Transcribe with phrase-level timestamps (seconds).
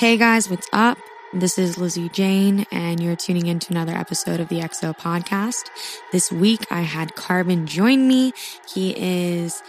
[0.00, 0.96] Hey guys, what's up?
[1.34, 5.68] This is Lizzy Jane, and you're tuning in to another episode of the XO podcast.
[6.10, 8.32] This week I had Carbin join me.
[8.66, 9.62] He is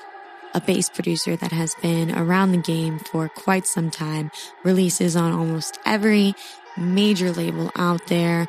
[0.53, 4.31] a bass producer that has been around the game for quite some time,
[4.63, 6.33] releases on almost every
[6.77, 8.47] major label out there.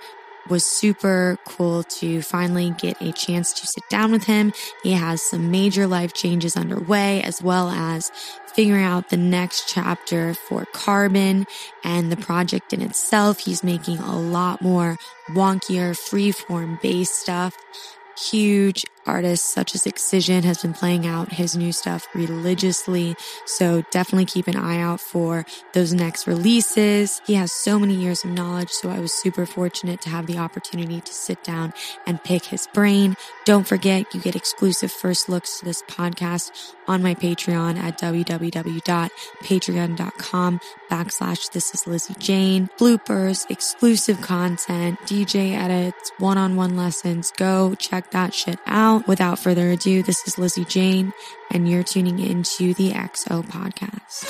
[0.48, 4.52] Was super cool to finally get a chance to sit down with him.
[4.82, 8.10] He has some major life changes underway as well as
[8.54, 11.46] figuring out the next chapter for Carbin
[11.84, 13.38] and the project in itself.
[13.40, 14.98] He's making a lot more
[15.30, 17.56] wonkier, freeform based stuff.
[18.30, 23.14] Huge artists such as Excision has been playing out his new stuff religiously.
[23.46, 27.20] So definitely keep an eye out for those next releases.
[27.26, 28.70] He has so many years of knowledge.
[28.70, 31.72] So I was super fortunate to have the opportunity to sit down
[32.06, 33.16] and pick his brain.
[33.44, 40.60] Don't forget, you get exclusive first looks to this podcast on my Patreon at www.patreon.com
[40.90, 42.68] backslash this is Lizzy Jane.
[42.78, 47.32] Bloopers, exclusive content, DJ edits, one-on-one lessons.
[47.36, 48.91] Go check that shit out.
[49.00, 51.12] Without further ado, this is Lizzy Jane,
[51.50, 54.28] and you're tuning into the XO podcast.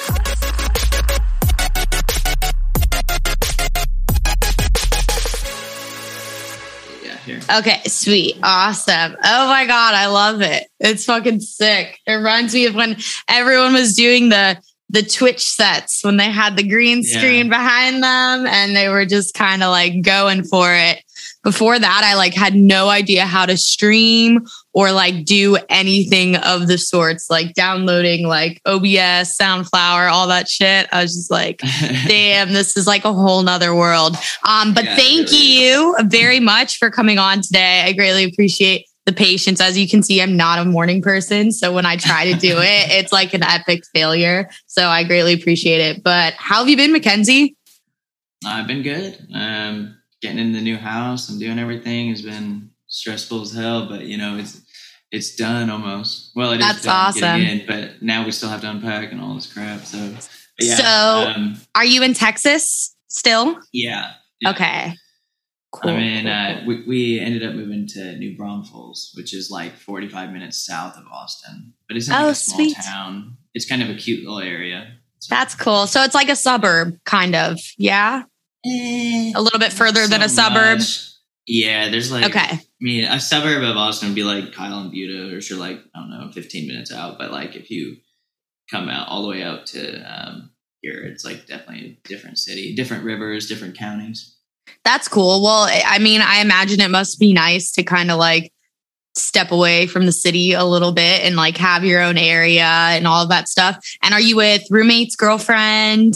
[7.05, 7.41] Yeah, here.
[7.59, 8.37] Okay, sweet.
[8.43, 9.17] Awesome.
[9.25, 10.65] Oh my God, I love it.
[10.79, 11.99] It's fucking sick.
[12.07, 12.97] It reminds me of when
[13.29, 17.19] everyone was doing the the Twitch sets when they had the green Yeah.
[17.19, 21.03] screen behind them and they were just kind of like going for it.
[21.43, 26.69] Before that, I like had no idea how to stream or like do anything of
[26.69, 30.89] the sorts, like downloading like OBS, Soundflower, all that shit.
[30.93, 31.59] I was just like,
[32.07, 34.17] damn, this is like a whole nother world.
[34.47, 37.83] Um, but Yeah, thank really you very much for coming on today.
[37.85, 39.61] I greatly appreciate the patience.
[39.61, 41.51] As you can see, I'm not a morning person.
[41.51, 44.49] So when I try to do it, it's like an epic failure.
[44.67, 46.03] So I greatly appreciate it.
[46.05, 47.57] But how have you been, Mackenzie?
[48.45, 49.19] I've been good.
[49.35, 54.03] Um, getting in the new house and doing everything has been stressful as hell, but
[54.07, 54.61] you know it's
[55.11, 56.31] it's done almost.
[56.35, 57.41] Well, it is That's done awesome.
[57.43, 59.85] in, but now we still have to unpack and all this crap.
[59.85, 59.99] So,
[60.59, 63.59] yeah, So- um, Are you in Texas still?
[63.75, 64.51] yeah, yeah.
[64.51, 64.95] Okay.
[65.71, 65.91] Cool.
[65.91, 66.67] I mean, cool, uh, cool.
[66.67, 71.05] we, we ended up moving to New Braunfels, which is like 45 minutes south of
[71.13, 72.77] Austin, but it's in like Oh, a small sweet.
[72.83, 73.37] town.
[73.55, 74.95] It's kind of a cute little area.
[75.19, 75.87] So- That's cool.
[75.87, 77.59] So it's like a suburb, kind of.
[77.77, 78.23] Yeah.
[78.65, 80.79] Eh, A little bit further not than a so suburb.
[80.79, 81.09] much.
[81.47, 82.39] Yeah, there's like Okay.
[82.41, 85.81] I mean, a suburb of Austin would be like Kyle and Buda, or you're like
[85.95, 87.19] I don't know, 15 minutes out.
[87.19, 87.97] But like if you
[88.71, 90.51] come out all the way out to um,
[90.83, 94.37] here, it's like definitely a different city, different rivers, different counties.
[94.85, 95.43] That's cool.
[95.43, 98.53] Well, I mean, I imagine it must be nice to kind of like
[99.17, 103.07] step away from the city a little bit and like have your own area and
[103.07, 103.85] all of that stuff.
[104.03, 106.15] And are you with roommates, girlfriend,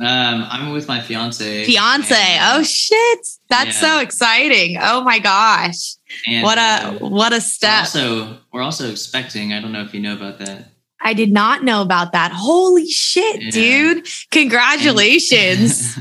[0.00, 1.64] Um, I'm with my fiance.
[1.64, 2.14] fiance?
[2.14, 3.18] and, uh, Oh shit.
[3.48, 3.88] That's Yeah.
[3.96, 4.76] so exciting.
[4.80, 5.94] Oh my gosh.
[6.26, 7.80] and, What a uh, what a step.
[7.80, 9.52] also we're also expecting.
[9.52, 10.72] I don't know if you know about that.
[11.00, 12.32] I did not know about that.
[12.32, 13.50] Holy shit, Yeah.
[13.50, 14.08] dude.
[14.30, 15.96] Congratulations.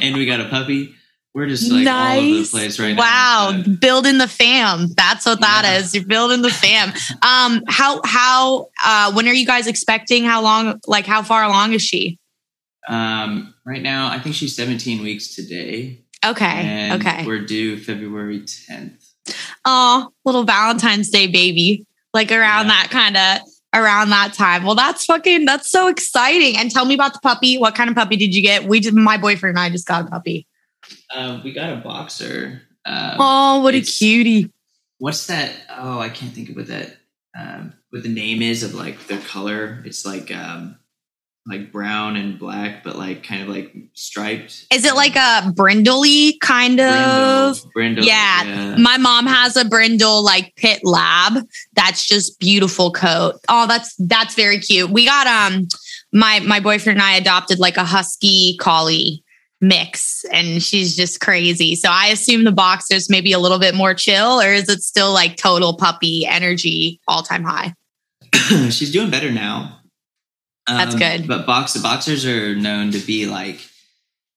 [0.00, 0.94] and we got a puppy.
[1.34, 3.50] We're just like all over the place right wow.
[3.52, 3.62] now.
[3.62, 4.88] but- Building the fam.
[4.96, 5.78] That's what that Yeah.
[5.78, 5.94] is.
[5.94, 6.92] You're building the fam.
[7.22, 10.24] Um, how how uh when are you guys expecting?
[10.24, 12.18] How long like how far along is she?
[12.88, 16.04] Um, right now, I think she's 17 weeks today.
[16.24, 16.44] Okay.
[16.46, 17.26] And okay.
[17.26, 19.04] We're due February 10th.
[19.64, 21.86] Oh, little Valentine's Day baby.
[22.14, 22.72] Like around Yeah.
[22.72, 24.64] that kind of around that time.
[24.64, 26.56] Well, that's fucking that's so exciting.
[26.56, 27.58] And tell me about the puppy.
[27.58, 28.64] What kind of puppy did you get?
[28.64, 30.46] We did my boyfriend and I just got a puppy.
[31.14, 32.62] Um, we got a boxer.
[32.86, 34.50] Um, Oh, what a cutie.
[34.98, 35.52] What's that?
[35.76, 36.96] Oh, I can't think of what that,
[37.38, 39.82] um, what the name is of like their color.
[39.84, 40.77] It's like, um,
[41.48, 44.66] like brown and black, but like kind of like striped.
[44.72, 47.62] Is it like a brindley kind of?
[47.72, 47.72] Brindle?
[47.72, 48.76] Brindle, Yeah.
[48.78, 51.44] My mom has a brindle like pit lab.
[51.74, 53.36] That's just beautiful coat.
[53.48, 54.90] Oh, that's that's very cute.
[54.90, 55.68] We got um
[56.12, 59.24] my my boyfriend and I adopted like a husky collie
[59.60, 61.74] mix and she's just crazy.
[61.74, 65.12] So I assume the boxer's maybe a little bit more chill or is it still
[65.12, 67.74] like total puppy energy all time high?
[68.70, 69.77] She's doing better now.
[70.68, 71.26] That's Um, good.
[71.26, 73.60] But box boxers are known to be like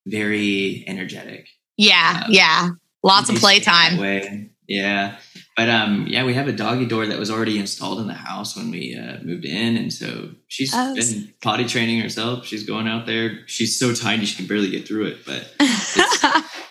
[0.05, 1.47] very energetic.
[1.77, 2.69] Yeah, Uh, yeah.
[3.03, 4.49] Lots of playtime.
[4.67, 5.17] Yeah.
[5.57, 8.55] But um, yeah, we have a doggy door that was already installed in the house
[8.55, 12.45] when we uh, moved in, and so she's Oh, been potty training herself.
[12.45, 13.39] She's going out there.
[13.47, 15.53] She's so tiny she can barely get through it, but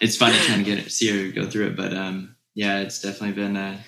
[0.00, 1.76] it's funny trying to get it, see her go through it.
[1.76, 3.78] But um, yeah, it's definitely been uh,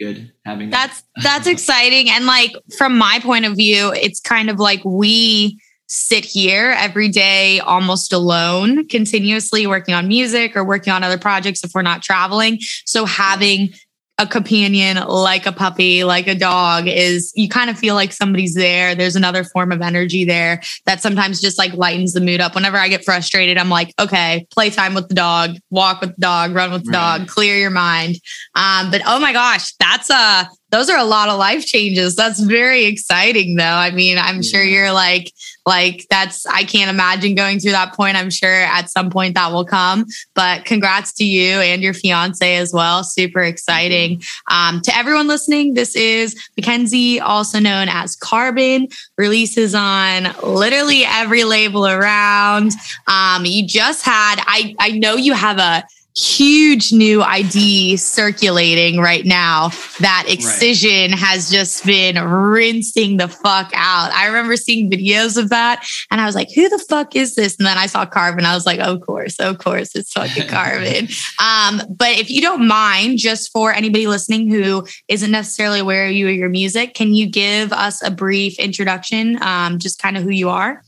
[0.00, 0.88] good having that.
[0.88, 5.58] that's that's exciting and like from my point of view it's kind of like we
[5.88, 11.62] sit here every day almost alone, continuously working on music or working on other projects
[11.62, 12.58] if we're not traveling.
[12.84, 13.72] So having
[14.18, 18.54] a companion like a puppy, like a dog is you kind of feel like somebody's
[18.54, 18.94] there.
[18.94, 22.54] There's another form of energy there that sometimes just like lightens the mood up.
[22.54, 26.54] Whenever I get frustrated, I'm like, okay, playtime with the dog, walk with the dog,
[26.54, 27.18] run with the right.
[27.18, 28.16] dog, clear your mind.
[28.54, 32.14] Um, but oh my gosh, that's a those are a lot of life changes.
[32.16, 33.64] That's very exciting though.
[33.64, 34.50] I mean, I'm yeah.
[34.50, 35.32] sure you're like,
[35.64, 38.14] like that's, I can't imagine going through that point.
[38.16, 42.56] I'm sure at some point that will come, but congrats to you and your fiance
[42.56, 43.04] as well.
[43.04, 44.22] Super exciting.
[44.50, 51.44] Um, to everyone listening, this is Mackenzie, also known as Carbin, releases on literally every
[51.44, 52.72] label around.
[53.06, 55.84] Um, you just had, I, I know you have a,
[56.16, 59.68] huge new ID circulating right now
[60.00, 61.18] that Excision right.
[61.18, 64.10] has just been rinsing the fuck out.
[64.12, 67.56] I remember seeing videos of that and I was like, who the fuck is this?
[67.58, 68.46] And then I saw Carbin.
[68.46, 71.08] I was like, of course, of course, it's fucking Carbin.
[71.38, 76.12] um, but if you don't mind, just for anybody listening who isn't necessarily aware of
[76.12, 80.22] you or your music, can you give us a brief introduction, um, just kind of
[80.22, 80.82] who you are?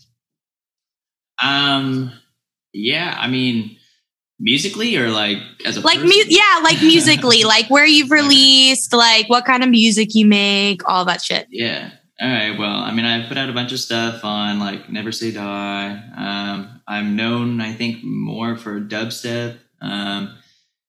[1.42, 2.12] Um,
[2.72, 3.77] yeah, I mean,
[4.40, 9.28] musically or like as a like mu- yeah like musically like where you've released like
[9.28, 11.46] what kind of music you make all that shit.
[11.50, 11.90] Yeah.
[12.20, 15.12] All right well i mean i've put out a bunch of stuff on like never
[15.12, 15.90] say die.
[16.16, 19.58] Um, i'm known i think more for dubstep.
[19.80, 20.36] Um,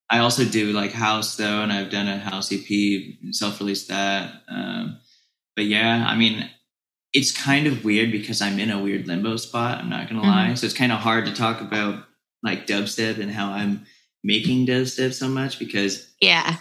[0.10, 2.66] i also do like house though and i've done a house ep
[3.31, 4.42] self-released that.
[4.48, 5.00] Um,
[5.56, 6.50] but yeah i mean
[7.13, 10.30] it's kind of weird because i'm in a weird limbo spot i'm not gonna mm-hmm.
[10.30, 10.54] lie.
[10.56, 12.06] So it's kind of hard to talk about
[12.44, 13.86] like dubstep and how I'm
[14.24, 16.58] making dubstep so much because yeah,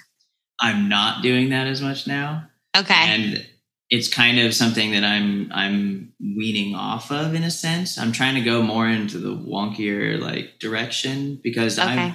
[0.60, 2.48] I'm not doing that as much now.
[2.76, 2.94] Okay.
[2.94, 3.46] And
[3.90, 7.98] it's kind of something that I'm I'm weaning off of in a sense.
[7.98, 11.88] I'm trying to go more into the wonkier like direction because okay.
[11.88, 12.14] I'm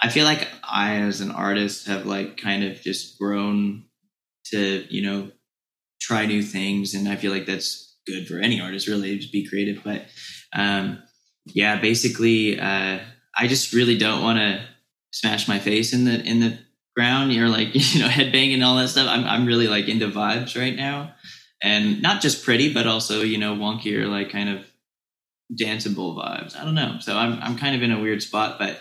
[0.00, 3.84] I feel like I as an artist have like kind of just grown
[4.46, 5.30] to, you know,
[6.00, 9.46] try new things and I feel like that's good for any artist really to be
[9.46, 10.06] creative but
[10.52, 11.00] um
[11.46, 13.00] yeah, basically, uh,
[13.36, 14.64] I just really don't want to
[15.10, 16.58] smash my face in the in the
[16.96, 17.32] ground.
[17.32, 19.08] You're like you know headbanging and all that stuff.
[19.08, 21.14] I'm I'm really like into vibes right now,
[21.62, 24.66] and not just pretty, but also you know wonkier like kind of
[25.60, 26.56] danceable vibes.
[26.56, 26.98] I don't know.
[27.00, 28.78] So I'm I'm kind of in a weird spot, but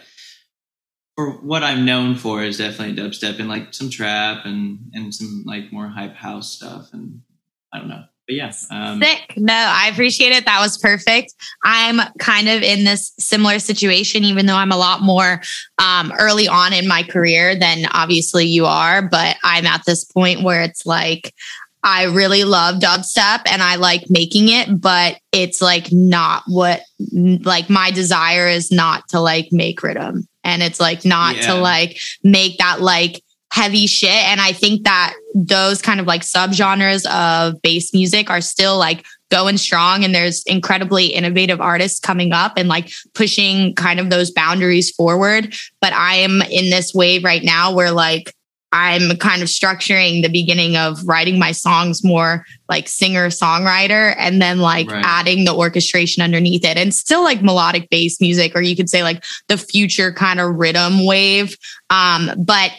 [1.16, 5.44] for what I'm known for is definitely dubstep and like some trap and and some
[5.46, 7.22] like more hype house stuff and
[7.74, 9.34] I don't know but yes, um, sick.
[9.36, 10.46] No, I appreciate it.
[10.46, 11.34] That was perfect.
[11.66, 15.42] I'm kind of in this similar situation, even though I'm a lot more
[15.80, 19.02] um, early on in my career than obviously you are.
[19.02, 21.34] But I'm at this point where it's like
[21.84, 27.70] I really love dubstep and I like making it, but it's like not what like
[27.70, 31.48] my desire is not to like make rhythm and it's like not yeah.
[31.48, 34.10] to like make that like heavy shit.
[34.10, 39.06] And I think that those kind of like subgenres of bass music are still like
[39.30, 44.32] going strong and there's incredibly innovative artists coming up and like pushing kind of those
[44.32, 45.54] boundaries forward.
[45.82, 48.34] But I am in this wave right now where like
[48.74, 54.42] I'm kind of structuring the beginning of writing my songs more like singer songwriter and
[54.42, 55.04] then like right.
[55.06, 59.04] adding the orchestration underneath it and still like melodic bass music or you could say
[59.04, 61.58] like the future kind of rhythm wave
[61.90, 62.72] um but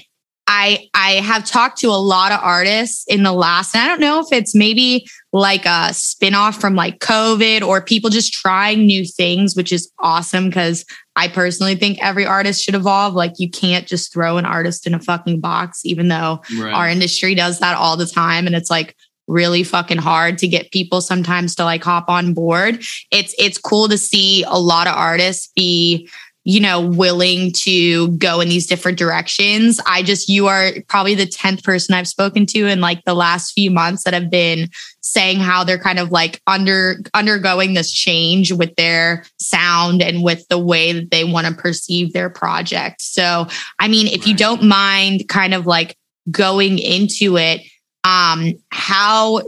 [0.55, 4.03] I I have talked to a lot of artists in the last, and I don't
[4.03, 9.07] know if it's maybe like a spinoff from like COVID or people just trying new
[9.07, 10.85] things, which is awesome because
[11.17, 13.15] I personally think every artist should evolve.
[13.15, 16.75] Like you can't just throw an artist in a fucking box, even though right.
[16.75, 18.47] our industry does that all the time.
[18.47, 18.95] And it's like
[19.29, 22.83] really fucking hard to get people sometimes to like hop on board.
[23.11, 26.11] It's it's cool to see a lot of artists be
[26.45, 29.81] you know, willing to go in these different directions.
[29.87, 33.53] I just, you are probably the 10th person I've spoken to in like the last
[33.53, 34.69] few months that have been
[35.01, 40.47] saying how they're kind of like under undergoing this change with their sound and with
[40.49, 43.03] the way that they want to perceive their project.
[43.03, 43.47] So,
[43.79, 44.27] I mean, if right.
[44.29, 45.97] you don't mind kind of like
[46.31, 47.61] going into it,
[48.05, 49.43] um, how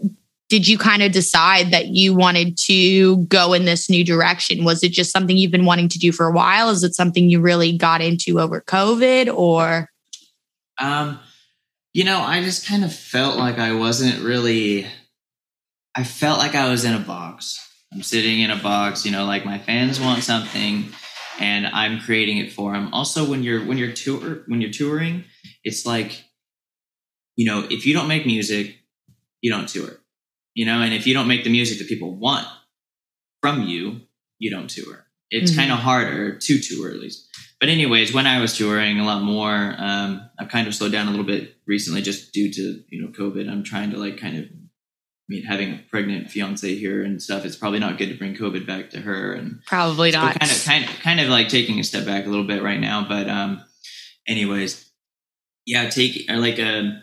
[0.49, 4.65] did you kind of decide that you wanted to go in this new direction?
[4.65, 6.69] Was it just something you've been wanting to do for a while?
[6.69, 9.89] Is it something you really got into over COVID or?
[10.79, 11.19] Um,
[11.93, 14.87] you know, I just kind of felt like I wasn't really,
[15.95, 17.61] I felt like I was in a box.
[17.93, 20.87] I'm sitting in a box, you know, like my fans want something
[21.39, 22.93] and I'm creating it for them.
[22.93, 25.25] Also, when you're, when you're tour, when you're touring,
[25.63, 26.25] it's like,
[27.37, 28.77] you know, if you don't make music,
[29.41, 30.01] you don't tour
[30.55, 32.47] you know and if you don't make the music that people want
[33.43, 34.01] from you,
[34.39, 35.07] you don't tour.
[35.31, 35.57] It's Mhm.
[35.57, 37.29] kind of harder to tour at least.
[37.61, 41.09] But anyways, when I was touring a lot more, um, I've kind of slowed down
[41.09, 43.51] a little bit recently just due to you know COVID.
[43.51, 47.45] I'm trying to like kind of, I mean, having a pregnant fiance here and stuff.
[47.45, 50.39] It's probably not good to bring COVID back to her, and Probably not.
[50.39, 52.81] kind of kind of kind of like taking a step back a little bit right
[52.81, 53.07] now.
[53.09, 53.63] But um,
[54.29, 54.91] anyways,
[55.67, 57.03] yeah, take or like a.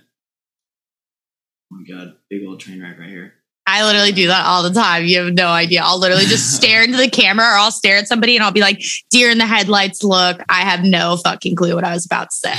[1.74, 3.34] Oh my god, big old train wreck right here.
[3.68, 5.06] I literally do that all the time.
[5.06, 5.82] You have no idea.
[5.84, 8.62] I'll literally just stare into the camera or I'll stare at somebody and I'll be
[8.62, 10.41] like, deer in the headlights look.
[10.50, 12.56] I have no fucking clue what I was about to say.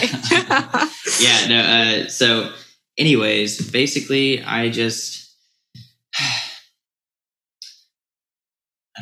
[1.25, 2.51] yeah no uh so
[2.97, 5.35] anyways basically i just
[6.19, 6.41] i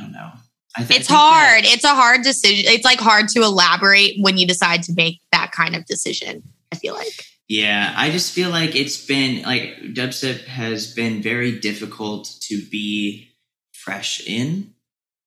[0.01, 0.31] don't know
[0.77, 1.65] I th- it's think that- hard.
[1.65, 2.71] It's a hard decision.
[2.73, 6.45] It's like hard to elaborate when you decide to make that kind of decision.
[6.73, 7.25] I feel like.
[7.51, 13.29] Yeah i just feel like it's been like dubstep has been very difficult to be
[13.75, 14.73] fresh in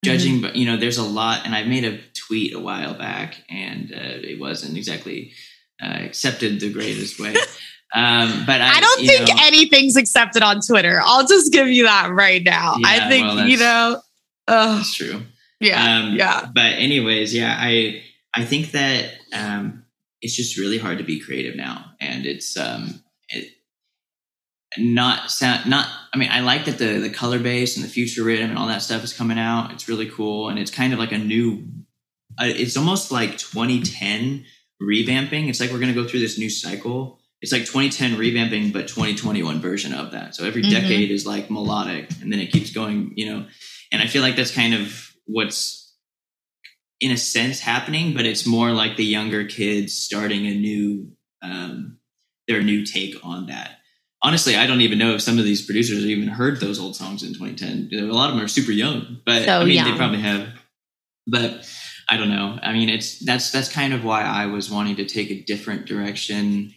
[0.04, 3.36] judging but you know there's a lot and i made a tweet a while back
[3.48, 5.32] and uh, it wasn't exactly
[5.82, 7.30] uh, accepted the greatest way
[7.94, 11.00] um but i, I don't think know- anything's accepted on Twitter.
[11.02, 12.76] I'll just give you that right now.
[12.78, 14.02] Yeah, I think, well, you know,
[14.48, 15.22] uh, that's true
[15.64, 16.48] yeah, Um, yeah.
[16.54, 18.02] But anyways, yeah, I
[18.34, 19.83] I think that um,
[20.24, 23.50] it's just really hard to be creative now, and it's um, it,
[24.78, 25.86] not sound not.
[26.12, 28.66] I mean, I like that the the color bass and the future rhythm and all
[28.68, 29.70] that stuff is coming out.
[29.72, 31.64] It's really cool, and it's kind of like a new.
[32.40, 34.44] Uh, it's almost like 2010
[34.82, 35.48] revamping.
[35.48, 37.20] It's like we're gonna go through this new cycle.
[37.42, 40.34] It's like 2010 revamping, but 2021 version of that.
[40.34, 40.70] So every Mhm.
[40.70, 43.12] decade is like melodic, and then it keeps going.
[43.16, 43.46] You know,
[43.92, 45.83] and I feel like that's kind of what's
[47.04, 51.98] in a sense happening, but it's more like the younger kids starting a new um,
[52.48, 53.72] their new take on that.
[54.22, 56.96] Honestly, I don't even know if some of these producers have even heard those old
[56.96, 57.90] songs in 2010.
[57.92, 59.90] A lot of them are super young, but So I mean, young.
[59.90, 60.48] they probably have.
[61.26, 61.70] But
[62.08, 62.58] I don't know.
[62.62, 65.84] I mean, it's that's that's kind of why I was wanting to take a different
[65.84, 66.72] direction,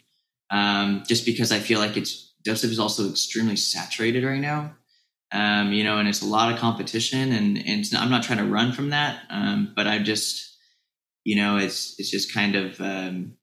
[0.49, 4.75] um, just because I feel like it's dubstep is also extremely saturated right now
[5.31, 8.23] um, you know, and it's a lot of competition, and, and it's not, I'm not
[8.23, 10.57] trying to run from that, um, but I just,
[11.25, 13.33] you know, it's it's just kind of, um,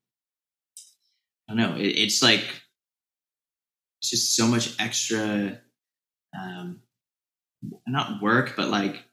[1.47, 2.43] I don't know, it, it's like
[4.01, 5.59] it's just so much extra,
[6.35, 6.81] um,
[7.87, 9.03] not work, but like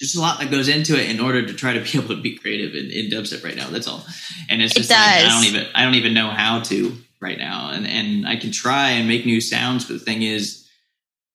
[0.00, 2.22] just a lot that goes into it in order to try to be able to
[2.22, 3.70] be creative in, in dubstep right now.
[3.70, 4.04] That's all,
[4.48, 7.38] and it's It just like, I don't even I don't even know how to right
[7.38, 10.59] now, and and I can try and make new sounds, but the thing is.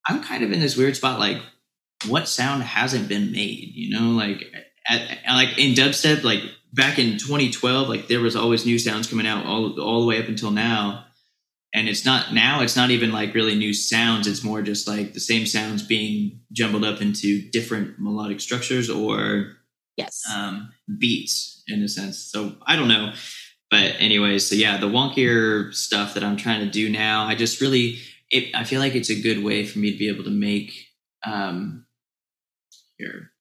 [0.07, 1.41] I'm kind of in this weird spot, like
[2.07, 4.43] what sound hasn't been made, you know, like
[4.87, 6.41] at, like in dubstep, like
[6.73, 10.19] back in 2012, like there was always new sounds coming out all all the way
[10.21, 11.05] up until now,
[11.73, 12.61] and it's not now.
[12.61, 14.27] It's not even like really new sounds.
[14.27, 19.53] It's more just like the same sounds being jumbled up into different melodic structures or
[19.97, 20.21] Yes.
[20.33, 22.19] um, beats in a sense.
[22.19, 23.13] So I don't know.
[23.71, 27.61] But anyways, so yeah, the wonkier stuff that I'm trying to do now, I just
[27.61, 27.99] really,
[28.35, 30.73] it, I feel like it's a good way for me to be able to make.
[31.25, 31.85] Um,
[32.97, 33.31] here,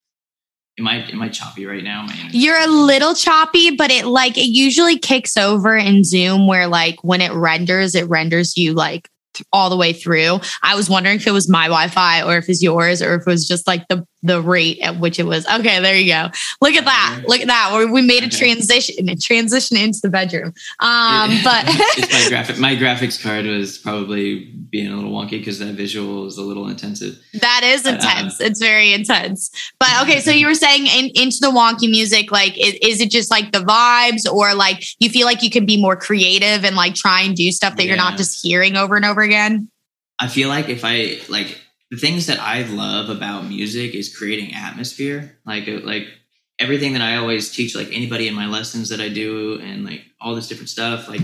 [0.79, 2.07] am I am I choppy right now?
[2.31, 7.03] You're a little choppy, but it like it usually kicks over in Zoom where like
[7.03, 9.09] when it renders, it renders you like
[9.51, 10.39] all the way through.
[10.63, 13.27] I was wondering if it was my Wi-Fi or if it's yours or if it
[13.27, 15.45] was just like the the rate at which it was.
[15.47, 16.29] Okay, there you go.
[16.61, 17.23] Look at that.
[17.27, 17.87] Look at that.
[17.91, 20.53] We- made a transition, a transition into the bedroom.
[20.79, 21.65] Um, but
[22.11, 22.59] my graphic.
[22.59, 26.67] My graphics card was probably being a little wonky because that visual is a little
[26.67, 27.19] intensive.
[27.33, 28.39] That is uh, intense.
[28.39, 29.49] it's very intense.
[29.79, 33.09] But okay, so you were saying in, into the wonky music, like, is, is it
[33.09, 36.75] just like the vibes, or like you feel like you can be more creative and
[36.75, 39.69] like try and do stuff that you're not just hearing over and over again?
[40.19, 41.59] I feel like if I like
[41.91, 45.37] the things that I love about music is creating atmosphere.
[45.45, 46.07] Like uh, like
[46.59, 50.01] everything that I always teach, like anybody in my lessons that I do, and like
[50.19, 51.07] all this different stuff.
[51.07, 51.21] Like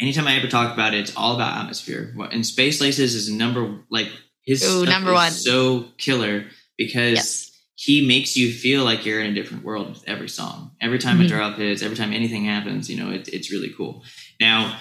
[0.00, 2.14] anytime I ever talk about it, it's all about atmosphere.
[2.30, 4.08] And Space Laces is number like
[4.44, 5.30] his Ooh, stuff number is one.
[5.32, 7.50] so killer because Yes.
[7.74, 10.72] he makes you feel like you're in a different world with every song.
[10.80, 11.28] Every time a Mhm.
[11.28, 14.04] drop hits, every time anything happens, you know, it, it's really cool.
[14.40, 14.78] Now,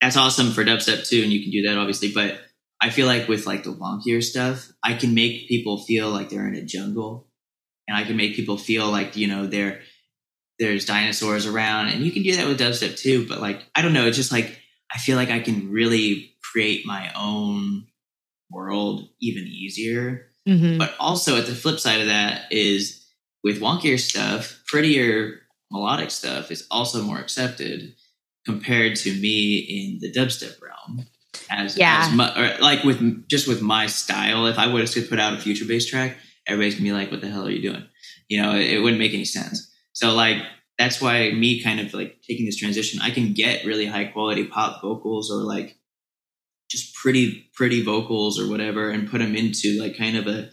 [0.00, 2.10] that's awesome for dubstep too, and you can do that obviously.
[2.12, 2.40] But
[2.84, 6.46] I feel like with like the wonkier stuff, I can make people feel like they're
[6.46, 7.26] in a jungle,
[7.88, 9.80] and I can make people feel like you know they're
[10.58, 13.26] there's dinosaurs around, and you can do that with dubstep too.
[13.26, 14.60] But like I don't know, it's just like
[14.94, 17.86] I feel like I can really create my own
[18.50, 20.76] world even easier Mm-hmm.
[20.76, 23.06] but also at the flip side of that is
[23.42, 27.94] with wonkier stuff, prettier melodic stuff is also more accepted
[28.44, 30.60] compared to me in the dubstep.
[31.50, 32.06] As, Yeah.
[32.06, 35.38] as mu- like with just with my style, if I would have put out a
[35.38, 37.84] future bass track, everybody's gonna be like, "What the hell are you doing?"
[38.28, 39.70] You know, it, it wouldn't make any sense.
[39.92, 40.42] So like
[40.78, 44.44] that's why me kind of like taking this transition, I can get really high quality
[44.46, 45.78] pop vocals or like
[46.70, 50.50] just pretty pretty vocals or whatever, and put them into like kind of a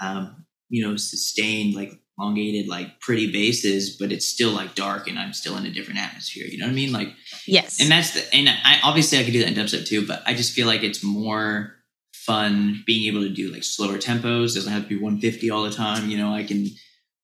[0.00, 5.18] um, you know sustained like elongated like pretty bases, but it's still like dark and
[5.18, 6.46] I'm still in a different atmosphere.
[6.46, 6.92] You know what I mean?
[6.92, 7.08] Like
[7.46, 10.22] yes, and that's the and I obviously I could do that in dubstep too, but
[10.26, 11.74] I just feel like it's more
[12.12, 14.54] fun being able to do like slower tempos.
[14.54, 16.08] Doesn't have to be 150 all the time.
[16.08, 16.66] You know, I can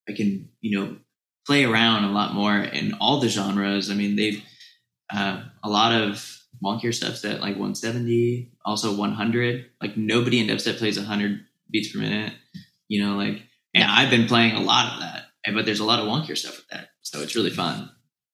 [0.08, 0.96] I can you know
[1.46, 3.90] play around a lot more in all the genres.
[3.90, 4.42] I mean, they've
[5.12, 9.66] uh, a lot of wonkier stuff's at like 170, also 100.
[9.80, 12.34] Like nobody in dubstep plays 100 beats per minute.
[12.88, 13.42] You know, like
[13.74, 16.56] and I've been playing a lot of that, but there's a lot of wonkier stuff
[16.56, 16.88] with that.
[17.02, 17.90] So it's really fun.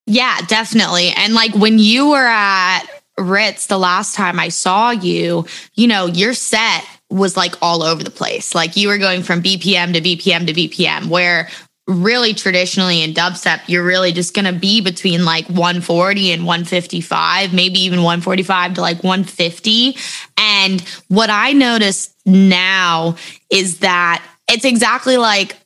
[0.06, 1.10] Yeah, definitely.
[1.16, 2.84] And like when you were at
[3.18, 8.02] Ritz the last time I saw you, you know, your set was like all over
[8.02, 8.54] the place.
[8.54, 11.48] Like you were going from BPM to BPM to BPM, where
[11.86, 17.54] really traditionally in dubstep, you're really just going to be between like 140 and 155,
[17.54, 19.96] maybe even 145 to like 150.
[20.36, 23.16] And what I notice now
[23.50, 25.56] is that it's exactly like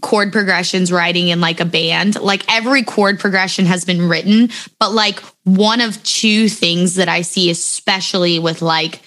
[0.00, 2.20] chord progressions writing in like a band.
[2.20, 7.22] Like every chord progression has been written, but like one of two things that I
[7.22, 9.00] see, especially with like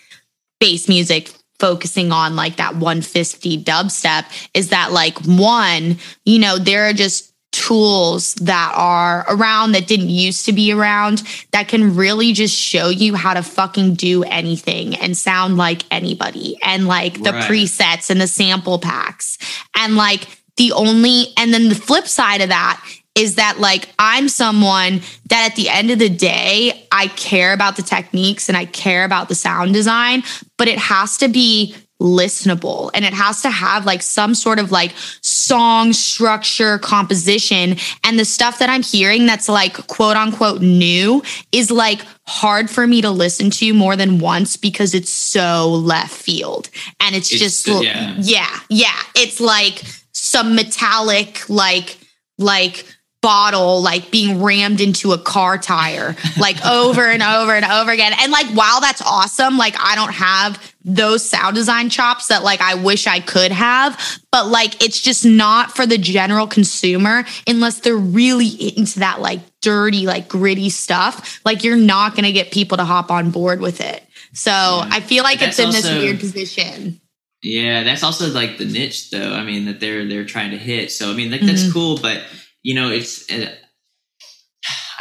[0.60, 6.88] bass music focusing on like that 150 dubstep, is that like one, you know, there
[6.88, 12.32] are just tools that are around that didn't used to be around that can really
[12.32, 17.32] just show you how to fucking do anything and sound like anybody and like the
[17.32, 17.50] right.
[17.50, 19.38] presets and the sample packs
[19.76, 20.28] and like
[20.58, 22.84] the only and then the flip side of that
[23.16, 27.78] is that like I'm someone that at the end of the day I care about
[27.78, 30.22] the techniques and I care about the sound design
[30.58, 34.72] but it has to be listenable and it has to have like some sort of
[34.72, 37.76] like song structure composition
[38.06, 42.88] and the stuff that i'm hearing that's like quote unquote new is like hard for
[42.88, 46.70] me to listen to more than once because it's so left field
[47.02, 48.16] and it's, it's just yeah.
[48.20, 49.84] yeah yeah it's like
[50.14, 51.98] some metallic like
[52.38, 52.86] like
[53.22, 58.14] bottle like being rammed into a car tire like over and over and over again.
[58.18, 62.62] And like while that's awesome, like I don't have those sound design chops that like
[62.62, 67.82] I wish I could have, but like it's just not for the general consumer unless
[67.82, 71.42] they're really into that like dirty, like gritty stuff.
[71.44, 74.04] Like you're not going to get people to hop on board with it.
[74.34, 74.90] So yeah.
[74.92, 77.02] I feel like it's in also, this weird position.
[77.42, 79.34] Yeah, that's also like the niche though.
[79.34, 80.92] I mean that they're they're trying to hit.
[80.92, 81.74] So I mean like that's mm-hmm.
[81.74, 82.22] cool, but
[82.64, 83.54] you know, it's uh,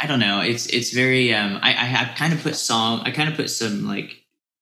[0.01, 0.41] I don't know.
[0.41, 1.33] It's it's very.
[1.33, 3.01] Um, I I have kind of put song.
[3.03, 4.18] I kind of put some like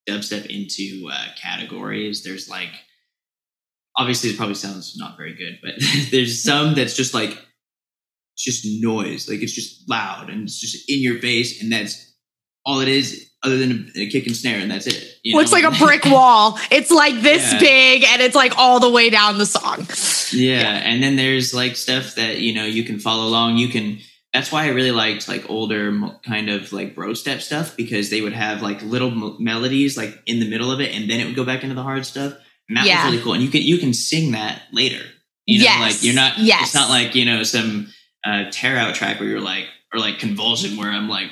[0.07, 2.23] dubstep into uh, categories.
[2.23, 2.69] There's like
[3.97, 5.73] obviously it probably sounds not very good, but
[6.11, 7.31] there's some that's just like
[8.35, 9.29] it's just noise.
[9.29, 12.15] Like it's just loud and it's just in your face, and that's
[12.65, 15.19] all it is other than a, a kick and snare, and that's it.
[15.23, 15.39] You know?
[15.39, 16.59] Looks like a brick wall.
[16.71, 17.59] It's like this yeah.
[17.59, 19.87] big, and it's like all the way down the song.
[20.31, 20.61] Yeah.
[20.61, 23.57] yeah, and then there's like stuff that you know you can follow along.
[23.57, 23.99] You can.
[24.33, 25.91] That's why I really liked like older
[26.25, 30.21] kind of like bro step stuff because they would have like little m- melodies like
[30.25, 32.33] in the middle of it, and then it would go back into the hard stuff.
[32.69, 33.03] And that yeah.
[33.03, 33.33] was really cool.
[33.33, 35.03] And you can you can sing that later.
[35.45, 35.79] You know, yes.
[35.79, 36.37] like you're not.
[36.37, 36.63] Yes.
[36.63, 37.91] It's not like you know some
[38.25, 41.29] uh, tear out track where you're like or like convulsion where I'm like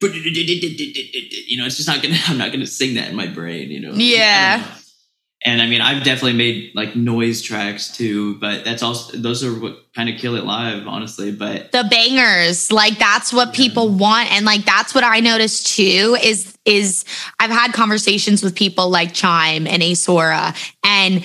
[0.00, 2.16] you know, it's just not gonna.
[2.26, 3.70] I'm not gonna sing that in my brain.
[3.70, 3.92] You know.
[3.92, 4.64] Yeah.
[5.44, 9.52] And I mean, I've definitely made like noise tracks too, but that's also those are
[9.52, 11.30] what kind of kill it live, honestly.
[11.30, 16.16] But the bangers, like that's what people want, and like that's what I noticed too.
[16.20, 17.04] Is is
[17.38, 21.24] I've had conversations with people like Chime and Asora, and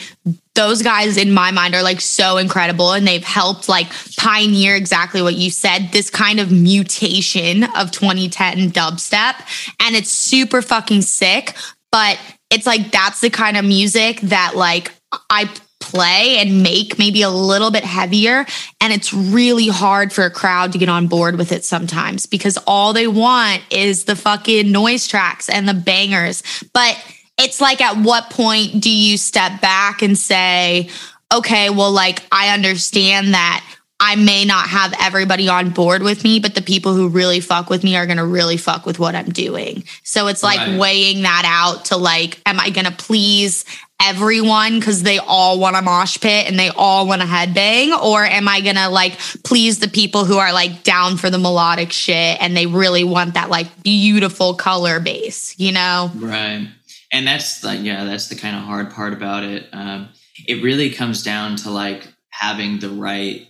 [0.53, 5.21] those guys in my mind are like so incredible and they've helped like pioneer exactly
[5.21, 9.33] what you said this kind of mutation of 2010 dubstep
[9.79, 11.55] and it's super fucking sick
[11.91, 12.19] but
[12.53, 14.91] it's like that's the kind of music that like
[15.29, 18.45] I play and make maybe a little bit heavier.
[18.79, 22.57] And it's really hard for a crowd to get on board with it sometimes because
[22.65, 26.43] all they want is the fucking noise tracks and the bangers.
[26.73, 26.97] But
[27.39, 30.89] it's like at what point do you step back and say,
[31.33, 33.65] okay, well, like I understand that
[34.05, 37.69] I may not have everybody on board with me, but the people who really fuck
[37.69, 39.85] with me are going to really fuck with what I'm doing.
[40.03, 40.77] So it's like right.
[40.77, 43.63] weighing that out to like, am I going to please
[44.01, 47.97] everyone because they all want a mosh pit and they all want a headbang?
[47.97, 51.37] Or am I going to like please the people who are like down for the
[51.39, 56.11] melodic shit and they really want that like beautiful color bass, you know?
[56.13, 56.67] Right
[57.13, 60.09] and that's like yeah that's the kind of hard part about it um,
[60.47, 63.47] it really comes down to like having the right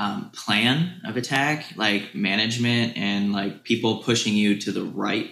[0.00, 5.30] um, plan of attack, like management and like people pushing you to the right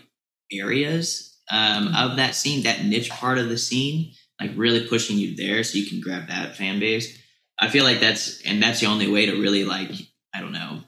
[0.52, 5.35] areas um, of that scene, that niche part of the scene, like really pushing you
[5.37, 7.18] there so you can grab that fan base.
[7.59, 9.90] I feel like that's and that's the only way to really like
[10.35, 10.83] I don't know,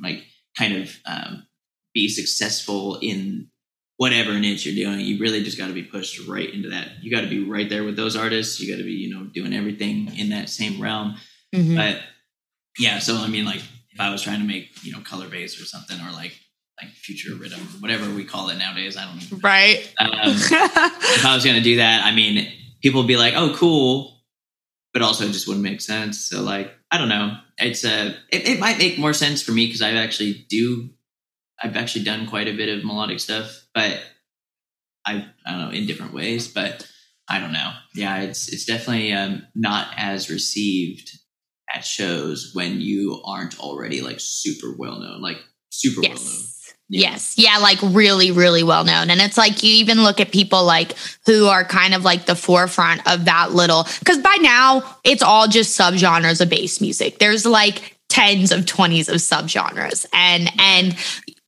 [0.00, 0.22] like
[0.56, 1.46] kind of um,
[1.92, 3.48] be successful in
[3.96, 5.04] whatever niche you're doing.
[5.04, 7.02] You really just got to be pushed right into that.
[7.02, 8.60] You got to be right there with those artists.
[8.60, 11.16] You got to be you know doing everything in that same realm.
[11.52, 11.74] Mhm.
[11.74, 12.02] But
[12.78, 15.60] yeah, so I mean, like if I was trying to make you know color bass
[15.60, 16.38] or something, or like
[16.80, 19.38] like future rhythm, whatever we call it nowadays, I don't know.
[19.42, 19.90] Right.
[19.98, 23.54] Um, if I was going to do that, I mean, people would be like, "Oh,
[23.56, 24.20] cool,"
[24.92, 26.20] but also it just wouldn't make sense.
[26.20, 27.38] So, like, I don't know.
[27.58, 28.08] It's a.
[28.30, 30.90] It, it might make more sense for me because I've actually do.
[31.62, 33.98] I've actually done quite a bit of melodic stuff, but
[35.06, 36.48] I I don't know in different ways.
[36.48, 36.86] But
[37.28, 37.72] I don't know.
[37.94, 41.18] Yeah, it's it's definitely um, not as received
[41.72, 45.38] at shows when you aren't already like super well known, like
[45.70, 46.18] super well known.
[46.18, 46.52] yes.
[46.88, 47.34] Yes.
[47.36, 49.10] Yeah, like really, really well known.
[49.10, 52.36] And it's like you even look at people like who are kind of like the
[52.36, 57.18] forefront of that little because by now it's all just subgenres of bass music.
[57.18, 60.06] There's like tens of twenties of subgenres.
[60.12, 60.96] And and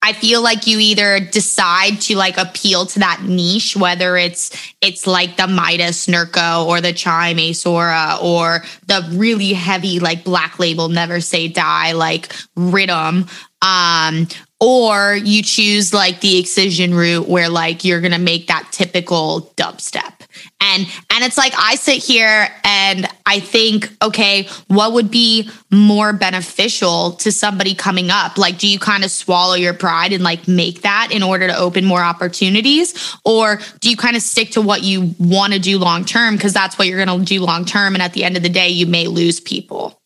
[0.01, 5.07] I feel like you either decide to like appeal to that niche, whether it's it's
[5.07, 10.89] like the MitiS Nurko or the Chime Asora or the really heavy like black label
[10.89, 13.27] Never Say Die like rhythm.
[13.61, 14.29] Um,
[14.61, 20.18] or you choose like the excision route where like you're gonna make that typical dubstep
[20.61, 26.13] and and it's like i sit here and i think okay what would be more
[26.13, 28.39] beneficial to somebody coming up?
[28.39, 31.57] Like do you kind of swallow your pride and like make that in order to
[31.57, 33.17] open more opportunities?
[33.25, 36.37] Or do you kind of stick to what you want to do long term?
[36.37, 38.49] Because that's what you're going to do long term and at the end of the
[38.49, 39.98] day you may lose people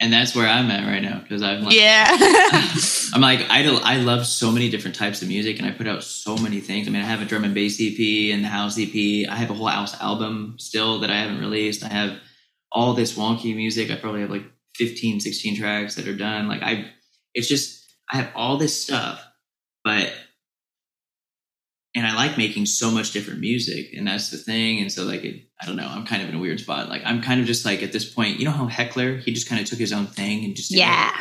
[0.00, 2.06] And that's where I'm at right now because I'm like, yeah
[3.12, 5.86] I'm like, I, do, I love so many different types of music and I put
[5.86, 6.88] out so many things.
[6.88, 9.28] I mean, I have a drum and bass EP and the house EP.
[9.28, 11.84] I have a whole house album still that I haven't released.
[11.84, 12.18] I have
[12.72, 13.90] all this wonky music.
[13.90, 16.48] I probably have like 15, 16 tracks that are done.
[16.48, 16.86] Like, I,
[17.34, 19.22] it's just, I have all this stuff,
[19.84, 20.12] but,
[21.94, 24.78] and I like making so much different music and that's the thing.
[24.80, 26.88] And so, like, it, I don't know, I'm kind of in a weird spot.
[26.88, 29.48] Like, I'm kind of just like at this point, you know how Heckler, he just
[29.48, 30.80] kind of took his own thing and just, did it?
[30.80, 31.12] yeah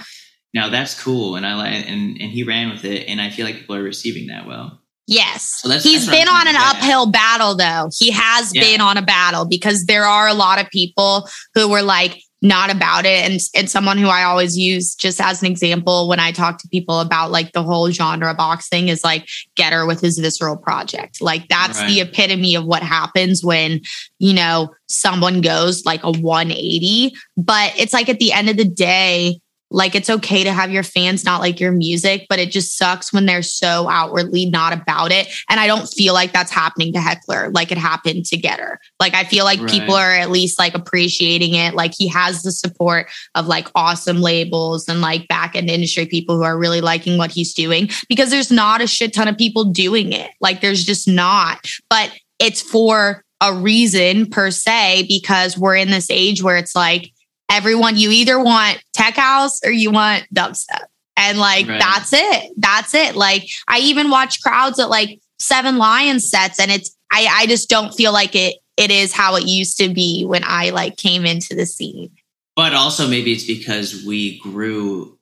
[0.54, 3.46] Now that's cool, and I like, and and he ran with it, and I feel
[3.46, 4.82] like people are receiving that well.
[5.08, 5.60] Yes.
[5.62, 6.84] So that's- He's that's been on an trying to get at.
[6.84, 7.90] uphill battle though.
[7.98, 8.62] He has Yeah.
[8.62, 12.72] been on a battle because there are a lot of people who were like not
[12.74, 13.30] about it.
[13.30, 16.68] And and someone who I always use just as an example when I talk to
[16.70, 21.22] people about like the whole genre box thing is like Getter with his visceral project.
[21.22, 23.82] Like that's the epitome of what happens when,
[24.20, 28.66] you know, someone goes like a 180, but it's like at the end of the
[28.66, 29.40] day
[29.72, 33.14] like it's okay to have your fans not like your music, but it just sucks
[33.14, 35.28] when they're so outwardly not about it.
[35.50, 38.80] And I don't feel like that's happening to Heckler like it happened to Getter.
[39.00, 41.74] Like I feel like people are at least like appreciating it.
[41.74, 46.38] Like he has the support of like awesome labels and like back end industry people
[46.38, 49.66] who are really liking what he's doing because there's not a shit ton of people
[49.66, 50.32] doing it.
[50.42, 51.70] Like there's just not.
[51.90, 57.14] But it's for a reason per se because we're in this age where it's like
[57.50, 60.84] everyone you either want tech house or you want dubstep
[61.18, 61.80] and like Right.
[61.80, 66.70] that's it that's it like i even watch crowds at like seven lions sets and
[66.72, 70.26] it's i i just don't feel like it it is how it used to be
[70.26, 72.12] when i like came into the scene
[72.56, 75.18] But also maybe it's because we grew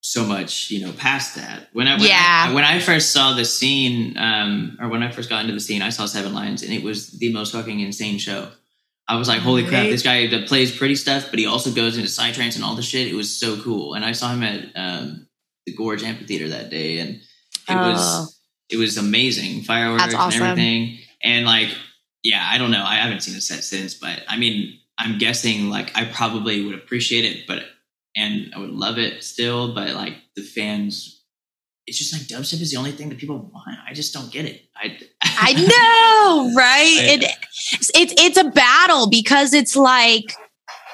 [0.00, 1.68] so much, you know, past that.
[1.74, 2.46] When I when, Yeah.
[2.48, 5.60] I, when I first saw the scene, um, or when I first got into the
[5.60, 8.48] scene, I saw Seven Lions, and it was the most fucking insane show.
[9.08, 11.96] I was like, holy crap, this guy that plays pretty stuff, but he also goes
[11.96, 13.08] into psytrance and all the shit.
[13.08, 13.94] It was so cool.
[13.94, 15.26] And I saw him at um,
[15.64, 17.22] the Gorge Amphitheater that day, and it
[17.70, 17.92] Oh.
[17.92, 18.40] was
[18.70, 19.62] it was amazing.
[19.62, 20.42] Fireworks awesome.
[20.42, 20.98] and everything.
[21.24, 21.70] And like,
[22.22, 22.84] yeah, I don't know.
[22.84, 26.74] I haven't seen a set since, but I mean, I'm guessing like I probably would
[26.74, 27.62] appreciate it, but
[28.14, 31.17] and I would love it still, but like the fans,
[31.88, 33.78] it's just like dubstep is the only thing that people want.
[33.88, 34.62] I just don't get it.
[34.76, 37.24] I i know right I- it,
[37.94, 40.32] it's it's a battle because it's like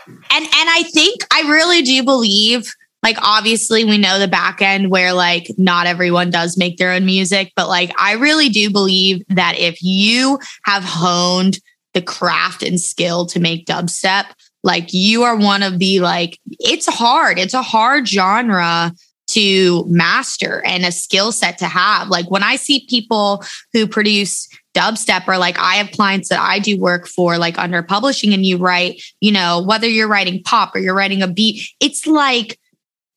[0.07, 4.91] and and i think i really do believe like obviously we know the back end
[4.91, 9.23] where like not everyone does make their own music but like i really do believe
[9.29, 11.59] that if you have honed
[11.95, 14.25] the craft and skill to make dubstep
[14.63, 18.93] like you are one of the like it's hard it's a hard genre
[19.27, 22.09] to master and a skill set to have.
[22.09, 26.59] Like when I see people who produce dubstep or like I have clients that I
[26.59, 30.75] do work for like under publishing and you write, you know, whether you're writing pop
[30.75, 32.59] or you're writing a beat, it's like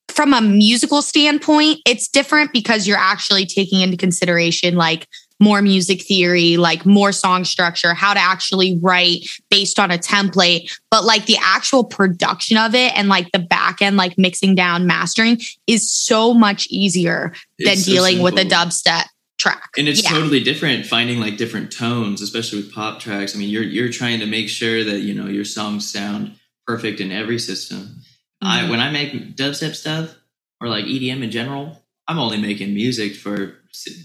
[0.08, 5.06] from a musical standpoint, it's different because you're actually taking into consideration like
[5.40, 9.20] more music theory, like more song structure, how to actually write
[9.50, 10.70] based on a template.
[10.90, 14.86] But like the actual production of it and like the back end, like mixing down,
[14.86, 19.04] mastering is so much easier than so dealing with a dubstep
[19.38, 19.70] track.
[19.78, 20.10] and it's Yeah.
[20.10, 24.18] totally different finding like different tones especially with pop tracks i mean you're you're trying
[24.18, 26.32] to make sure that you know your songs sound
[26.66, 28.00] perfect in every system
[28.42, 28.70] i Mhm.
[28.70, 30.16] when i make dubstep stuff
[30.60, 33.54] or like edm in general i'm only making music for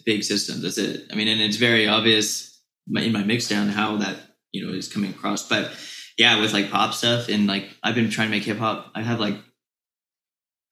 [0.06, 1.08] big systems that's it.
[1.12, 2.62] I mean and it's very obvious
[2.94, 4.18] in my mix down how that
[4.52, 5.72] you know is coming across but
[6.18, 9.02] yeah with like pop stuff and like i've been trying to make hip hop i
[9.02, 9.36] have like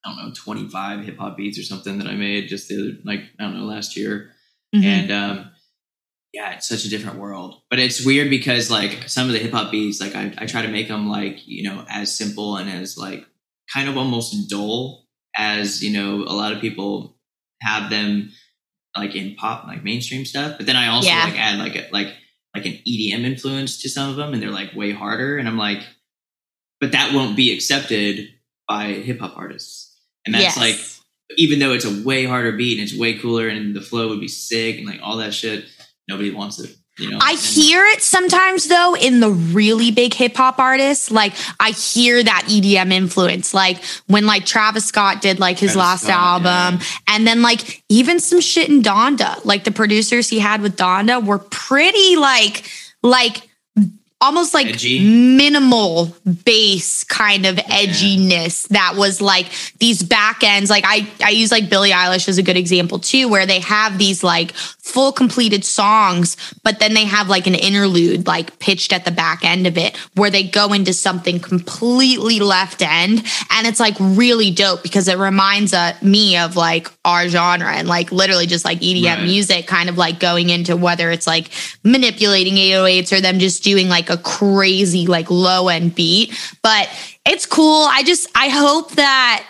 [0.04, 2.98] I don't know, 25 hip hop beats or something that I made just the other,
[3.04, 4.32] like, I don't know, last year.
[4.76, 4.84] Mhm.
[4.84, 5.52] and um
[6.34, 7.62] yeah it's such a different world.
[7.70, 10.62] But it's weird because like some of the hip hop beats like I, I try
[10.62, 13.26] to make them like you know as simple and as like
[13.74, 17.18] kind of almost dull as you know a lot of people
[17.62, 18.32] have them
[18.98, 21.24] like in pop like mainstream stuff but then i also Yeah.
[21.24, 22.14] like add like a, like
[22.56, 25.58] like an edm influence to some of them and they're like way harder and i'm
[25.58, 25.82] like
[26.82, 28.28] but that won't be accepted
[28.68, 30.58] by hip hop artists and that's Yes.
[30.58, 34.10] like even though it's a way harder beat and it's way cooler and the flow
[34.10, 35.64] would be sick and like all that shit,
[36.10, 36.76] nobody wants it.
[37.02, 41.12] You know, I hear it sometimes though in the really big hip hop artists.
[41.12, 43.54] Like I hear that EDM influence.
[43.54, 46.82] Like when like Travis Scott did like his Travis last Scott, album.
[47.08, 49.44] And then like even some shit in Donda.
[49.46, 52.70] Like the producers he had with Donda were pretty like
[53.02, 53.50] like
[54.22, 55.00] almost like Edgy.
[55.36, 59.48] minimal bass kind of edginess that was like
[59.80, 63.28] these back ends like I I use like Billie Eilish as a good example too
[63.28, 68.28] where they have these like full completed songs but then they have like an interlude
[68.28, 72.82] like pitched at the back end of it where they go into something completely left
[72.82, 77.72] end and it's like really dope because it reminds uh, me of like our genre
[77.72, 79.24] and like literally just like EDM Right.
[79.24, 81.50] music kind of like going into whether it's like
[81.84, 86.90] manipulating 808s or them just doing like a crazy like low end beat but
[87.26, 87.86] it's cool.
[87.90, 89.46] I just i hope that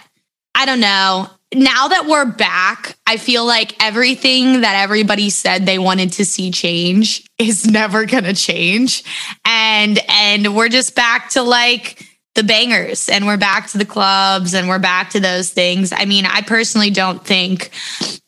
[0.56, 1.28] i don't know.
[1.54, 6.52] Now that we're back i feel like everything that everybody said they wanted to see
[6.52, 9.04] change is never gonna change.
[9.46, 14.54] And and we're just back to like the bangers and we're back to the clubs
[14.54, 17.70] and we're back to those things i mean i personally don't think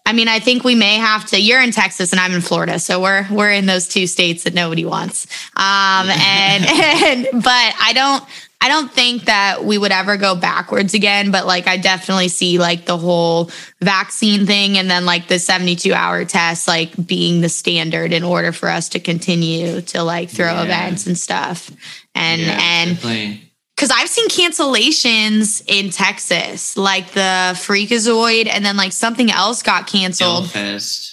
[0.06, 1.40] I mean, I think we may have to.
[1.42, 4.54] You're in Texas and I'm in Florida, so we're we're in those two states that
[4.54, 5.28] nobody wants.
[5.56, 8.22] Um, and and but I don't
[8.60, 11.32] I don't think that we would ever go backwards again.
[11.32, 15.94] But like, I definitely see like the whole vaccine thing, and then like the 72
[15.94, 20.52] hour test like being the standard in order for us to continue to like throw
[20.54, 20.64] Yeah.
[20.64, 21.72] events and stuff.
[22.14, 23.53] And Yeah, and definitely.
[23.76, 29.88] Because I've seen cancellations in Texas, like the Freakazoid, and then like something else got
[29.88, 30.52] canceled.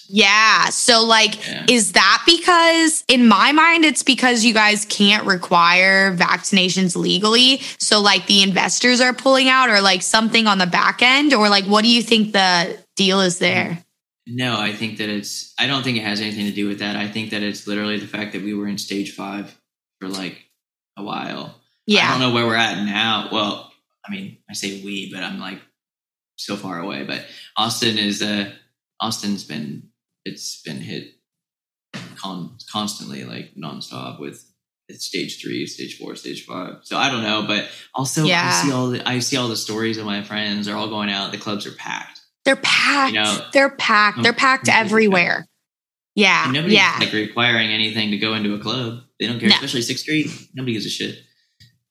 [0.09, 0.67] Yeah.
[0.67, 1.67] So, like, Yeah.
[1.69, 7.63] is that because, in my mind, it's because you guys can't require vaccinations legally?
[7.79, 11.49] So, like, the investors are pulling out, or like something on the back end, or
[11.49, 13.85] like, what do you think the deal is there?
[14.27, 15.55] No, I think that it's.
[15.59, 16.95] I don't think it has anything to do with that.
[16.97, 19.57] I think that it's literally the fact that we were in stage five
[20.01, 20.45] for like
[20.97, 21.60] a while.
[21.89, 23.29] I don't know where we're at now.
[23.33, 23.73] Well,
[24.07, 25.61] I mean, I say we, but I'm like
[26.37, 27.05] so far away.
[27.05, 27.25] But
[27.57, 28.23] Austin is.
[28.23, 28.53] Uh,
[29.01, 29.89] Austin's been.
[30.25, 31.15] It's been hit
[32.17, 34.47] con- constantly, like nonstop with.
[34.89, 36.79] It's stage three, stage four, stage five.
[36.83, 38.49] So I don't know, but also Yeah.
[38.53, 40.67] I see all the I see all the stories of my friends.
[40.67, 41.31] They're all going out.
[41.31, 42.21] The clubs are packed.
[42.45, 43.13] They're packed.
[43.15, 44.21] You know- They're packed.
[44.23, 45.47] They're packed everywhere.
[46.17, 46.43] Yeah.
[46.45, 46.97] And nobody's yeah.
[46.99, 49.05] like requiring anything to go into a club.
[49.21, 49.55] They don't care, No.
[49.55, 50.27] especially Sixth Street.
[50.55, 51.21] Nobody gives a shit.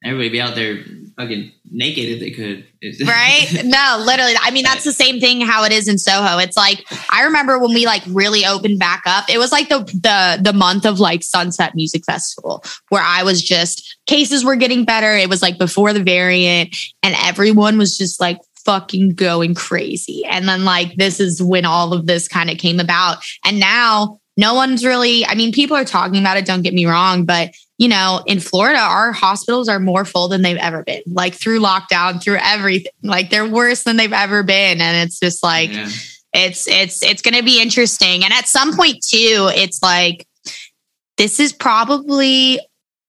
[0.04, 0.78] Everybody be out there
[1.18, 2.66] fucking naked if they could.
[3.06, 3.48] Right?
[3.66, 4.36] No, literally.
[4.40, 6.38] I mean, that's the same thing how it is in Soho.
[6.38, 9.26] It's like I remember when we like really opened back up.
[9.30, 13.42] It was like the the the month of like Sunset Music Festival where I was
[13.44, 15.14] just cases were getting better.
[15.18, 20.24] It was like before the variant and everyone was just like fucking going crazy.
[20.26, 23.18] And then like this is when all of this kind of came about.
[23.44, 26.86] And now no one's really I mean, people are talking about it, don't get me
[26.86, 31.02] wrong, but you know, in Florida, our hospitals are more full than they've ever been,
[31.08, 32.92] like through lockdown, through everything.
[33.02, 34.82] Like they're worse than they've ever been.
[34.82, 35.88] And it's just like, Yeah.
[36.34, 38.26] it's, it's, it's going to be interesting.
[38.26, 40.28] And at some point, too, it's like,
[41.18, 42.60] this is probably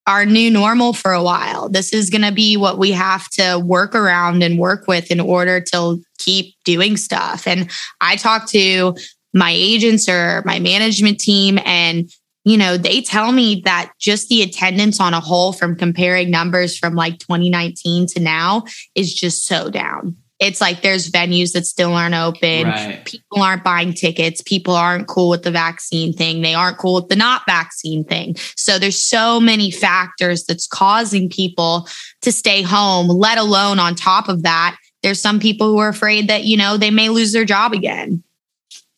[0.06, 1.68] our new normal for a while.
[1.68, 5.18] This is going to be what we have to work around and work with in
[5.18, 7.48] order to keep doing stuff.
[7.48, 7.68] And
[8.00, 8.94] I talk to
[9.34, 12.08] my agents or my management team and
[12.44, 16.78] you know, they tell me that just the attendance on a whole from comparing numbers
[16.78, 21.92] from like 2019 to now is just so down it's like there's venues that still
[21.92, 22.66] aren't open.
[22.66, 23.04] Right.
[23.04, 24.40] People aren't buying tickets.
[24.40, 26.40] People aren't cool with the vaccine thing.
[26.40, 28.36] They aren't cool with the not vaccine thing.
[28.56, 31.86] So there's so many factors that's causing people
[32.22, 36.28] to stay home, let alone on top of that, there's some people who are afraid
[36.28, 38.22] that, you know, they may lose their job again.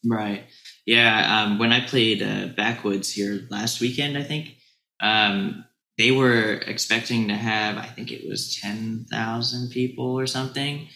[0.04, 0.44] Right.
[0.86, 1.42] Yeah.
[1.42, 4.56] Um, when I played uh, Backwoods here last weekend, I think,
[5.00, 5.64] um,
[5.98, 10.88] they were expecting to have, I think it was 10,000 people or something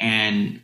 [0.00, 0.62] and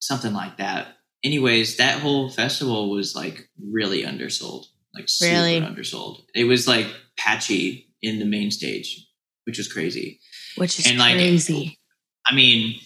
[0.00, 0.88] something like that.
[1.22, 5.54] Anyways, that whole festival was like really undersold, like really?
[5.54, 6.22] super undersold.
[6.34, 9.06] It was like patchy in the main stage,
[9.44, 10.20] which was crazy.
[10.56, 11.54] Which is and crazy.
[11.54, 11.78] Like,
[12.26, 12.78] I mean,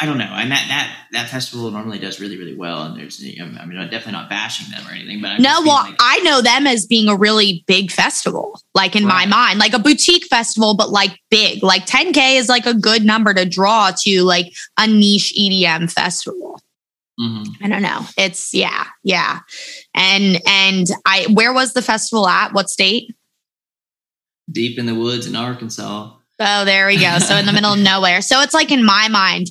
[0.00, 0.32] I don't know.
[0.32, 2.82] And that that that festival normally does really really well.
[2.82, 5.60] And there's I mean, I'm definitely not bashing them or anything, but I'm no.
[5.62, 9.26] Well, like, I know them as being a really big festival, like in right.
[9.26, 11.64] my mind, like a boutique festival, but like big.
[11.64, 16.60] Like 10k is like a good number to draw to like a niche EDM festival.
[17.20, 17.64] Mm-hmm.
[17.64, 18.06] I don't know.
[18.16, 19.40] It's yeah, yeah.
[19.94, 22.52] And and I where was the festival at?
[22.52, 23.12] What state?
[24.48, 26.14] Deep in the woods in Arkansas.
[26.40, 27.18] Oh, there we go.
[27.18, 28.22] So in the middle of nowhere.
[28.22, 29.48] So it's like in my mind,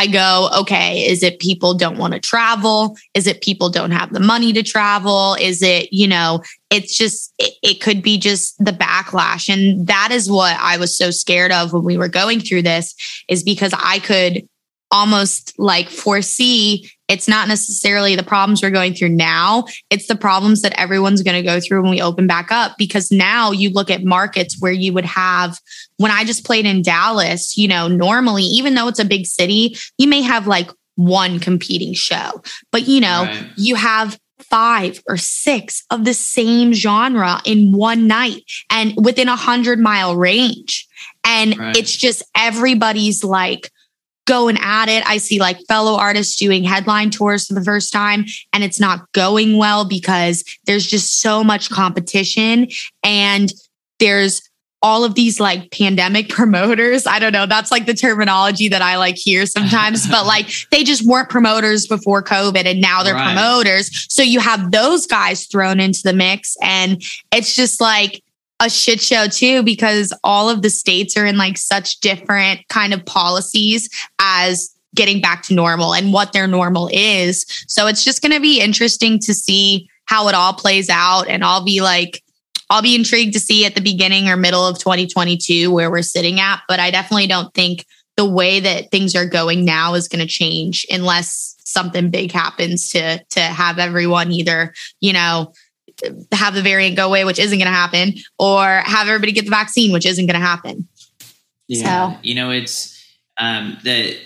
[0.00, 2.96] I go, okay, is it people don't want to travel?
[3.12, 5.36] Is it people don't have the money to travel?
[5.38, 9.52] Is it, you know, it's just, it, it, could be just the backlash.
[9.52, 12.94] And that is what I was so scared of when we were going through this,
[13.28, 14.48] is because I could
[14.90, 19.64] almost like foresee it's not necessarily the problems we're going through now.
[19.90, 22.76] It's the problems that everyone's going to go through when we open back up.
[22.78, 25.58] Because now you look at markets where you would have,
[25.96, 29.76] when I just played in Dallas, you know, normally, even though it's a big city,
[29.98, 33.46] you may have like one competing show, but you know, right.
[33.56, 39.36] you have five or six of the same genre in one night and within a
[39.36, 40.86] hundred mile range.
[41.24, 41.76] And right.
[41.76, 43.70] it's just everybody's like,
[44.30, 45.04] going at it.
[45.08, 49.10] I see like fellow artists doing headline tours for the first time and it's not
[49.10, 52.68] going well because there's just so much competition
[53.02, 53.52] and
[53.98, 54.40] there's
[54.82, 57.08] all of these like pandemic promoters.
[57.08, 57.46] I don't know.
[57.46, 61.88] That's like the terminology that I like hear sometimes, but like they just weren't promoters
[61.88, 63.34] before COVID and now they're right.
[63.34, 63.90] promoters.
[64.08, 68.22] So you have those guys thrown into the mix and it's just like,
[68.60, 72.92] a shit show too because all of the states are in like such different kind
[72.92, 77.44] of policies as getting back to normal and what their normal is.
[77.66, 81.44] So it's just going to be interesting to see how it all plays out and
[81.44, 82.22] I'll be like
[82.68, 86.38] I'll be intrigued to see at the beginning or middle of 2022 where we're sitting
[86.38, 87.84] at, but I definitely don't think
[88.16, 92.90] the way that things are going now is going to change unless something big happens
[92.90, 95.52] to to have everyone either, you know,
[96.32, 99.50] have the variant go away, which isn't going to happen, or have everybody get the
[99.50, 100.88] vaccine, which isn't going to happen.
[101.68, 102.18] Yeah, so.
[102.22, 103.00] you know, it's
[103.38, 104.18] um, the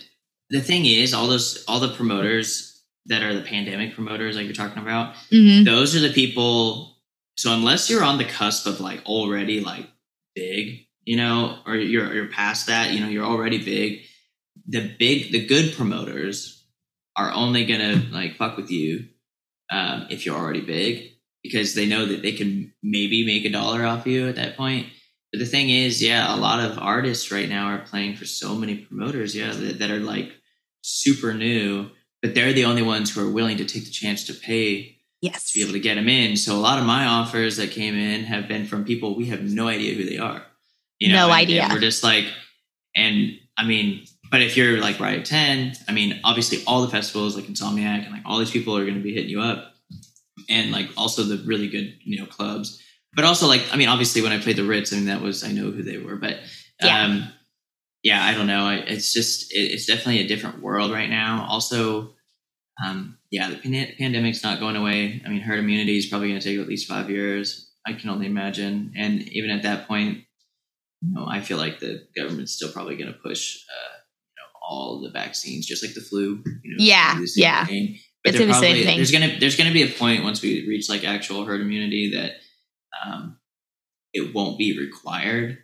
[0.50, 4.54] the thing is, all those all the promoters that are the pandemic promoters, like you're
[4.54, 5.64] talking about, mm-hmm.
[5.64, 6.96] those are the people.
[7.36, 9.86] So unless you're on the cusp of like already like
[10.34, 14.02] big, you know, or you're you're past that, you know, you're already big.
[14.66, 16.64] The big, the good promoters
[17.16, 19.08] are only gonna like fuck with you
[19.70, 21.13] um, if you're already big
[21.44, 24.86] because they know that they can maybe make a dollar off you at that point.
[25.30, 28.54] But the thing is, yeah, a lot of artists right now are playing for so
[28.54, 30.32] many promoters, yeah, that, that are like
[30.80, 31.90] super new,
[32.22, 35.52] but they're the only ones who are willing to take the chance to pay yes.
[35.52, 36.36] to be able to get them in.
[36.36, 39.42] So a lot of my offers that came in have been from people we have
[39.42, 40.42] no idea who they are.
[40.98, 41.64] You know, no and, idea.
[41.64, 42.24] And we're just like,
[42.96, 47.36] and I mean, but if you're like Riot Ten, I mean, obviously all the festivals
[47.36, 49.73] like Insomniac and like all these people are going to be hitting you up
[50.48, 52.80] and like also the really good you know clubs.
[53.14, 55.44] But also like i mean obviously when i played the ritz i mean that was
[55.44, 56.38] i know who they were but
[56.82, 57.04] yeah.
[57.04, 57.28] um
[58.02, 58.68] yeah i don't know.
[58.70, 61.46] It's just it's definitely a different world right now.
[61.48, 62.14] Also
[62.84, 65.22] um yeah the pan- pandemic's not going away.
[65.24, 68.10] I mean herd immunity is probably going to take at least five years i can
[68.10, 68.92] only imagine.
[68.96, 70.24] And even at that point
[71.02, 73.96] you know i feel like the government's still probably going to push uh
[74.28, 77.64] you know all the vaccines just like the flu you know yeah yeah.
[77.66, 77.98] thing.
[78.24, 78.96] But it's the probably, same thing.
[78.96, 82.32] There's gonna there's gonna be a point once we reach like actual herd immunity that
[83.04, 83.36] um,
[84.12, 85.58] it won't be required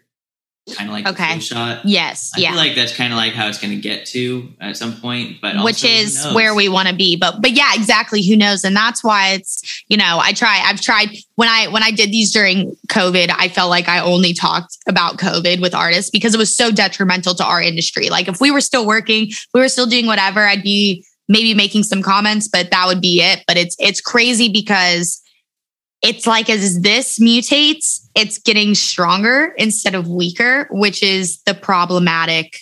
[0.74, 1.34] kind of like Okay.
[1.36, 1.84] the shot.
[1.84, 2.50] Yes, I yeah.
[2.50, 5.40] feel like that's kind of like how it's going to get to at some point,
[5.40, 8.62] but which also, is where we want to be but but yeah exactly who knows
[8.62, 12.11] and that's why it's you know i try i've tried when i when i did
[12.11, 16.38] these during covid i felt like i only talked about covid with artists because it
[16.38, 19.86] was so detrimental to our industry like if we were still working we were still
[19.86, 23.43] doing whatever i'd be maybe making some comments but that would be it.
[23.47, 25.22] But it's it's crazy because
[26.03, 32.61] it's like as this mutates it's getting stronger instead of weaker which is the problematic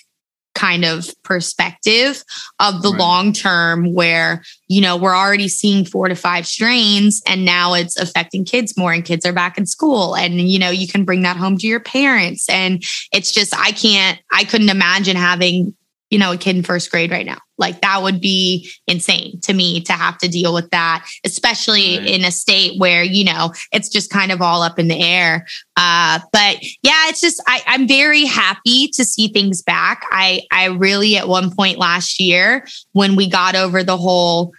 [0.55, 2.25] kind of perspective
[2.59, 2.99] of the Right.
[2.99, 7.97] long term where you know we're already seeing four to five strains and now it's
[7.97, 10.17] affecting kids more and kids are back in school.
[10.17, 12.49] And you know you can bring that home to your parents.
[12.49, 15.75] And it's just i can't i couldn't imagine having
[16.11, 19.53] you know a kid in first grade right now like that would be insane to
[19.53, 22.07] me to have to deal with that especially Right.
[22.07, 25.47] in a state where you know it's just kind of all up in the air
[25.81, 30.05] uh, but yeah, it's just I, I'm very happy to see things back.
[30.11, 34.53] I I really at one point last year when we got over the whole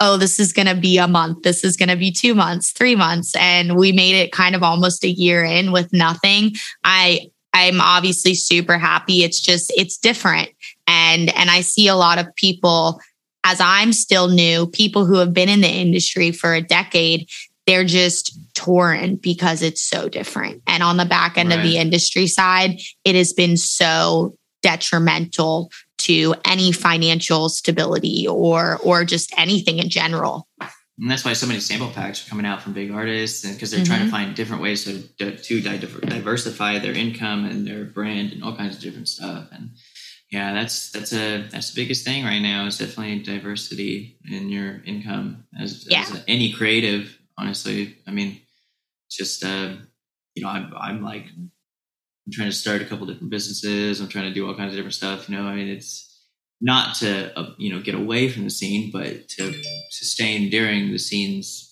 [0.00, 2.70] oh this is going to be a month, this is going to be two months,
[2.70, 6.52] three months, and we made it kind of almost a year in with nothing.
[6.84, 9.24] I I'm obviously super happy.
[9.24, 10.48] It's just it's different,
[10.86, 13.00] and and I see a lot of people
[13.44, 17.28] as I'm still new, people who have been in the industry for a decade,
[17.66, 20.62] they're just torn because it's so different.
[20.66, 26.34] And on the back end of the industry side, it has been so detrimental to
[26.44, 30.48] any financial stability or or just anything in general.
[30.98, 33.84] And that's why so many sample packs are coming out from big artists, because they're
[33.84, 34.10] trying to mm-hmm.
[34.10, 35.02] find different ways to
[35.36, 39.48] to di- diversify their income and their brand and all kinds of different stuff.
[39.52, 39.70] And
[40.32, 44.82] yeah, that's that's a that's the biggest thing right now is definitely diversity in your
[44.84, 46.00] income as, Yeah.
[46.00, 47.18] as any creative.
[47.38, 48.40] Honestly, I mean,
[49.06, 49.74] it's just uh,
[50.34, 54.00] you know, I'm I'm like I'm trying to start a couple different businesses.
[54.00, 55.28] I'm trying to do all kinds of different stuff.
[55.28, 56.08] You know, I mean, it's
[56.60, 60.98] not to uh, you know get away from the scene, but to sustain during the
[60.98, 61.71] scene's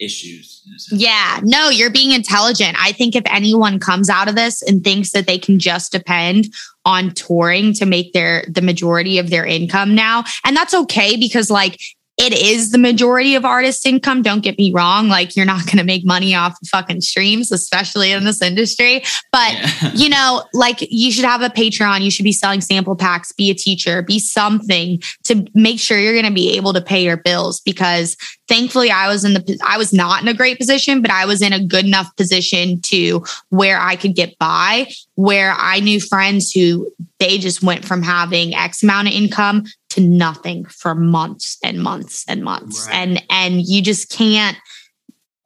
[0.00, 0.62] issues.
[0.90, 2.76] Yeah, no, you're being intelligent.
[2.78, 6.52] I think if anyone comes out of this and thinks that they can just depend
[6.84, 11.50] on touring to make their the majority of their income now, and that's okay because
[11.50, 11.78] like
[12.18, 14.22] it is the majority of artists' income.
[14.22, 15.08] Don't get me wrong.
[15.08, 19.04] Like you're not going to make money off of fucking streams, especially in this industry.
[19.32, 19.92] But Yeah.
[19.94, 23.50] you know, like you should have a Patreon, you should be selling sample packs, be
[23.50, 27.16] a teacher, be something to make sure you're going to be able to pay your
[27.16, 28.16] bills because
[28.48, 31.40] thankfully I was in the I was not in a great position, but I was
[31.40, 36.50] in a good enough position to where I could get by, where I knew friends
[36.50, 39.64] who they just went from having X amount of income
[39.98, 42.86] to nothing for months and months and months.
[42.86, 42.96] Right.
[42.96, 44.56] And and you just can't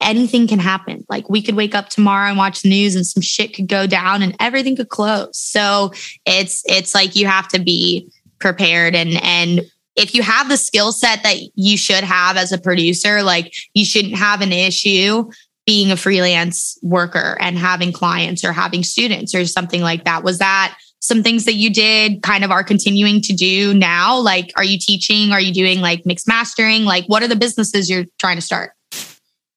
[0.00, 1.04] anything can happen.
[1.08, 3.86] Like we could wake up tomorrow and watch the news and some shit could go
[3.86, 5.38] down and everything could close.
[5.38, 5.92] So
[6.26, 9.62] it's it's like you have to be prepared and and
[9.94, 13.84] if you have the skill set that you should have as a producer, like you
[13.84, 15.30] shouldn't have an issue
[15.66, 20.24] being a freelance worker and having clients or having students or something like that.
[20.24, 24.18] Was that some things that you did kind of are continuing to do now?
[24.18, 25.32] Like, are you teaching?
[25.32, 26.84] Are you doing like mixed mastering?
[26.84, 28.70] Like, what are the businesses you're trying to start?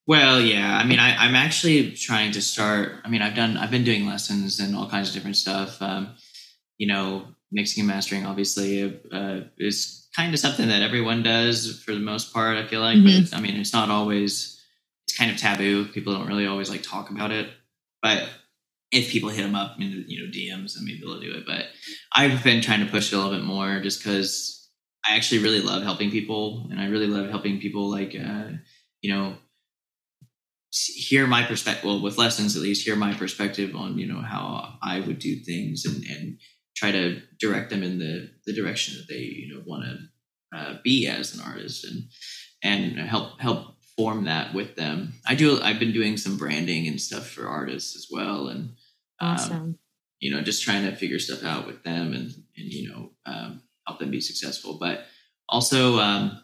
[0.08, 0.76] Well, yeah.
[0.76, 2.94] I mean, I, I'm actually trying to start.
[3.04, 5.80] I mean, I've done, I've been doing lessons and all kinds of different stuff.
[5.80, 6.14] Um,
[6.78, 11.92] you know, mixing and mastering obviously uh, is kind of something that everyone does for
[11.92, 12.56] the most part.
[12.56, 14.60] I feel like, but it's, I mean, it's not always.
[15.06, 15.86] It's kind of taboo.
[15.86, 17.48] People don't really always like talk about it.
[18.02, 18.28] But
[18.92, 21.44] if people hit them up you know DMs, then maybe they'll do it.
[21.46, 21.66] But
[22.12, 24.68] I've been trying to push it a little bit more, just because
[25.04, 28.50] I actually really love helping people, and I really love helping people like uh,
[29.02, 29.36] you know
[30.72, 34.74] hear my perspective well with lessons at least hear my perspective on you know how
[34.82, 36.38] i would do things and and
[36.76, 40.74] try to direct them in the the direction that they you know want to uh,
[40.84, 42.02] be as an artist and
[42.62, 45.14] and help help form that with them.
[45.26, 48.74] I do i've been doing some branding and stuff for artists as well and
[49.20, 49.78] um,
[50.20, 53.62] you know just trying to figure stuff out with them and and you know um,
[53.86, 54.78] help them be successful.
[54.78, 55.06] But
[55.48, 56.42] also um,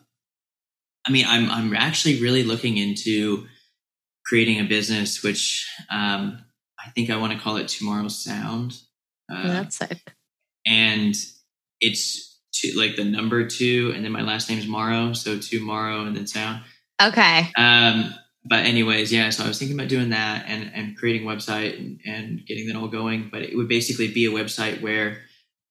[1.07, 3.47] i mean i'm i'm actually really looking into
[4.25, 6.39] creating a business which um,
[6.79, 8.79] i think i want to call it Tomorrow sound.
[9.33, 9.99] Uh, That's sick.
[10.67, 11.15] and
[11.81, 16.03] it's two, like the number two and then my last name is morrow so tomorrow
[16.03, 16.63] and then sound
[17.01, 17.49] Okay.
[17.57, 18.15] um,
[18.45, 19.31] but anyways, yeah.
[19.31, 22.67] So I was thinking about doing that and and creating a website and, and getting
[22.69, 23.29] that all going.
[23.31, 25.19] But it would basically be a website where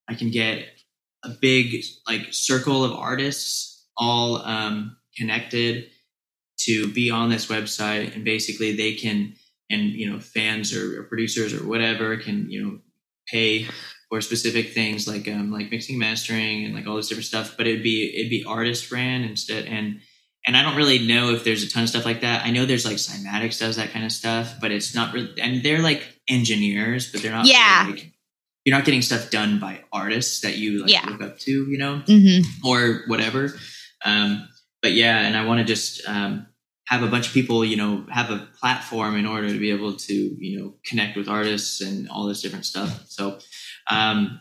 [0.07, 0.65] I can get
[1.23, 5.89] a big like circle of artists all um, connected
[6.59, 9.35] to be on this website, and basically they can
[9.69, 12.79] and you know fans or, or producers or whatever can you know
[13.27, 13.67] pay
[14.09, 17.55] for specific things like um like mixing, mastering, and like all this different stuff.
[17.57, 19.99] But it'd be it'd be artist ran instead, and
[20.45, 22.45] and I don't really know if there's a ton of stuff like that.
[22.45, 25.39] I know there's like Cymatics does that kind of stuff, but it's not really.
[25.39, 27.45] And they're like engineers, but they're not.
[27.45, 27.85] Yeah.
[27.87, 28.11] Really, like,
[28.65, 31.05] you're not getting stuff done by artists that you like Yeah.
[31.09, 33.53] look up to, you know hmm or whatever.
[34.05, 34.47] Um,
[34.81, 36.47] but yeah, and I want to just um,
[36.87, 39.93] have a bunch of people, you know, have a platform in order to be able
[39.93, 43.05] to, you know, connect with artists and all this different stuff.
[43.07, 43.37] So,
[43.89, 44.39] um,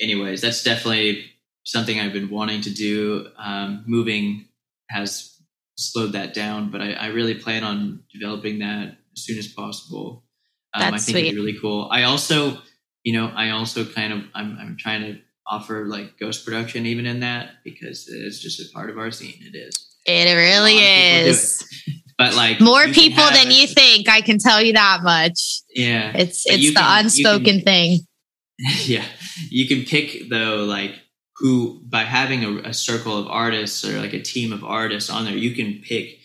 [0.00, 1.26] anyways, that's definitely
[1.64, 3.28] something I've been wanting to do.
[3.36, 4.45] Um, moving
[4.88, 5.40] has
[5.78, 10.24] slowed that down, but I, I really plan on developing that as soon as possible.
[10.74, 11.30] Um, I think it'd sweet.
[11.32, 11.88] be really cool.
[11.90, 12.58] I also,
[13.02, 15.18] you know, I also kind of I'm I'm trying to
[15.48, 19.34] offer like ghost production even in that because it's just a part of our scene.
[19.40, 22.02] It is, It really A lot of people do is.
[22.18, 24.08] but like More people than you think.
[24.08, 25.60] I can tell you that much.
[25.74, 28.00] Yeah, It's it's the can- unspoken can- thing.
[28.84, 29.04] yeah.
[29.50, 30.92] You can pick though, like
[31.38, 35.24] who by having a, a circle of artists or like a team of artists on
[35.24, 36.18] there, you can pick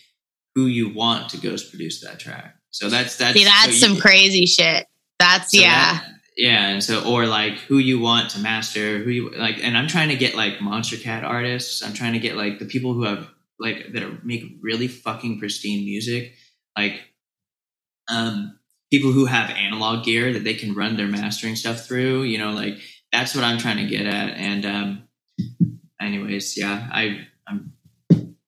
[0.54, 2.56] who you want to ghost produce that track.
[2.70, 4.86] So that's that's See, that's so some you- crazy shit.
[5.18, 5.94] That's so yeah.
[5.94, 9.76] that- yeah, and so or like who you want to master, who you like, and
[9.76, 11.82] I'm trying to get like Monstercat artists.
[11.82, 13.28] I'm trying to get like the people who have
[13.60, 16.32] like that are, make really fucking pristine music,
[16.74, 17.02] like
[18.08, 18.58] um
[18.90, 22.22] people who have analog gear that they can run their mastering stuff through.
[22.22, 22.78] You know, like
[23.12, 24.30] that's what I'm trying to get at.
[24.36, 25.02] And um
[26.00, 27.72] anyways, yeah, I I'm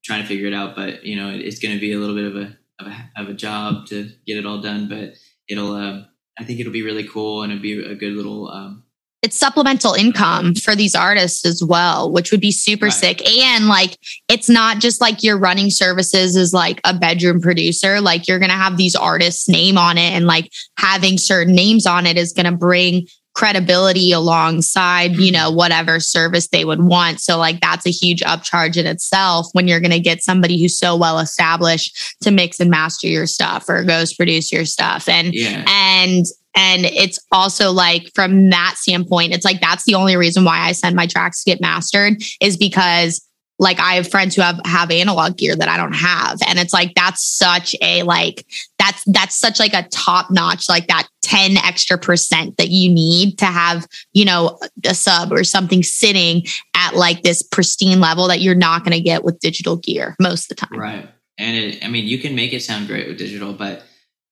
[0.05, 2.15] trying to figure it out, but you know, it, it's going to be a little
[2.15, 5.15] bit of a of a of a job to get it all done, but
[5.49, 5.75] it'll.
[5.75, 8.49] Um, I think it'll be really cool and it'll be a good little.
[8.49, 8.83] Um,
[9.23, 12.93] it's supplemental income for these artists as well, which would be super Right.
[12.93, 13.31] sick.
[13.31, 13.97] And like,
[14.29, 18.01] it's not just like you're running services as like a bedroom producer.
[18.01, 21.87] Like, you're going to have these artists' name on it, and like having certain names
[21.87, 27.20] on it is going to bring credibility alongside, you know, whatever service they would want.
[27.20, 30.78] So, like, that's a huge upcharge in itself when you're going to get somebody who's
[30.78, 35.09] so well established to mix and master your stuff or ghost produce your stuff.
[35.09, 36.24] And yeah, and
[36.55, 40.70] and it's also like from that standpoint it's like that's the only reason why i
[40.70, 43.20] send my tracks to get mastered is because
[43.59, 46.73] like i have friends who have have analog gear that i don't have and it's
[46.73, 48.47] like that's such a like
[48.79, 53.39] that's that's such like a top notch like that 10 extra percent that you need
[53.39, 56.43] to have you know a sub or something sitting
[56.75, 60.51] at like this pristine level that you're not going to get with digital gear most
[60.51, 61.09] of the time right.
[61.39, 63.83] And it, I mean, you can make it sound great with digital, but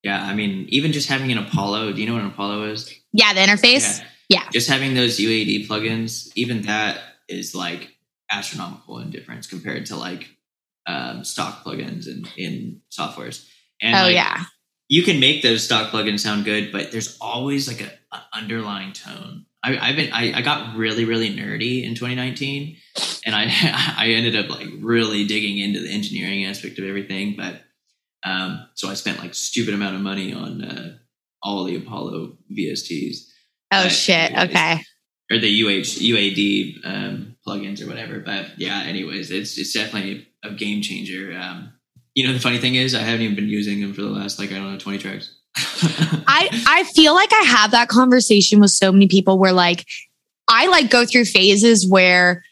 [0.03, 1.93] yeah, I mean, even just having an Apollo.
[1.93, 2.93] Do you know what an Apollo is?
[3.13, 4.49] yeah the interface Yeah.
[4.53, 7.91] Just having those UAD plugins, even that is like
[8.33, 10.31] astronomical in difference compared to like
[10.87, 13.47] um, stock plugins in in softwares.
[13.81, 14.45] And oh like, yeah
[14.93, 18.93] you can make those stock plugins sound good, but there's always like a, a underlying
[18.93, 19.47] tone.
[19.65, 22.77] I, I've been I, I got really really nerdy in 2019,
[23.25, 23.45] and I
[23.97, 27.37] I ended up like really digging into the engineering aspect of everything.
[27.39, 27.63] But
[28.23, 30.99] um, so I spent like stupid amount of money on uh,
[31.43, 33.17] all the Apollo VSTs
[33.73, 34.83] oh shit okay
[35.31, 38.21] or the UH UAD um, plugins or whatever.
[38.21, 41.37] But yeah, anyways, it's it's definitely a game changer.
[41.37, 41.73] Um,
[42.15, 44.39] you know, the funny thing is, I haven't even been using them for the last
[44.39, 45.35] like I don't know twenty tracks.
[45.57, 49.85] I I feel like I have that conversation with so many people where like
[50.49, 52.45] I like go through phases where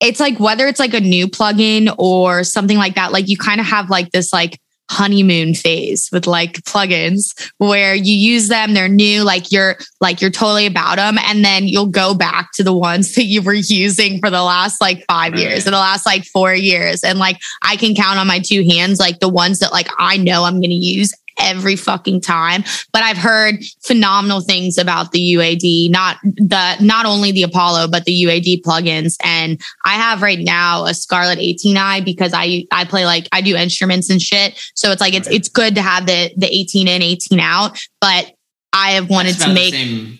[0.00, 3.60] it's like whether it's like a new plugin or something like that like you kind
[3.60, 4.60] of have like this like
[4.90, 10.30] honeymoon phase with like plugins where you use them they're new like you're like you're
[10.30, 14.18] totally about them and then you'll go back to the ones that you were using
[14.20, 15.40] for the last like 5 Right.
[15.40, 18.64] years or the last like 4 years and like I can count on my two
[18.64, 22.64] hands like the ones that like I know I'm going to use every fucking time
[22.92, 28.04] but I've heard phenomenal things about the UAD, not the not only the Apollo but
[28.04, 29.16] the UAD plugins.
[29.22, 33.54] And I have right now a Scarlett 18i because I I play like I do
[33.54, 34.58] instruments and shit.
[34.74, 35.36] So it's like it's Right.
[35.36, 37.78] it's good to have the the 18 in, 18 out.
[38.00, 38.32] But
[38.72, 40.18] I have wanted That's to make the same.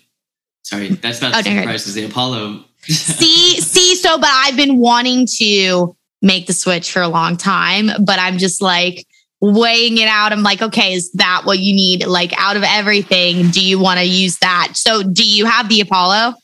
[0.63, 2.65] Sorry, that's about Oh, the same no, price as the Apollo.
[2.83, 7.91] see see so but I've been wanting to make the switch for a long time,
[8.05, 9.07] but I'm just like
[9.53, 10.33] weighing it out.
[10.33, 12.07] I'm like, okay, is that what you need?
[12.07, 14.73] Like out of everything, do you want to use that?
[14.75, 16.35] So do you have the Apollo?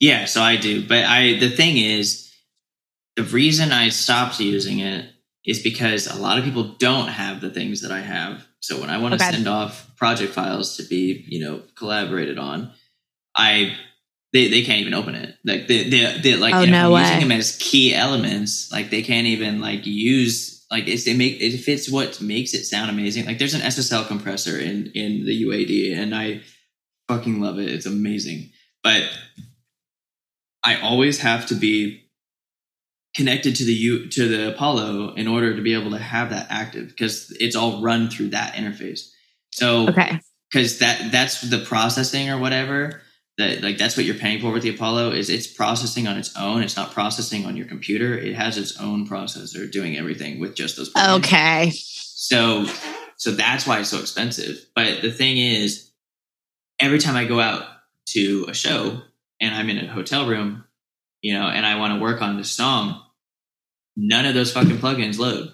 [0.00, 0.86] Yeah, so I do.
[0.86, 2.32] But I the thing is
[3.16, 5.10] the reason I stopped using it
[5.46, 8.46] is because a lot of people don't have the things that I have.
[8.60, 9.32] So when I want to Okay.
[9.32, 12.72] send off project files to be, you know, collaborated on,
[13.36, 13.76] I
[14.32, 15.36] they, they can't even open it.
[15.44, 19.02] Like they they, like Oh, you know, no using them as key elements, like they
[19.02, 23.26] can't even like use like it's they make if it's what makes it sound amazing.
[23.26, 26.42] Like there's an SSL compressor in in the UAD and I
[27.08, 27.70] fucking love it.
[27.70, 28.50] It's amazing.
[28.82, 29.02] But
[30.64, 32.02] I always have to be
[33.14, 36.46] connected to the U to the Apollo in order to be able to have that
[36.50, 39.10] active because it's all run through that interface.
[39.52, 40.18] So Okay.
[40.50, 43.02] because that that's the processing or whatever
[43.38, 46.36] that like that's what you're paying for with the Apollo is it's processing on its
[46.36, 46.62] own.
[46.62, 48.16] It's not processing on your computer.
[48.16, 50.92] It has its own processor doing everything with just those.
[50.96, 51.72] Okay.
[51.74, 52.66] So
[53.16, 54.58] so that's why it's so expensive.
[54.74, 55.90] But the thing is,
[56.78, 57.66] every time I go out
[58.08, 59.00] to a show
[59.40, 60.64] and I'm in a hotel room,
[61.22, 63.02] you know, and I want to work on this song,
[63.96, 65.53] none of those fucking plugins load.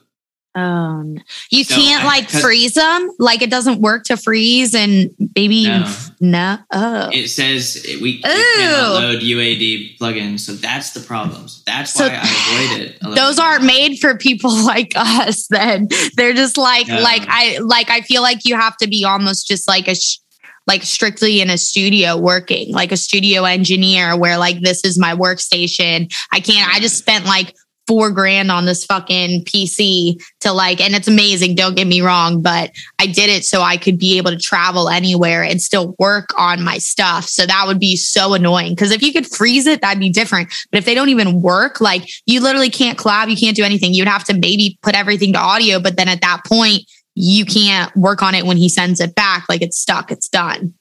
[0.57, 1.19] Um,
[1.51, 3.11] you So can't I- like freeze them.
[3.21, 5.95] Like it doesn't work to freeze, and maybe No.
[6.21, 6.59] no.
[6.73, 11.47] Oh, It says we, cannot load UAD plugins, so that's the problem.
[11.49, 12.99] So that's So why I avoid it.
[13.15, 15.47] those aren't made for people like us.
[15.49, 15.87] Then
[16.17, 17.01] they're just like No.
[17.01, 19.95] like I like I feel like you have to be almost just like a.
[19.95, 20.19] Sh-
[20.67, 25.15] like strictly in a studio working like a studio engineer where like this is my
[25.17, 27.57] workstation i can't i just spent like
[27.91, 32.41] four grand on this fucking pc to like and it's amazing don't get me wrong
[32.41, 32.71] but
[33.01, 36.63] i did it so i could be able to travel anywhere and still work on
[36.63, 37.27] my stuff.
[37.27, 40.53] So that would be so annoying because if you could freeze it that'd be different.
[40.71, 43.95] But if they don't even work like you literally can't collab you can't do anything.
[43.95, 46.83] You'd have to maybe put everything to audio but then at that point
[47.15, 49.47] you can't work on it when he sends it back.
[49.49, 50.75] Like it's stuck it's done.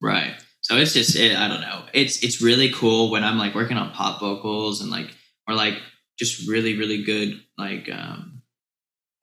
[0.00, 0.34] Right.
[0.60, 1.84] So it's just it, I don't know.
[1.92, 5.14] It's it's really cool when I'm like working on pop vocals and like
[5.48, 5.74] or like
[6.18, 8.42] just really really good like um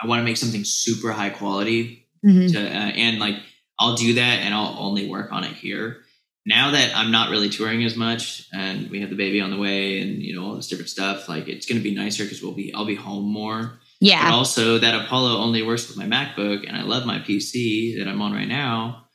[0.01, 2.51] I want to make something super high quality Mhm.
[2.53, 3.35] to uh, and like
[3.79, 6.03] I'll do that and I'll only work on it here.
[6.45, 9.57] Now that I'm not really touring as much and we have the baby on the
[9.57, 12.41] way and you know all this different stuff, like it's going to be nicer because
[12.41, 13.61] we'll be I'll be home more.
[13.99, 17.97] But yeah also that Apollo only works with my MacBook and I love my PC
[17.97, 19.07] that I'm on right now.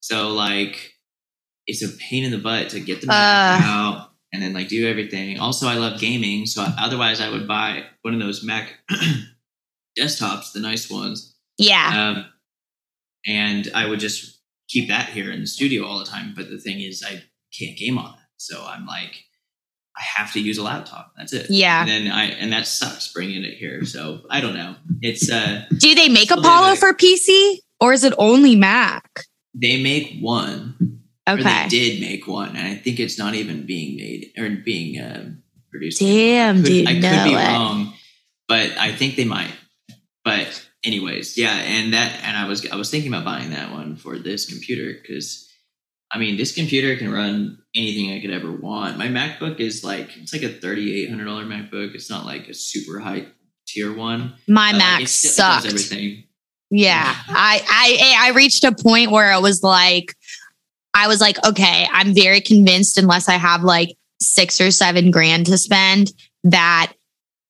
[0.00, 0.92] So like
[1.66, 3.66] it's a pain in the butt to get the Mac Uh.
[3.66, 5.38] out and then like do everything.
[5.38, 8.74] Also I love gaming, so otherwise I would buy one of those Mac
[9.98, 11.34] desktops, the nice ones.
[11.56, 12.26] yeah Um
[13.26, 16.34] and I would just keep that here in the studio all the time.
[16.36, 17.22] But the thing is I
[17.58, 18.28] can't game on that.
[18.36, 19.14] So I'm like
[19.96, 21.12] I have to use a laptop.
[21.16, 21.46] That's it.
[21.48, 21.80] Yeah.
[21.82, 23.84] And then I and that sucks bringing it here.
[23.84, 24.74] So I don't know.
[25.00, 30.18] It's uh do they make apollo for pc or is it only mac they make
[30.20, 30.74] one.
[31.26, 34.50] Or okay they did make one, and I think it's not even being made or
[34.50, 36.00] being um, produced.
[36.00, 37.94] Damn, I could, dude, I could be wrong,
[38.46, 39.52] but I think they might.
[40.22, 43.96] But anyways, yeah, and that and I was I was thinking about buying that one
[43.96, 45.50] for this computer because
[46.12, 48.98] I mean this computer can run anything I could ever want.
[48.98, 51.94] My MacBook is like it's like a thirty eight hundred dollar MacBook.
[51.94, 53.26] It's not like a super high
[53.66, 54.34] tier one.
[54.46, 56.24] my like, mac does sucked everything.
[56.70, 57.14] Yeah.
[57.28, 60.14] I, I I reached a point where it was like
[60.94, 65.46] I was like, okay, I'm very convinced unless I have like six or seven grand
[65.46, 66.12] to spend
[66.44, 66.92] that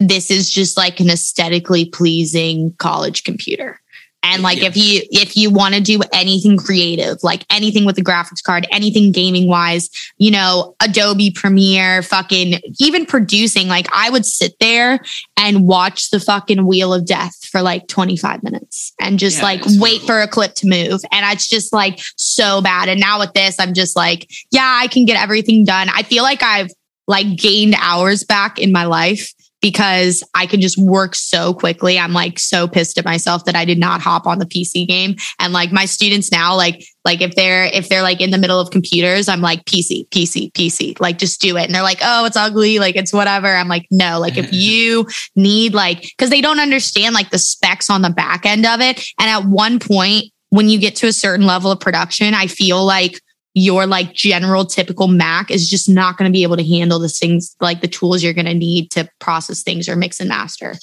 [0.00, 3.80] this is just like an aesthetically pleasing college computer.
[4.24, 4.68] And like Yeah.
[4.68, 8.66] if you if you want to do anything creative, like anything with the graphics card,
[8.72, 14.98] anything gaming wise, you know, Adobe Premiere, fucking even producing, like I would sit there
[15.36, 19.60] and watch the fucking wheel of death for like 25 minutes and just Yeah, like
[19.66, 20.06] wait horrible.
[20.06, 21.02] for a clip to move.
[21.12, 22.88] And it's just like so bad.
[22.88, 25.88] And now with this, I'm just like, yeah, I can get everything done.
[25.92, 26.70] I feel like I've
[27.06, 29.34] like gained hours back in my life
[29.64, 31.98] because I can just work so quickly.
[31.98, 35.16] I'm like so pissed at myself that I did not hop on the PC game.
[35.38, 38.60] And like my students now, like, like if they're if they're like in the middle
[38.60, 41.64] of computers, I'm like PC, PC, PC, like just do it.
[41.64, 43.48] And they're like, oh, it's ugly, like it's whatever.
[43.48, 47.88] I'm like, no, like if you need like because they don't understand like the specs
[47.88, 49.02] on the back end of it.
[49.18, 52.84] And at one point, when you get to a certain level of production, I feel
[52.84, 53.18] like
[53.54, 57.08] your like general typical Mac is just not going to be able to handle the
[57.08, 60.74] things like the tools you're going to need to process things or mix and master.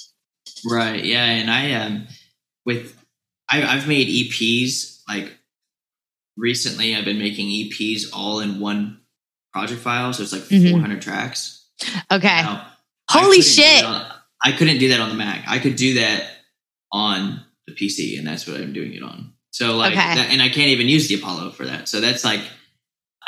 [0.69, 1.03] Right.
[1.03, 1.26] Yeah.
[1.26, 2.07] And I um
[2.65, 2.97] with
[3.49, 5.38] I, I've made EPs like
[6.38, 6.95] recently.
[6.95, 9.01] I've been making EPs all in one
[9.53, 10.72] project file, so it's like Mhm.
[10.72, 11.65] 400 tracks.
[12.11, 12.28] Okay.
[12.41, 12.67] Now,
[13.09, 13.84] Holy couldn't shit.
[13.84, 14.11] on-
[14.43, 15.43] I couldn't do that on the Mac.
[15.47, 16.24] I could do that
[16.91, 19.34] on the PC, and that's what I'm doing it on.
[19.51, 20.15] So like, Okay.
[20.15, 21.89] that, and I can't even use the Apollo for that.
[21.89, 22.41] So that's like,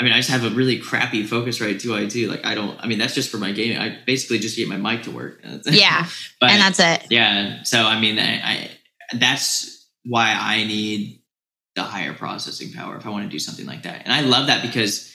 [0.04, 2.28] I mean, I just have a really crappy Focusrite 2i2.
[2.28, 2.78] Like, I don't.
[2.78, 3.78] I mean, that's just for my gaming.
[3.78, 5.42] I basically just get my mic to work.
[5.66, 6.06] Yeah.
[6.42, 7.08] but and that's it.
[7.10, 7.64] yeah.
[7.64, 8.72] So I mean, I, I
[9.14, 11.22] that's why I need
[11.76, 14.02] the higher processing power if I want to do something like that.
[14.04, 15.10] And I love that because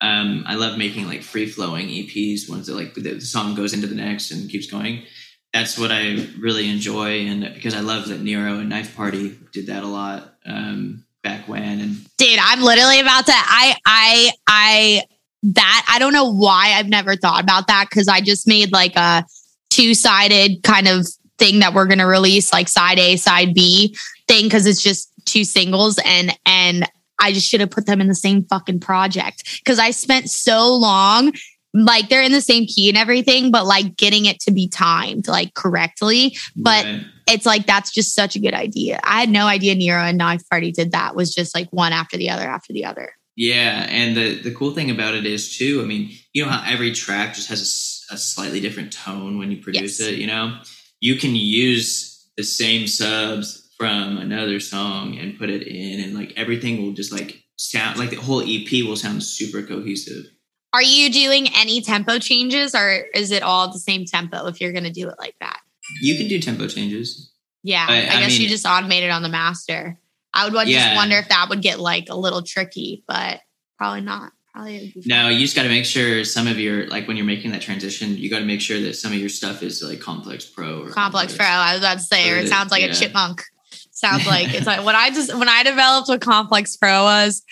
[0.00, 3.72] um, I love making like free flowing EPs ones that like the, the song goes
[3.72, 5.04] into the next and keeps going.
[5.52, 9.68] That's what I really enjoy, and because I love that Nero and Knife Party did
[9.68, 11.80] that a lot um, back when.
[11.80, 13.32] And dude, I'm literally about to.
[13.34, 15.02] I I I
[15.42, 18.94] that I don't know why I've never thought about that because I just made like
[18.94, 19.24] a
[19.70, 21.08] two sided kind of
[21.38, 23.96] thing that we're gonna release, like side A, side B
[24.28, 28.06] thing, because it's just two singles and and I just should have put them in
[28.06, 31.32] the same fucking project because I spent so long
[31.72, 35.26] like they're in the same key and everything, but like getting it to be timed
[35.26, 36.36] like correctly.
[36.54, 37.04] But right.
[37.28, 39.00] It's like that's just such a good idea.
[39.04, 41.16] I had no idea Nero and Knife Party did that.
[41.16, 43.14] Was just like one after the other after the other.
[43.36, 45.80] Yeah, and the the cool thing about it is too.
[45.82, 49.50] I mean, you know how every track just has a, a slightly different tone when
[49.50, 50.08] you produce yes.
[50.08, 50.18] it.
[50.18, 50.58] You know,
[51.00, 56.32] you can use the same subs from another song and put it in, and like
[56.36, 60.26] everything will just like sound like the whole EP will sound super cohesive.
[60.72, 64.72] Are you doing any tempo changes or is it all the same tempo if you're
[64.72, 65.60] going to do it like that?
[66.00, 67.32] You can do tempo changes.
[67.62, 67.86] Yeah.
[67.88, 69.98] I, I guess mean, you just automated on the master.
[70.32, 70.78] I would yeah.
[70.78, 73.40] just wonder if that would get like a little tricky, but
[73.78, 74.32] probably not.
[74.52, 77.50] Probably no, you just got to make sure some of your like when you're making
[77.50, 80.44] that transition, you got to make sure that some of your stuff is like Complex
[80.44, 81.46] Pro or Complex, Complex Pro.
[81.46, 82.90] I was about to say, or it sounds like yeah.
[82.90, 83.42] a chipmunk.
[83.90, 87.42] Sounds like it's like when I just when I developed what Complex Pro was,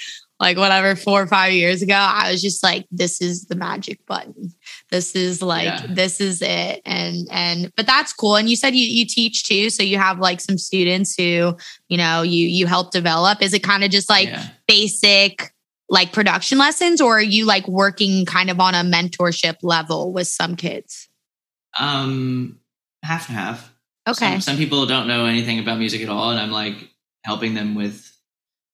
[0.42, 4.04] like whatever four or five years ago i was just like this is the magic
[4.06, 4.52] button.
[4.90, 5.86] This is like yeah.
[5.88, 6.82] this is it.
[6.84, 8.36] And and but that's cool.
[8.36, 9.70] And you said you you teach too.
[9.70, 11.56] So you have like some students who
[11.88, 13.42] you know you you help develop.
[13.42, 14.48] Is it kind of just like yeah.
[14.66, 15.52] basic
[15.88, 20.28] like production lessons or are you like working kind of on a mentorship level with
[20.28, 21.08] some kids?
[21.78, 22.58] Um
[23.02, 23.72] half and half.
[24.08, 24.32] Okay.
[24.32, 26.74] some, some people don't know anything about music at all and i'm like
[27.24, 28.11] helping them with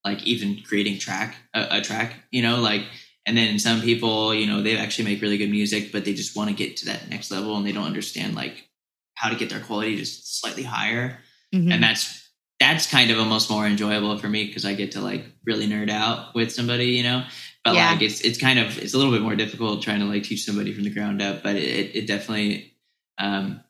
[0.05, 2.83] like even creating track a, a, track you know like
[3.25, 6.35] and then some people you know they actually make really good music but they just
[6.35, 8.69] want to get to that next level and they don't understand like
[9.15, 11.19] how to get their quality just slightly higher.
[11.53, 11.71] Mm-hmm.
[11.71, 12.29] and that's
[12.59, 15.89] that's kind of almost more enjoyable for me because i get to like really nerd
[15.89, 17.25] out with somebody you know?
[17.63, 17.91] But yeah.
[17.91, 20.45] like it's it's kind of it's a little bit more difficult trying to like teach
[20.45, 22.73] somebody from the ground up but it, it definitely
[23.17, 23.61] um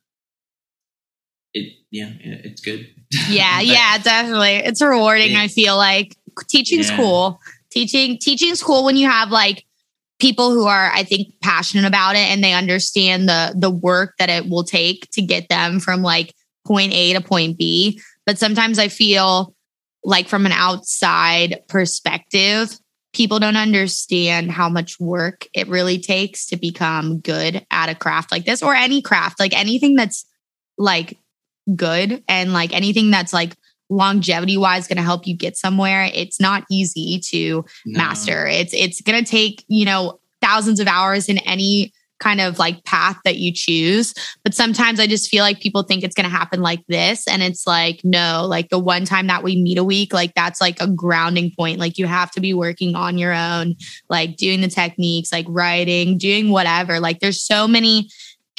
[1.54, 2.88] it yeah it's good.
[3.30, 4.56] Yeah yeah definitely.
[4.58, 6.16] It's rewarding it, i feel like
[6.48, 6.98] teaching's yeah.
[6.98, 7.40] cool.
[7.72, 9.66] Teaching teaching's cool when you have like
[10.20, 14.30] people who are I think passionate about it and they understand the the work that
[14.30, 16.34] it will take to get them from like
[16.66, 18.02] point A to point B.
[18.26, 19.56] But sometimes I feel
[20.04, 22.78] like from an outside perspective,
[23.14, 28.32] people don't understand how much work it really takes to become good at a craft
[28.32, 30.26] like this or any craft, like anything that's
[30.78, 31.18] like
[31.76, 33.56] good and like anything that's like
[33.90, 36.10] longevity wise going to help you get somewhere.
[36.14, 37.98] It's not easy to no.
[37.98, 38.48] master.
[38.48, 42.84] It's it's going to take you know thousands of hours in any kind of like
[42.84, 44.14] path that you choose.
[44.44, 47.42] But sometimes i just feel like people think it's going to happen like this and
[47.42, 50.82] it's like no like the one time that we meet a week like that's like
[50.82, 51.80] a grounding point.
[51.80, 53.76] Like you have to be working on your own
[54.10, 57.00] like doing the techniques like writing doing whatever.
[57.00, 58.10] Like there's so many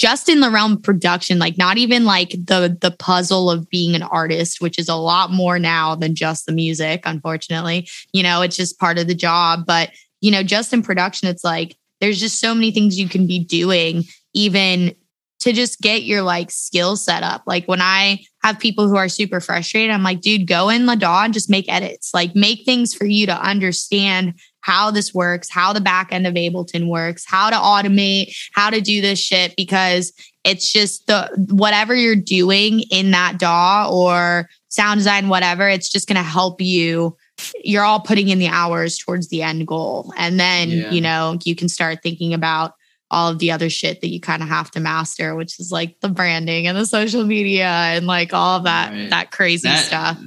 [0.01, 3.95] just in the realm of production, like not even like the the puzzle of being
[3.95, 7.87] an artist, which is a lot more now than just the music, unfortunately.
[8.15, 9.67] You know, it's just part of the job.
[9.67, 9.91] But,
[10.23, 13.45] you know, just in production, it's like there's just so many things you can be
[13.45, 14.95] doing, even
[15.41, 17.43] to just get your like skill set up.
[17.47, 20.97] Like when I have people who are super frustrated, I'm like, dude, go in the
[20.97, 25.51] DAW and just make edits, like make things for you to understand how this works,
[25.51, 29.55] how the back end of Ableton works, how to automate, how to do this shit
[29.57, 30.13] because
[30.45, 36.09] it's just the whatever you're doing in that DAW or sound design, whatever, it's just
[36.09, 37.17] going to help you.
[37.63, 40.13] You're all putting in the hours towards the end goal.
[40.17, 40.91] And then, yeah.
[40.91, 42.75] you know, you can start thinking about
[43.11, 45.99] all of the other shit that you kind of have to master, which is like
[46.01, 49.11] the branding and the social media and like all of that, right.
[49.11, 50.19] that crazy that, stuff.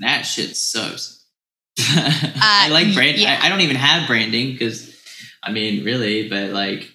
[0.00, 1.15] That shit sucks.
[2.38, 3.18] Uh, I like brand.
[3.18, 3.38] Yeah.
[3.42, 4.94] I, I, don't even have branding because,
[5.42, 6.88] I mean, really, but like,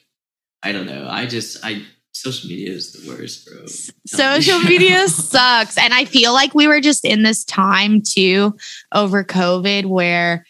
[0.63, 1.07] I don't know.
[1.09, 3.65] I just I social media is the worst, bro.
[4.05, 8.55] Social media sucks, and I feel like we were just in this time too
[8.93, 10.45] over COVID where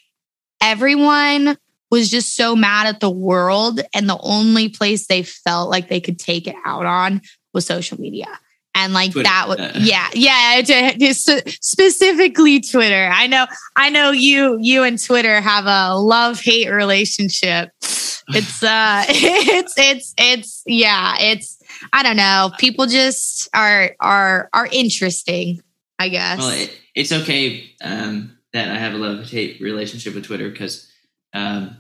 [0.62, 1.58] everyone
[1.90, 6.02] was just so mad at the world, and the only place they felt like they
[6.02, 7.22] could take it out on
[7.54, 8.28] was social media
[8.76, 9.30] and like Twitter.
[9.30, 10.10] that yeah.
[10.14, 13.10] yeah specifically twitter.
[13.12, 13.46] I know
[13.76, 17.72] i know you you and twitter have a love hate relationship.
[17.82, 21.62] It's uh it's it's it's yeah it's
[21.94, 22.52] i don't know.
[22.60, 25.62] People just are are are interesting
[26.00, 26.40] i guess.
[26.40, 30.92] Well it, it's okay um that i have a love hate relationship with twitter because
[31.34, 31.78] um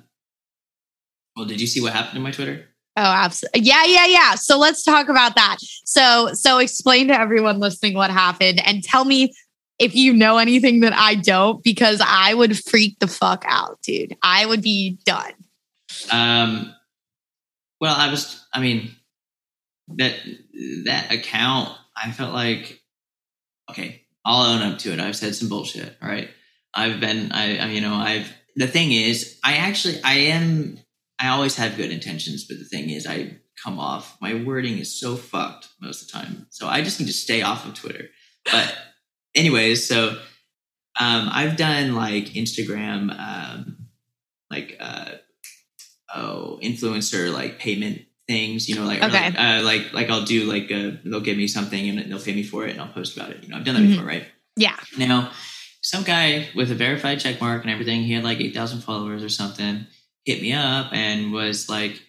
[1.36, 2.68] well did you see what happened to my twitter
[2.98, 3.62] Oh, absolutely.
[3.62, 4.36] Yeah, yeah, yeah.
[4.36, 5.58] So let's talk about that.
[5.86, 9.34] So, so explain to everyone listening what happened and tell me
[9.80, 14.16] if you know anything that I don't, because I would freak the fuck out, dude.
[14.22, 15.34] I would be done.
[16.12, 16.76] Um,
[17.80, 18.46] well, I was.
[18.54, 18.92] I mean,
[19.98, 20.16] that
[20.86, 21.76] that account.
[21.96, 22.80] I felt like,
[23.72, 25.00] okay, I'll own up to it.
[25.00, 25.98] I've said some bullshit.
[26.02, 26.30] All right,
[26.76, 27.32] I've been.
[27.32, 28.32] I, I you know, I've.
[28.56, 30.78] The thing is, I actually, I am.
[31.22, 34.18] I always have good intentions, but the thing is, I come off.
[34.22, 37.42] My wording is so fucked most of the time, so I just need to stay
[37.44, 38.10] off of Twitter.
[38.52, 38.76] But,
[39.36, 40.10] anyways, so
[41.00, 43.88] um, I've done like Instagram, um,
[44.50, 45.12] like uh,
[46.16, 48.68] oh, influencer like payment things.
[48.68, 49.30] You know, like Okay.
[49.32, 52.34] like, uh, like like I'll do like uh, they'll give me something and they'll pay
[52.34, 53.44] me for it, and I'll post about it.
[53.44, 53.90] You know, I've done that Mhm.
[53.92, 54.26] before, right?
[54.58, 54.76] Yeah.
[54.98, 55.32] Now,
[55.82, 59.30] some guy with a verified check mark and everything, he had like 8,000 followers or
[59.30, 59.88] something,
[60.26, 62.02] hit me up and was like,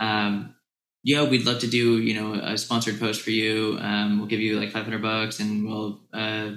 [0.00, 0.54] um,
[1.02, 3.78] yo, we'd love to do, you know, a sponsored post for you.
[3.80, 6.52] Um, we'll give you like 500 bucks and we'll, uh,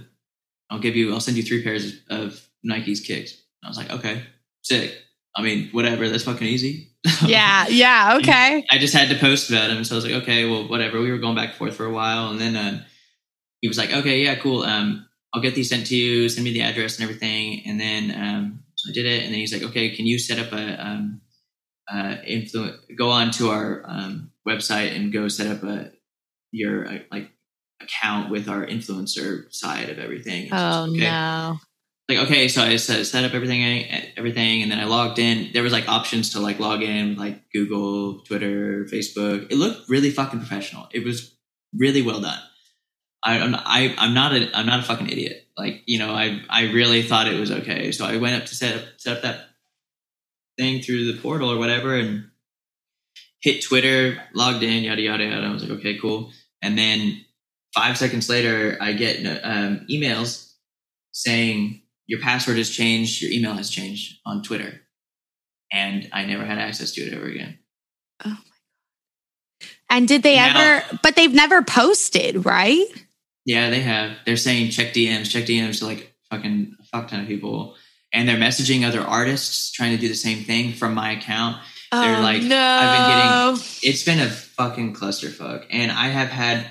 [0.70, 3.34] I'll give you, I'll send you three pairs of Nike's kicks.
[3.64, 4.24] I was like, okay,
[4.64, 4.97] sick.
[5.36, 6.10] I mean, whatever.
[6.10, 6.91] That's fucking easy.
[7.26, 7.68] Yeah.
[7.70, 8.18] Yeah.
[8.18, 8.66] Okay.
[8.70, 9.84] I just had to post about him.
[9.84, 10.99] So I was like, okay, well, whatever.
[10.99, 12.30] We were going back and forth for a while.
[12.30, 12.84] And then uh,
[13.62, 14.64] he was like, okay, yeah, cool.
[14.64, 16.28] Um, I'll get these sent to you.
[16.30, 17.64] Send me the address and everything.
[17.66, 19.24] And then um, I did it.
[19.24, 21.22] And then he's like, okay, can you set up a um,
[21.90, 25.92] uh, influ- go on to our um, website and go set up a
[26.52, 27.32] your uh, like
[27.82, 30.50] account with our influencer side of everything.
[30.52, 31.60] Oh like, okay no.
[32.10, 33.86] like okay so i set, set up everything
[34.18, 37.50] everything and then i logged in there was like options to like log in like
[37.52, 41.36] google twitter facebook it looked really fucking professional it was
[41.78, 42.40] really well done
[43.24, 45.47] I, I'm, I, I'm not a I'm not a fucking idiot.
[45.57, 47.91] Like you know, I I really thought it was okay.
[47.91, 49.45] So I went up to set up set up that
[50.57, 52.30] thing through the portal or whatever, and
[53.41, 55.45] hit Twitter, logged in, yada yada yada.
[55.47, 56.32] I was like, okay, cool.
[56.61, 57.24] And then
[57.74, 60.53] five seconds later, I get um, emails
[61.11, 64.82] saying your password has changed, your email has changed on Twitter,
[65.72, 67.57] and I never had access to it ever again.
[68.26, 69.70] Oh my God.
[69.89, 70.99] And did they Now- ever?
[71.03, 72.86] But they've never posted, right?
[73.48, 74.18] Yeah, they have.
[74.26, 77.76] They're saying check DMs, check DMs to like fucking a fuck ton of people,
[78.14, 81.56] and they're messaging other artists trying to do the same thing from my account.
[81.93, 82.58] They're oh, like, no.
[82.60, 86.66] I've been getting, It's been a fucking clusterfuck, and I have had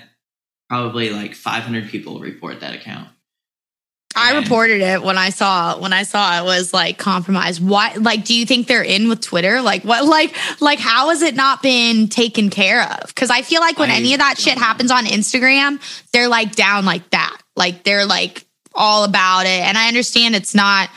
[0.69, 3.09] probably like 500 people report that account.
[4.17, 7.65] I reported it when I saw when I saw it was like compromised.
[7.65, 7.93] Why?
[7.93, 9.61] Like, do you think they're in with Twitter?
[9.61, 10.05] Like, what?
[10.05, 13.07] Like, like how has it not been taken care of?
[13.07, 15.79] Because I feel like when I any of that shit happens on Instagram,
[16.11, 17.37] they're like down like that.
[17.55, 19.61] Like they're like all about it.
[19.61, 20.89] And I understand it's not.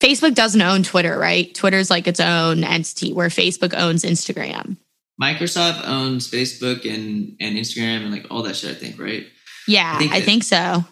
[0.00, 1.54] Facebook doesn't own Twitter, right?
[1.54, 4.78] Twitter's like its own entity where Facebook owns Instagram.
[5.20, 8.70] Microsoft owns Facebook and and Instagram and like all that shit.
[8.70, 9.26] I think right,
[9.68, 10.84] Yeah, I I think think, so.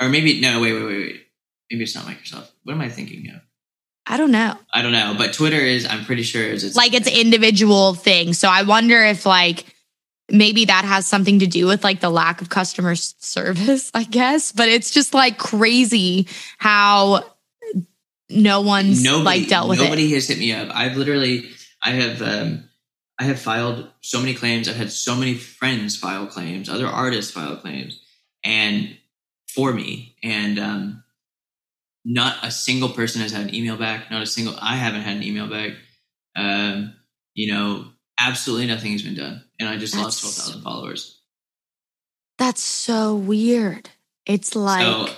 [0.00, 0.60] Or maybe no.
[0.60, 1.26] Wait, wait, wait, wait.
[1.70, 2.50] Maybe it's not Microsoft.
[2.64, 3.40] What am I thinking of?
[4.06, 4.56] I don't know.
[4.72, 5.86] I don't know, but Twitter is.
[5.86, 8.32] I'm pretty sure is its like it's an individual thing.
[8.34, 9.64] So I wonder if like
[10.30, 14.52] maybe that has something to do with like the lack of customer service, I guess.
[14.52, 16.28] But it's just like crazy
[16.58, 17.24] how
[18.28, 19.90] no one's like dealt with nobody it.
[19.90, 20.68] Nobody has hit me up.
[20.74, 21.50] I've literally,
[21.82, 22.68] I have, um,
[23.18, 24.68] I have filed so many claims.
[24.68, 28.00] I've had so many friends file claims, other artists file claims,
[28.44, 28.96] and
[29.56, 31.04] for me, and um,
[32.04, 34.10] not a single person has had an email back.
[34.10, 34.54] Not a single.
[34.60, 35.72] I haven't had an email back.
[36.36, 36.94] Um,
[37.34, 37.86] you know,
[38.20, 41.20] absolutely nothing has been done, and I just lost twelve That's- followers.
[42.38, 43.88] That's so weird.
[44.26, 45.08] It's like so,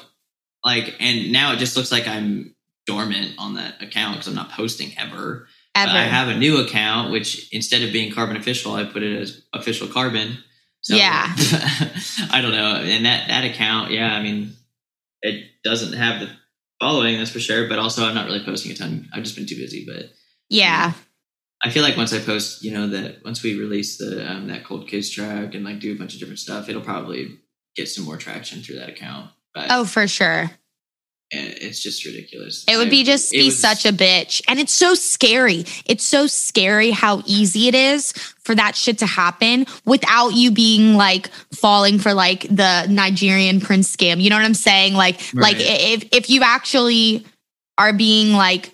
[0.65, 2.55] like, and now it just looks like I'm
[2.87, 5.49] dormant on that account because I'm not posting ever.
[5.75, 5.91] ever.
[5.91, 9.43] I have a new account, which instead of being Carbin Official, I put it as
[9.53, 10.39] Official Carbin.
[10.81, 11.27] So, Yeah.
[12.31, 12.77] I don't know.
[12.77, 14.53] And that that account, yeah, I mean,
[15.23, 16.31] it doesn't have the
[16.81, 17.69] following, that's for sure.
[17.69, 19.09] But also, I'm not really posting a ton.
[19.13, 19.85] I've just been too busy.
[19.87, 20.11] But
[20.49, 20.93] yeah.
[21.63, 24.65] I feel like once I post, you know, that once we release the um, that
[24.65, 27.41] Cold Case track and like do a bunch of different stuff, it'll probably
[27.75, 29.31] get some more traction through that account.
[29.55, 30.51] But Oh, for sure.
[31.31, 32.65] And it's just ridiculous.
[32.67, 34.41] It would be just it be was- such a bitch.
[34.49, 35.65] And it's so scary.
[35.85, 40.95] It's so scary how easy it is for that shit to happen without you being
[40.95, 44.21] like falling for like the Nigerian prince scam.
[44.23, 44.95] You know what I'm saying?
[44.95, 47.27] Like like if if you actually
[47.77, 48.73] are being like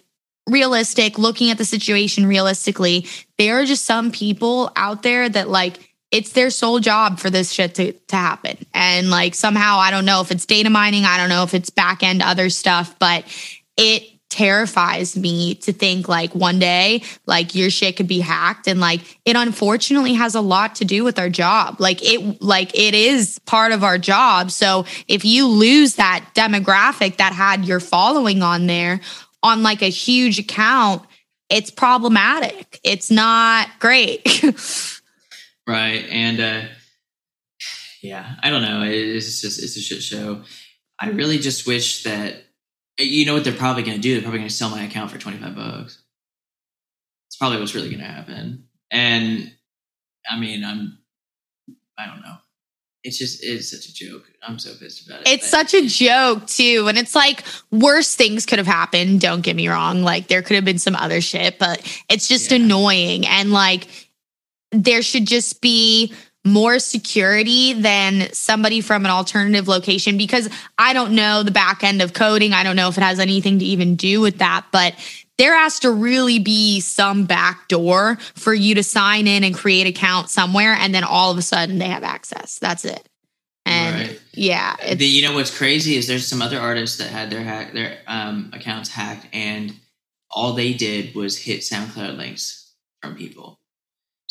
[0.48, 3.06] realistic, looking at the situation realistically,
[3.38, 7.50] there are just some people out there that like it's their sole job for this
[7.50, 8.56] shit to, to happen.
[8.72, 11.70] And like somehow, I don't know if it's data mining, I don't know if it's
[11.70, 13.24] back end other stuff, but
[13.76, 18.66] it terrifies me to think like one day like your shit could be hacked.
[18.66, 21.80] And like it unfortunately has a lot to do with our job.
[21.80, 24.50] Like it like it is part of our job.
[24.50, 29.00] So if you lose that demographic that had your following on there
[29.42, 31.02] on like a huge account
[31.50, 32.80] it's problematic.
[32.82, 34.26] It's not great
[35.66, 36.68] right and uh
[38.02, 40.42] yeah i don't know it's just it's a shit show
[41.00, 42.44] i really just wish that
[42.98, 44.14] you know what they're probably going to do?
[44.14, 46.02] They're probably going to sell my account for 25 bucks.
[47.28, 48.68] It's probably what's really going to happen.
[48.90, 49.52] And
[50.30, 50.98] I mean, I'm,
[51.98, 52.36] I don't know.
[53.02, 54.24] It's just, it's such a joke.
[54.42, 55.28] I'm so pissed about it.
[55.28, 56.86] It's such a joke too.
[56.88, 59.20] And it's like worse things could have happened.
[59.20, 60.02] Don't get me wrong.
[60.02, 62.58] Like there could have been some other shit, but it's just yeah.
[62.58, 63.26] annoying.
[63.26, 64.03] And like
[64.74, 66.12] there should just be
[66.44, 70.48] more security than somebody from an alternative location because
[70.78, 72.52] I don't know the back end of coding.
[72.52, 74.94] I don't know if it has anything to even do with that, but
[75.38, 79.86] there has to really be some back door for you to sign in and create
[79.86, 82.58] account somewhere and then all of a sudden they have access.
[82.58, 83.08] That's it.
[83.66, 84.20] And right.
[84.34, 87.72] yeah, the, you know what's crazy is there's some other artists that had their hack
[87.72, 89.72] their um, accounts hacked and
[90.30, 93.58] all they did was hit SoundCloud links from people.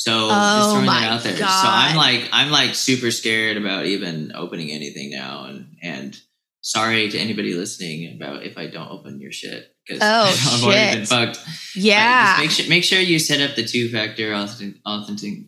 [0.03, 1.39] So oh just throwing that out there.
[1.39, 1.61] God.
[1.61, 6.19] So I'm like I'm like super scared about even opening anything now and and
[6.59, 10.63] sorry to anybody listening about if I don't open your shit because oh, I've shit.
[10.65, 11.39] already been fucked.
[11.73, 12.35] Yeah.
[12.37, 15.45] make sure make sure you set up the two factor authentic, authentic,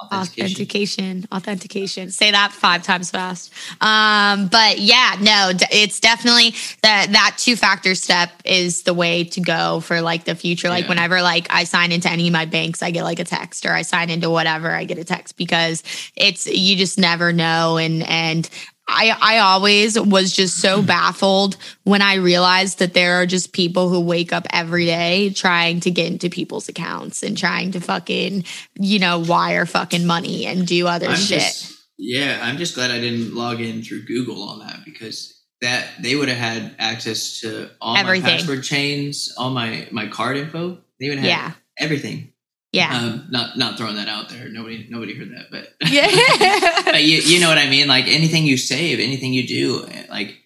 [0.00, 0.44] authentication.
[0.44, 7.34] authentication authentication say that five times fast um but yeah no it's definitely that that
[7.36, 10.88] two factor step is the way to go for like the future like yeah.
[10.88, 13.72] whenever like i sign into any of my banks i get like a text or
[13.72, 15.82] i sign into whatever i get a text because
[16.14, 18.48] it's you just never know and and
[18.88, 23.90] I, I always was just so baffled when I realized that there are just people
[23.90, 28.44] who wake up every day trying to get into people's accounts and trying to fucking,
[28.74, 31.40] you know, wire fucking money and do other I'm shit.
[31.40, 35.88] Just, yeah, I'm just glad I didn't log in through Google on that because that
[36.00, 38.22] they would have had access to all Everything.
[38.22, 40.78] my password chains, all my my card info.
[41.00, 41.52] They would have yeah.
[41.76, 42.32] everything.
[42.72, 42.94] Yeah.
[42.94, 44.48] Um, not not throwing that out there.
[44.48, 46.82] Nobody nobody heard that, but yeah.
[46.84, 47.88] but you you know what I mean.
[47.88, 50.36] Like anything you save, anything you do, like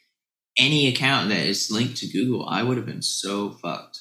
[0.57, 4.01] any account that is linked to Google, I would have been so fucked.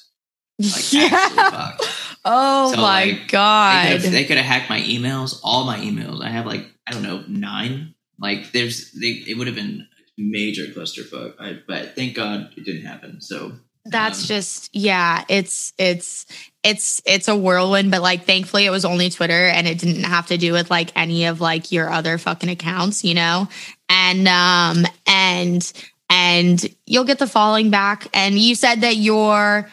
[0.58, 1.28] Like yeah.
[1.28, 1.84] fucked.
[2.24, 4.00] Oh so, my like, god!
[4.00, 6.22] They could have hacked my emails, all my emails.
[6.22, 7.94] I have like I don't know nine.
[8.20, 11.34] Like there's they it would have been major clusterfuck.
[11.40, 13.20] I, but thank God it didn't happen.
[13.20, 13.52] So
[13.84, 16.26] that's um, just yeah it's it's
[16.62, 20.28] it's it's a whirlwind but like thankfully it was only twitter and it didn't have
[20.28, 23.48] to do with like any of like your other fucking accounts you know?
[23.88, 25.72] And um and
[26.08, 28.06] and you'll get the following back.
[28.12, 29.68] And you said that you're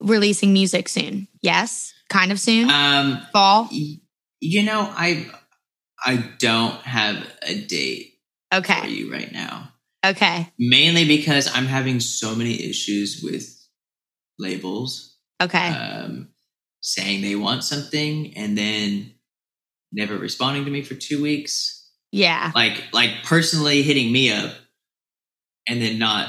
[0.00, 1.28] releasing music soon.
[1.40, 1.94] Yes?
[2.10, 2.70] Kind of soon?
[2.70, 3.68] Um fall?
[4.44, 5.26] you know i
[6.04, 8.18] i don't have a date
[8.52, 8.80] okay.
[8.82, 9.72] for you right now
[10.04, 10.52] Okay.
[10.58, 13.48] Mainly because I'm having so many issues with
[14.38, 15.16] labels.
[15.40, 15.68] Okay.
[15.68, 16.28] Um,
[16.80, 19.14] saying they want something and then
[19.92, 21.90] never responding to me for two weeks.
[22.12, 22.52] Yeah.
[22.54, 24.52] Like like personally hitting me up
[25.66, 26.28] and then not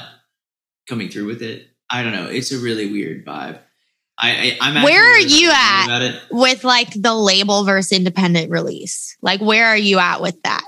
[0.88, 1.66] coming through with it.
[1.90, 2.28] I don't know.
[2.28, 3.60] It's a really weird vibe.
[4.18, 9.14] I, I am where are you at with like the label versus independent release?
[9.20, 10.64] Like where are you at with that?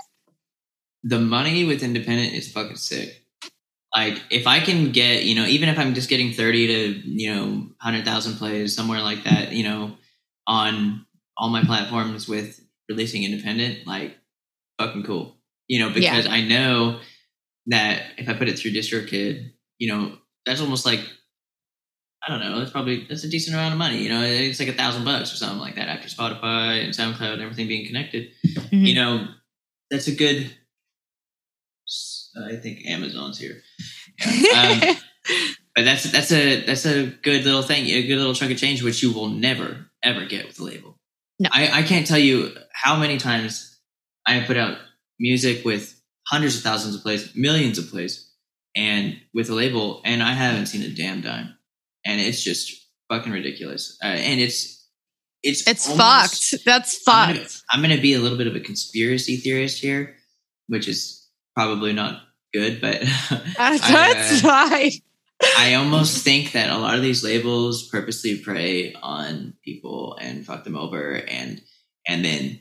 [1.09, 3.25] The money with independent is fucking sick.
[3.97, 7.35] Like if I can get, you know, even if I'm just getting 30 to, you
[7.35, 7.45] know,
[7.83, 9.97] 100,000 plays somewhere like that, you know,
[10.47, 11.07] on
[11.37, 14.19] all my platforms with releasing independent, like
[14.79, 15.37] fucking cool.
[15.67, 16.33] You know, because yeah.
[16.33, 17.01] I know
[17.67, 20.13] that if I put it through DistroKid, you know,
[20.45, 21.01] that's almost like
[22.27, 24.03] I don't know, that's probably that's a decent amount of money.
[24.03, 27.35] You know, it's like a thousand bucks or something like that after Spotify and SoundCloud
[27.35, 28.29] and everything being connected.
[28.47, 28.85] Mm-hmm.
[28.85, 29.29] You know,
[29.91, 30.55] that's a good
[32.47, 33.63] I think Amazon's here.
[34.27, 34.95] Yeah.
[35.31, 35.35] Um,
[35.75, 38.83] but that's that's a that's a good little thing, a good little chunk of change,
[38.83, 40.97] which you will never ever get with a label.
[41.39, 41.51] No.
[41.53, 43.79] I, I can't tell you how many times
[44.27, 44.79] I have put out
[45.21, 48.33] music with hundreds of thousands of plays, millions of plays,
[48.75, 51.55] and with a label, and I haven't seen a damn dime,
[52.05, 52.73] and it's just
[53.09, 53.97] fucking ridiculous.
[54.03, 54.89] Uh, and it's
[55.43, 56.65] it's it's almost, fucked.
[56.65, 57.29] That's fucked.
[57.29, 60.17] I'm gonna, I'm gonna be a little bit of a conspiracy theorist here,
[60.67, 61.18] which is
[61.59, 62.23] probably not
[62.55, 63.01] good, but
[63.59, 64.93] that's uh, fine.
[65.59, 70.63] I almost think that a lot of these labels purposely prey on people and fuck
[70.63, 71.61] them over and
[72.07, 72.61] and then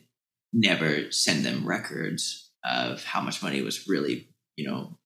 [0.52, 4.98] never send them records of how much money was really, you know,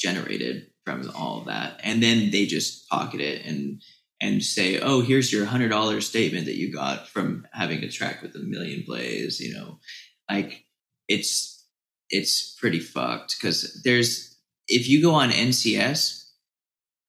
[0.00, 3.82] generated from all of that, and then they just pocket it and
[4.22, 8.22] and say, "Oh, here's your hundred dollar statement that you got from having a track
[8.22, 9.78] with a million plays." You know,
[10.30, 10.64] like
[11.06, 11.55] it's
[12.10, 14.36] it's pretty fucked because there's
[14.68, 16.24] if you go on NCS,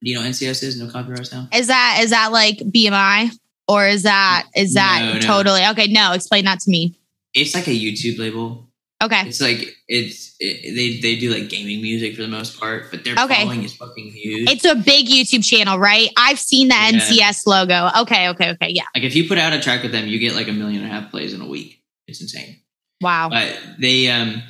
[0.04, 1.48] do you know NCS is no copyrights now?
[1.54, 3.32] Is that is that like BMI
[3.68, 5.20] or is that is that No, no.
[5.20, 5.88] totally okay?
[5.88, 6.98] No, explain that to me.
[7.34, 8.64] It's like a YouTube label.
[9.04, 12.90] Okay, It's like it's it, they they do like gaming music for the most part,
[12.90, 13.42] but their Okay.
[13.44, 14.50] following is fucking huge.
[14.50, 16.10] it's a big YouTube channel, right?
[16.18, 16.94] I've seen the Yeah.
[16.94, 17.92] NCS logo.
[18.02, 18.86] Okay, okay, okay, yeah.
[18.96, 20.92] like if you put out a track with them, you get like a million and
[20.92, 21.80] a half plays in a week.
[22.08, 22.58] It's insane.
[23.00, 23.30] Wow.
[23.30, 24.42] But they um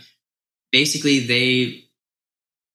[0.72, 1.84] basically they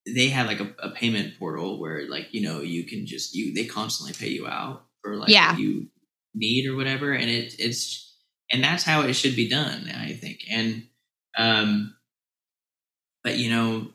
[0.07, 3.55] they have like a, a payment portal where like you know you can just you
[3.55, 5.53] they constantly pay you out for like Yeah.
[5.53, 5.87] what you
[6.35, 8.17] need or whatever and it it's
[8.51, 10.87] and that's how it should be done i think and
[11.37, 11.95] um
[13.23, 13.89] but you know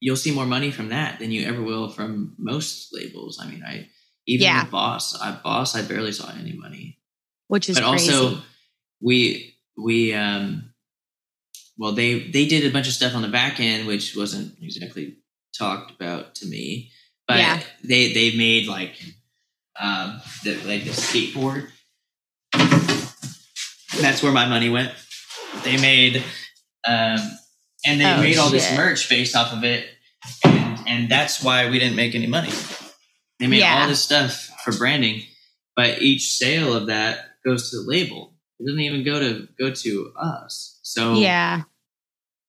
[0.00, 3.62] you'll see more money from that than you ever will from most labels i mean
[3.64, 3.88] i
[4.26, 4.64] even Yeah.
[4.64, 6.98] boss i boss i barely saw any money
[7.48, 8.12] Which is but crazy.
[8.12, 8.38] also
[9.00, 10.71] we we um
[11.78, 15.16] well they they did a bunch of stuff on the back end which wasn't exactly
[15.56, 16.90] talked about to me
[17.28, 17.60] but Yeah.
[17.84, 18.94] they they made like
[19.80, 21.68] um the like the skateboard.
[24.00, 24.92] That's where my money went.
[25.64, 26.16] They made
[26.86, 27.18] um
[27.86, 29.86] and they Oh, made all this merch based off of it
[30.44, 32.50] and and that's why we didn't make any money.
[33.38, 33.82] They made Yeah.
[33.82, 35.22] all this stuff for branding
[35.76, 38.31] but each sale of that goes to the label
[38.62, 41.62] it doesn't even go to go to us so yeah.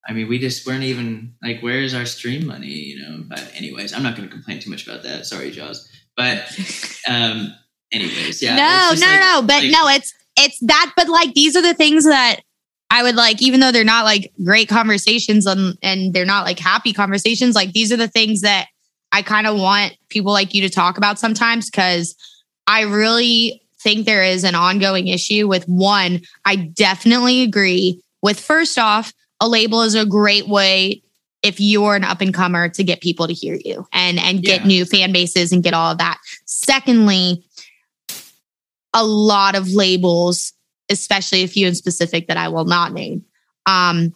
[0.05, 3.23] I mean, we just weren't even like, where's our stream money, you know?
[3.25, 5.25] But anyways, I'm not going to complain too much about that.
[5.25, 5.89] Sorry, Jaws.
[6.17, 6.39] But
[7.09, 7.53] um,
[7.91, 8.55] anyways, yeah.
[8.57, 9.41] no, no, like- no.
[9.43, 10.91] But like- no, it's it's that.
[10.97, 12.41] But like these are the things that
[12.89, 16.59] I would like, even though they're not like great conversations and and they're not like
[16.59, 17.55] happy conversations.
[17.55, 18.67] Like these are the things that
[19.13, 22.15] I kind of want people like you to talk about sometimes because
[22.67, 26.21] I really think there is an ongoing issue with one.
[26.45, 31.01] I definitely agree with first off, a label is a great way
[31.41, 34.61] if you're an up and comer to get people to hear you and and get
[34.61, 34.67] Yeah.
[34.67, 36.17] new fan bases and get all of that.
[36.45, 37.43] Secondly,
[38.93, 40.53] a lot of labels,
[40.89, 43.25] especially a few in specific that I will not name,
[43.65, 44.13] um,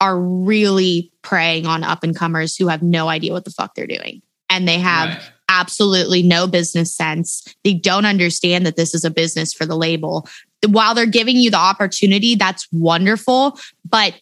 [0.00, 3.86] are really preying on up and comers who have no idea what the fuck they're
[3.86, 4.22] doing.
[4.48, 5.22] And they have Right.
[5.50, 7.44] Absolutely no business sense.
[7.64, 10.28] They don't understand that this is a business for the label.
[10.66, 14.14] While they're giving you the opportunity, that's wonderful, but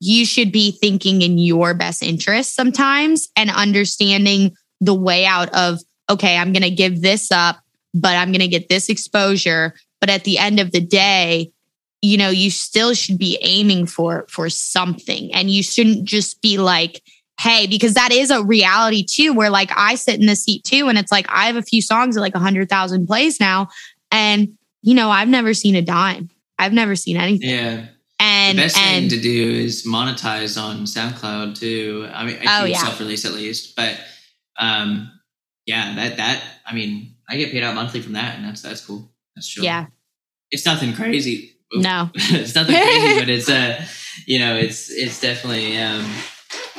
[0.00, 5.80] you should be thinking in your best interest sometimes and understanding the way out of,
[6.08, 7.58] okay, I'm going to give this up,
[7.92, 9.74] but I'm going to get this exposure.
[10.00, 11.50] But at the end of the day,
[12.00, 16.58] you know, you still should be aiming for for something and you shouldn't just be
[16.58, 17.02] like,
[17.38, 20.88] hey, because that is a reality too, where like I sit in the seat too,
[20.88, 23.68] and it's like I have a few songs at like a hundred thousand plays now,
[24.10, 27.86] and you know I've never seen a dime, I've never seen anything, Yeah.
[28.20, 32.08] and the best and thing to do is monetize on SoundCloud too.
[32.12, 32.78] I mean, if Oh, yeah.
[32.78, 33.98] self-release at least, but
[34.58, 35.10] um,
[35.66, 38.84] yeah, that that I mean, I get paid out monthly from that, and that's that's
[38.84, 39.12] cool.
[39.36, 39.62] That's true.
[39.62, 39.86] yeah,
[40.50, 41.54] it's nothing crazy.
[41.72, 43.84] No, it's nothing crazy, but it's uh,
[44.26, 46.04] you know, it's it's definitely um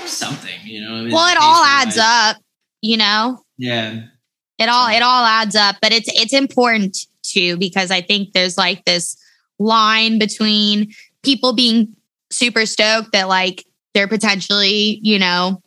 [0.09, 0.59] something.
[0.63, 2.37] You know, I mean, well, it all adds I- up,
[2.81, 3.41] you know.
[3.57, 4.03] Yeah,
[4.59, 8.57] it all it all adds up but it's it's important too because i think there's
[8.57, 9.17] like this
[9.57, 10.91] line between
[11.23, 11.95] people being
[12.29, 15.61] super stoked that like they're potentially you know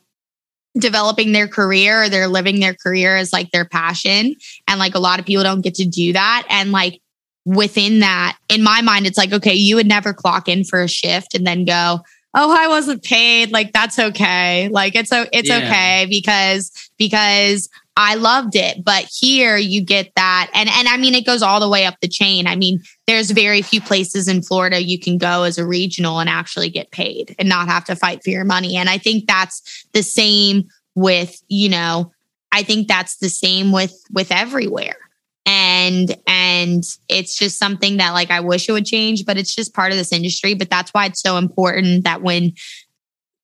[0.79, 4.35] developing their career or they're living their career as like their passion
[4.67, 6.99] and like a lot of people don't get to do that and like
[7.45, 10.87] within that in my mind it's like okay you would never clock in for a
[10.87, 11.99] shift and then go
[12.35, 15.57] oh i wasn't paid like that's okay like it's it's Yeah.
[15.57, 18.83] okay because because I loved it.
[18.83, 20.49] But here you get that.
[20.55, 22.47] And and I mean it goes all the way up the chain.
[22.47, 26.27] I mean, there's very few places in Florida you can go as a regional and
[26.29, 28.77] actually get paid and not have to fight for your money.
[28.77, 32.11] And I think that's the same with, you know,
[32.51, 34.97] I think that's the same with with everywhere.
[35.45, 39.73] And and it's just something that like I wish it would change, but it's just
[39.73, 40.53] part of this industry.
[40.53, 42.53] But that's why it's so important that when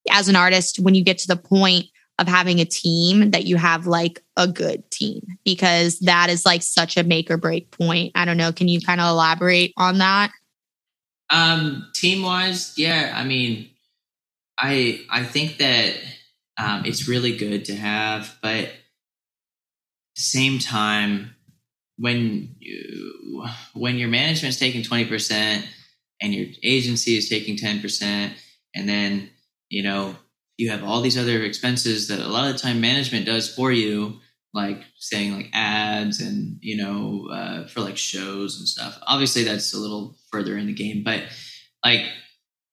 [0.09, 1.85] as an artist, when you get to the point
[2.19, 6.61] of having a team that you have like a good team because that is like
[6.61, 8.11] such a make or break point.
[8.13, 8.51] I don't know.
[8.51, 10.31] Can you kind of elaborate on that?
[11.29, 13.13] Um, team wise, yeah.
[13.15, 13.69] I mean,
[14.57, 15.95] I I think that
[16.57, 18.69] um, it's really good to have, but
[20.15, 21.35] same time,
[21.99, 25.65] when you when your management's taking twenty percent
[26.21, 28.33] and your agency is taking ten percent,
[28.73, 29.29] and then
[29.69, 30.15] you know
[30.57, 33.71] you have all these other expenses that a lot of the time management does for
[33.71, 34.19] you
[34.53, 38.97] like saying like ads and you know uh, for like shows and stuff.
[39.05, 41.23] Obviously that's a little further in the game but
[41.83, 42.01] like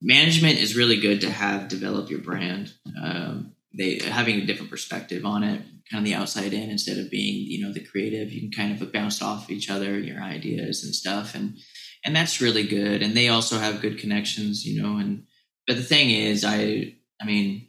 [0.00, 2.72] management is really good to have develop your brand.
[3.00, 7.10] Um, they having a different perspective on it kind of the outside in instead of
[7.10, 8.32] being you know the creative.
[8.32, 11.56] You can kind of bounce off each other your ideas and stuff and
[12.04, 13.02] and that's really good.
[13.02, 15.24] And they also have good connections you know and
[15.66, 17.68] but the thing is i i mean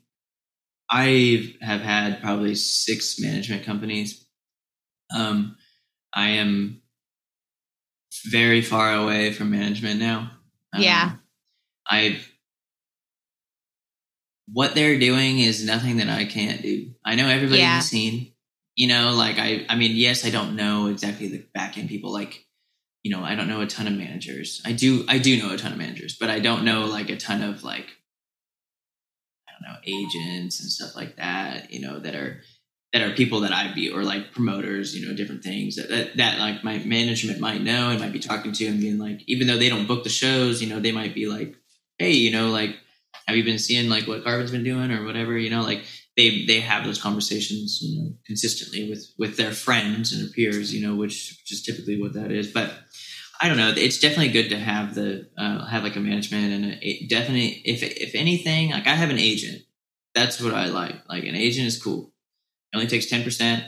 [0.90, 4.26] i have had probably six management companies.
[5.16, 5.56] Um
[6.14, 6.82] i am
[8.32, 10.32] very far away from management now.
[10.74, 11.12] Um, Yeah.
[11.90, 12.20] i
[14.52, 16.92] what they're doing is nothing that i can't do.
[17.06, 18.34] I know everybody in the scene.
[18.76, 22.12] You know like i i mean yes i don't know exactly the back end people.
[22.12, 22.46] Like
[23.04, 24.62] you know i don't know a ton of managers.
[24.66, 27.18] I do i do know a ton of managers but i don't know like a
[27.18, 27.88] ton of like
[29.48, 32.42] i don't know agents and stuff like that you know that are
[32.94, 36.18] that are people that i'd be or like promoters you know different things that, that
[36.18, 39.48] that like my management might know and might be talking to and being like even
[39.48, 41.56] though they don't book the shows you know they might be like
[41.98, 42.76] hey you know like
[43.28, 45.84] have you been seeing like what Carbin's been doing or whatever you know like
[46.18, 50.74] they they have those conversations you know consistently with with their friends and their peers
[50.74, 52.52] you know which, which is typically what that is.
[52.52, 52.74] But
[53.40, 53.72] i don't know.
[53.78, 57.62] It's definitely good to have the uh, have like a management and a, it definitely
[57.64, 59.62] if if anything like i have an agent.
[60.16, 60.96] That's what i like.
[61.08, 62.12] Like an agent is cool.
[62.74, 63.64] It only takes 10%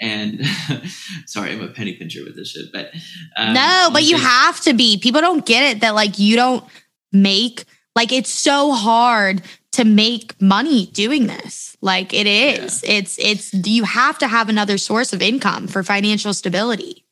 [0.00, 0.40] and
[1.26, 2.92] sorry i'm a penny pincher with this shit but
[3.36, 4.96] um, no, but you have to be.
[4.96, 6.64] People don't get it that like you don't
[7.10, 7.64] make
[7.98, 9.42] like it's so hard
[9.72, 11.76] to make money doing this.
[11.80, 12.84] Like it is.
[12.86, 17.04] It's it's you have to have another source of income for financial stability.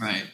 [0.00, 0.24] Right.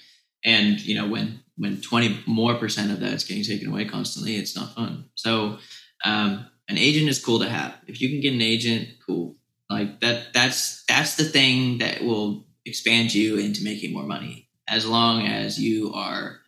[0.44, 4.55] And you know, when when 20 more percent of that's getting taken away constantly, it's
[4.55, 5.07] not fun.
[5.15, 5.57] So
[6.05, 7.74] um an agent is cool to have.
[7.86, 9.36] If you can get an agent, cool.
[9.70, 14.86] Like that that's that's the thing that will expand you into making more money as
[14.86, 16.40] long as you are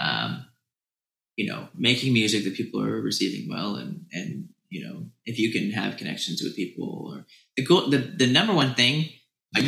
[0.00, 0.46] um
[1.42, 4.96] you know making music that people are receiving well and and you know
[5.26, 9.08] if you can have connections with people or the goal the, the number one thing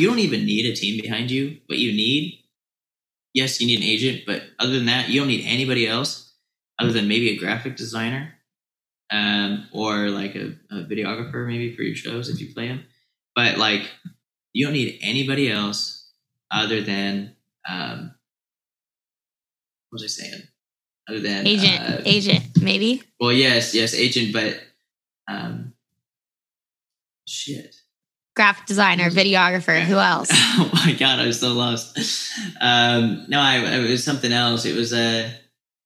[0.00, 2.44] you don't even need a team behind you what you need
[3.34, 6.32] yes, you need an agent, but other than that, you don't need anybody else
[6.78, 8.32] other than maybe a graphic designer
[9.10, 12.84] um, or like a, a videographer maybe for your shows if you play them.
[13.34, 13.90] But like,
[14.52, 16.08] you don't need anybody else
[16.50, 17.34] other than
[17.68, 18.14] um,
[19.90, 20.42] what was I saying?
[21.08, 23.02] Other than Agent, uh, agent, maybe.
[23.20, 24.58] well, yes, yes, agent, but
[25.28, 25.74] um,
[27.28, 27.74] shit.
[28.36, 30.28] Graphic designer, videographer, who else?
[30.32, 31.98] Oh my god, I was so lost.
[32.60, 34.64] Um, no, I it was something else.
[34.64, 35.30] It was a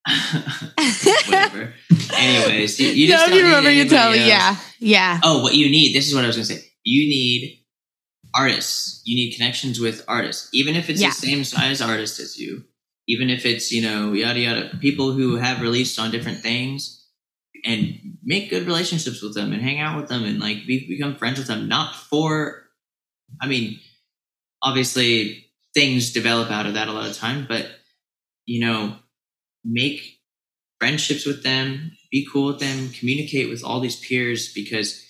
[1.26, 1.74] whatever.
[2.14, 4.26] Anyways, you, you just no, you remember you tell me.
[4.26, 4.56] Yeah.
[4.78, 5.20] Yeah.
[5.22, 5.94] Oh, what you need?
[5.94, 6.62] This is what I was gonna say.
[6.84, 7.64] You need
[8.34, 9.02] artists.
[9.04, 11.08] You need connections with artists, even if it's Yeah.
[11.08, 12.64] the same size artist as you.
[13.08, 16.98] Even if it's you know yada yada, people who have released on different things,
[17.64, 21.16] and make good relationships with them and hang out with them and like be, become
[21.16, 21.68] friends with them.
[21.68, 22.64] Not for,
[23.40, 23.80] I mean,
[24.62, 27.66] obviously things develop out of that a lot of time, but
[28.46, 28.96] you know,
[29.64, 30.18] make
[30.80, 35.04] friendships with them, be cool with them, communicate with all these peers because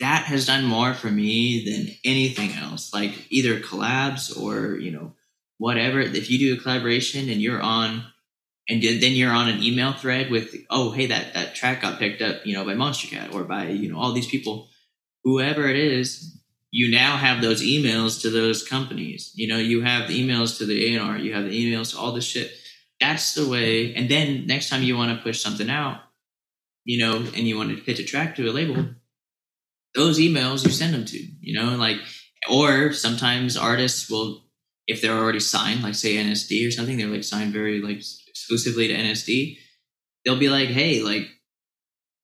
[0.00, 2.92] that has done more for me than anything else.
[2.92, 5.12] Like either collabs or, you know,
[5.60, 6.00] whatever.
[6.00, 8.02] If you do a collaboration and you're on
[8.66, 12.22] and then you're on an email thread with, oh, hey, that, that track got picked
[12.22, 14.68] up, you know, by Monstercat or by, you know, all these people,
[15.22, 19.32] whoever it is, you now have those emails to those companies.
[19.34, 22.12] You know, you have the emails to the A&R, you have the emails to all
[22.12, 22.52] this shit.
[22.98, 23.94] That's the way.
[23.94, 25.98] And then next time you want to push something out,
[26.84, 28.86] you know, and you want to pitch a track to a label,
[29.94, 31.98] those emails you send them to, you know, like,
[32.50, 34.46] or sometimes artists will,
[34.90, 38.88] if they're already signed, like say NSD or something, they're like signed very like exclusively
[38.88, 39.56] to NSD.
[40.24, 41.28] They'll be like, hey, like,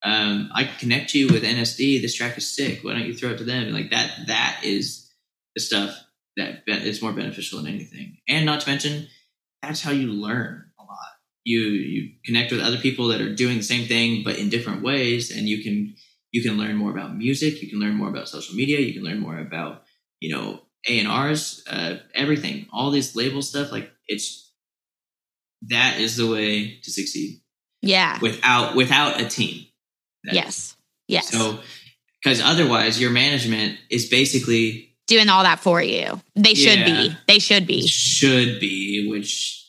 [0.02, 2.02] um, I can connect you with NSD.
[2.02, 2.80] This track is sick.
[2.82, 3.64] Why don't you throw it to them?
[3.64, 5.08] And like that, that is
[5.54, 5.96] the stuff
[6.36, 8.18] that is more beneficial than anything.
[8.28, 9.06] And not to mention,
[9.62, 11.12] that's how you learn a lot.
[11.44, 14.82] You you connect with other people that are doing the same thing but in different
[14.82, 15.94] ways, and you can
[16.32, 17.62] you can learn more about music.
[17.62, 18.80] You can learn more about social media.
[18.80, 19.84] You can learn more about
[20.20, 23.72] you know A and R's, uh, everything, all this label stuff.
[23.72, 24.50] Like it's
[25.68, 27.40] that is the way to succeed
[27.82, 28.18] Yeah.
[28.20, 29.66] without without a team.
[30.24, 30.76] That- Yes.
[31.08, 31.30] Yes.
[31.30, 31.60] So,
[32.22, 36.20] because otherwise, your management is basically Doing all that for you.
[36.34, 36.84] They should Yeah.
[37.08, 37.16] be.
[37.28, 37.86] They should be.
[37.86, 39.64] should be, which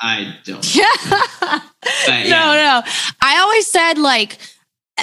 [0.00, 0.64] I don't.
[0.76, 1.60] no,
[2.08, 2.82] yeah.
[2.84, 2.92] no.
[3.20, 4.38] I always said like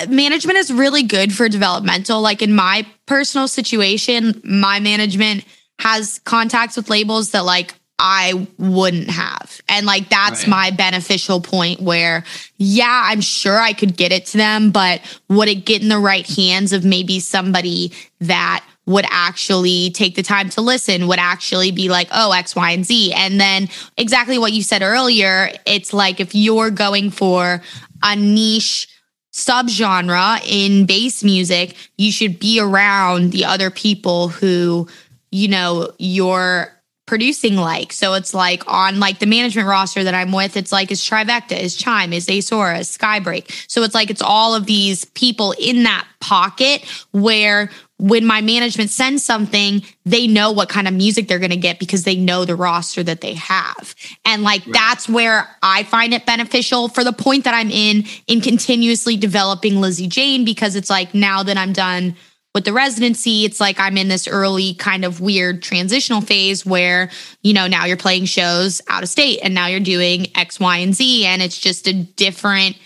[0.10, 2.22] management is really good for developmental.
[2.22, 5.46] Like in my personal situation, my management
[5.80, 9.60] has contacts with labels that like I wouldn't have.
[9.68, 10.50] And like that's Right.
[10.50, 12.24] my beneficial point where,
[12.58, 16.00] yeah, I'm sure I could get it to them, but would it get in the
[16.00, 17.92] right hands of maybe somebody
[18.22, 22.72] that would actually take the time to listen, would actually be like, oh, X, Y,
[22.72, 23.14] and Z.
[23.14, 23.68] And then
[23.98, 27.62] exactly what you said earlier, it's like if you're going for
[28.02, 28.88] a niche
[29.32, 34.88] subgenre in bass music, you should be around the other people who,
[35.32, 36.72] you know, you're
[37.10, 37.92] producing like.
[37.92, 41.60] So it's like on like the management roster that I'm with, it's like is Trivecta,
[41.60, 43.66] is Chime, is Ace Aura, is Skybreak.
[43.68, 48.90] So it's like it's all of these people in that pocket where when my management
[48.90, 52.46] sends something, they know what kind of music they're going to get because they know
[52.46, 53.94] the roster that they have.
[54.26, 58.40] And like that's where I find it beneficial for the point that I'm in in
[58.40, 62.16] continuously developing Lizzy Jane because it's like now that I'm done
[62.56, 67.12] with the residency, it's like I'm in this early kind of weird transitional phase where,
[67.44, 70.78] you know, now you're playing shows out of state and now you're doing X, Y,
[70.78, 71.26] and Z.
[71.26, 72.78] And it's just a different,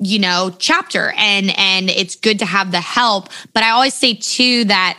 [0.00, 1.12] you know, chapter.
[1.16, 3.28] And and it's good to have the help.
[3.52, 4.98] But I always say too that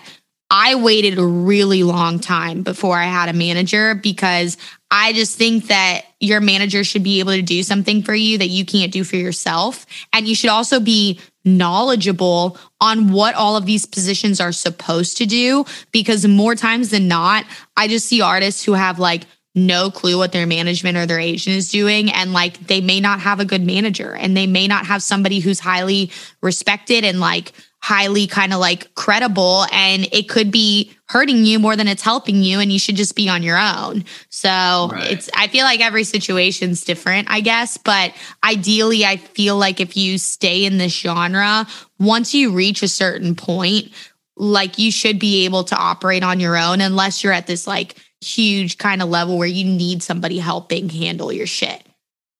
[0.54, 4.58] I waited a really long time before I had a manager because
[4.92, 8.50] I just think that your manager should be able to do something for you that
[8.50, 9.86] you can't do for yourself.
[10.12, 15.26] And you should also be knowledgeable on what all of these positions are supposed to
[15.26, 17.46] do because more times than not,
[17.78, 19.24] I just see artists who have like
[19.54, 23.20] no clue what their management or their agent is doing and like they may not
[23.20, 26.10] have a good manager and they may not have somebody who's highly
[26.42, 27.52] respected and like
[27.84, 32.44] highly kind of like credible and it could be hurting you more than it's helping
[32.44, 34.06] you and you should just be on your own.
[34.30, 35.12] So Right.
[35.12, 38.14] it's I feel like every situation's different, I guess, but
[38.44, 41.68] ideally I feel like if you stay in this genre,
[42.00, 43.92] once you reach a certain point,
[44.38, 47.96] like you should be able to operate on your own unless you're at this like
[48.22, 51.84] huge kind of level where you need somebody helping handle your shit.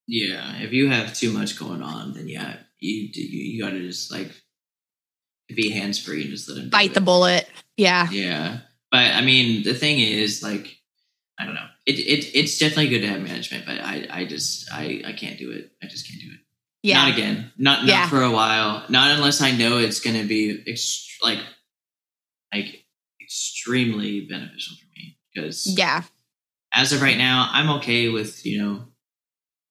[0.08, 3.80] Yeah, if you have too much going on, then yeah, you you, you got to
[3.82, 4.32] just like
[5.48, 6.94] be hands free and just let him Bite it.
[6.94, 7.50] the bullet.
[7.78, 8.08] Yeah.
[8.12, 8.60] Yeah,
[8.92, 10.78] but I mean, the thing is, like,
[11.40, 11.66] I don't know.
[11.86, 15.40] It, it it's definitely good to have management, but I I just I I can't
[15.40, 15.72] do it.
[15.82, 16.40] I just can't do it.
[16.84, 16.96] Yeah.
[17.06, 17.52] Not again.
[17.58, 18.10] Not not Yeah.
[18.10, 18.84] for a while.
[18.90, 21.40] Not unless I know it's going to be ext- like
[22.54, 22.86] like
[23.22, 24.76] extremely beneficial
[25.34, 26.04] because yeah.
[26.74, 28.86] as of right now, I'm okay with you know.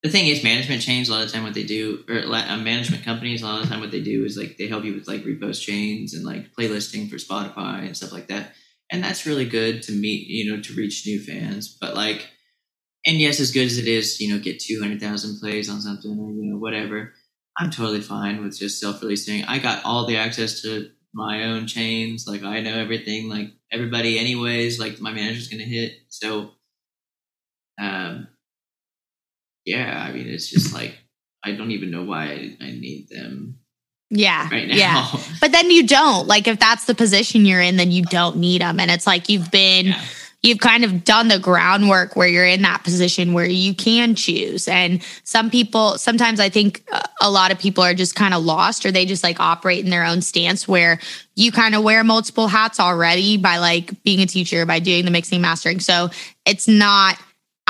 [0.03, 3.05] The thing is, management chains a lot of time what they do, or uh, management
[3.05, 5.25] companies a lot of time what they do is like they help you with like
[5.25, 8.55] repost chains and like playlisting for Spotify and stuff like that,
[8.91, 11.77] and that's really good to meet you know to reach new fans.
[11.81, 12.29] But like,
[13.05, 15.81] and yes, as good as it is, you know, get two hundred thousand plays on
[15.83, 17.13] something or you know whatever,
[17.59, 19.45] I'm totally fine with just self releasing.
[19.45, 24.19] I got all the access to my own chains, like I know everything, like everybody,
[24.19, 24.79] anyways.
[24.81, 26.51] Like my manager's gonna hit, so
[27.81, 28.29] um,
[29.65, 30.95] yeah, I mean, it's just like
[31.45, 33.59] I don't even know why I, I need them
[34.11, 34.49] Yeah.
[34.51, 34.75] right now.
[34.75, 35.21] Yeah.
[35.41, 36.27] But then you don't.
[36.27, 38.79] Like if that's the position you're in, then you don't need them.
[38.79, 40.05] And it's like you've been Yeah.
[40.43, 44.69] You've kind of done the groundwork where you're in that position where you can choose.
[44.69, 48.43] And some people sometimes I think uh, a lot of people are just kind of
[48.43, 50.99] lost or they just like operate in their own stance where
[51.37, 55.11] you kind of wear multiple hats already by like being a teacher, by doing the
[55.11, 55.81] mixing mastering.
[55.81, 56.09] So
[56.47, 57.19] it's not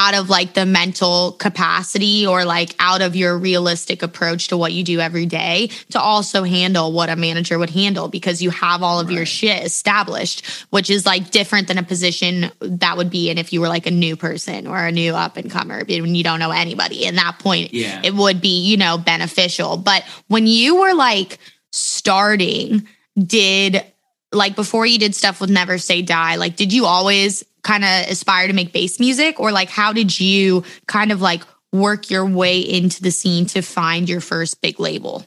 [0.00, 4.72] out of like the mental capacity or like out of your realistic approach to what
[4.72, 8.82] you do every day to also handle what a manager would handle because you have
[8.82, 13.28] all of your shit established, which is like different than a position that would be
[13.28, 16.16] in if you were like a new person or a new up and comer and
[16.16, 17.04] you don't know anybody.
[17.04, 18.00] In that point, Yeah.
[18.02, 19.76] it would be, you know, beneficial.
[19.76, 21.38] But when you were like
[21.72, 22.86] starting,
[23.18, 23.84] did
[24.32, 27.90] like before you did stuff with Never Say Die, like did you always kind of
[28.08, 31.42] aspire to make bass music or like how did you kind of like
[31.72, 35.26] work your way into the scene to find your first big label?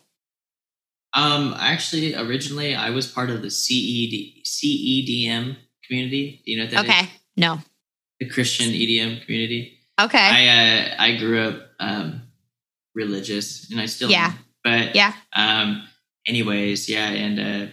[1.15, 5.55] Um, actually, originally I was part of the CED CEDM
[5.88, 6.41] community.
[6.45, 6.89] Do you know what that is?
[6.89, 7.09] Okay.
[7.38, 7.59] No.
[8.19, 9.80] The Christian EDM community.
[10.01, 10.17] Okay.
[10.17, 12.23] I uh, I grew up um,
[12.95, 14.27] religious, and I still Yeah.
[14.27, 14.39] am.
[14.63, 15.13] But yeah.
[15.35, 15.88] Um.
[16.27, 17.71] Anyways, yeah, and uh,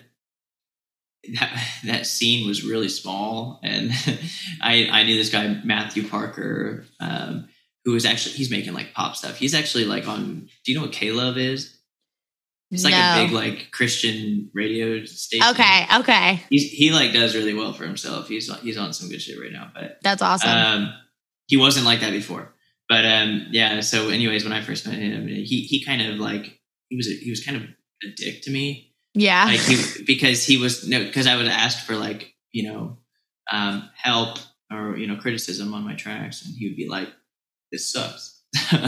[1.38, 3.90] that that scene was really small, and
[4.62, 7.48] I I knew this guy Matthew Parker, um,
[7.84, 9.36] who was actually he's making like pop stuff.
[9.36, 10.48] He's actually like on.
[10.64, 11.76] Do you know what K Love is?
[12.70, 12.98] It's like no.
[12.98, 15.44] a big like Christian radio station.
[15.50, 15.86] Okay.
[15.92, 16.42] Okay.
[16.50, 18.28] He's, he like does really well for himself.
[18.28, 20.50] He's on, he's on some good shit right now, but That's awesome.
[20.50, 20.94] um,
[21.48, 22.54] he wasn't like that before.
[22.88, 23.80] But um, yeah.
[23.80, 27.30] So, anyways, when I first met him, he he kind of like he was he
[27.30, 28.89] was kind of a dick to me.
[29.14, 29.44] Yeah.
[29.44, 32.98] Like he because he was no because I would ask for like you know
[33.50, 34.38] um, help
[34.72, 37.08] or you know criticism on my tracks, and he would be like,
[37.72, 38.36] "This sucks."
[38.72, 38.80] and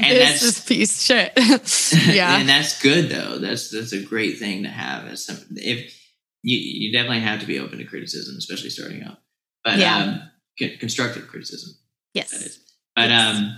[0.00, 1.32] this that's is piece shit.
[2.14, 2.38] yeah.
[2.38, 3.38] and that's good though.
[3.38, 5.06] That's that's a great thing to have.
[5.06, 5.96] As some, if
[6.42, 9.18] you you definitely have to be open to criticism, especially starting out.
[9.64, 9.96] But Yeah.
[9.96, 10.22] um,
[10.58, 11.74] c- constructive criticism.
[12.14, 12.32] That yes.
[12.32, 12.58] is.
[12.96, 13.36] But Yes.
[13.36, 13.56] um,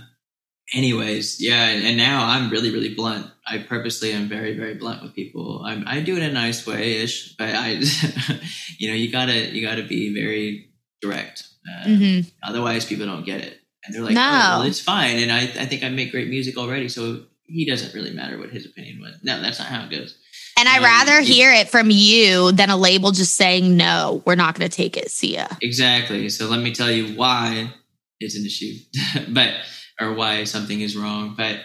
[0.73, 1.67] anyways, yeah.
[1.69, 3.27] And, and now I'm really really blunt.
[3.47, 5.63] I purposely am very very blunt with people.
[5.65, 7.69] I'm, I do it in a nice way ish, but I,
[8.77, 10.69] you know, you gotta you gotta be very
[11.01, 11.47] direct.
[11.67, 14.21] Uh, hmm Otherwise, people don't get it, and they're like, No.
[14.21, 17.65] "Oh, well, it's fine." And I, I think I make great music already, so he
[17.65, 19.15] doesn't really matter what his opinion was.
[19.23, 20.17] No, that's not how it goes.
[20.57, 24.23] And I'd Um, rather it- hear it from you than a label just saying, no,
[24.25, 25.11] we're not going to take it.
[25.11, 25.47] See ya.
[25.61, 26.29] Exactly.
[26.29, 27.73] So let me tell you why
[28.21, 28.73] it's an issue,
[29.33, 29.53] but
[29.99, 31.35] or why something is wrong.
[31.37, 31.59] But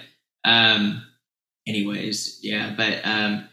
[0.44, 1.04] um,
[1.66, 2.74] anyways, yeah.
[2.76, 3.48] But um,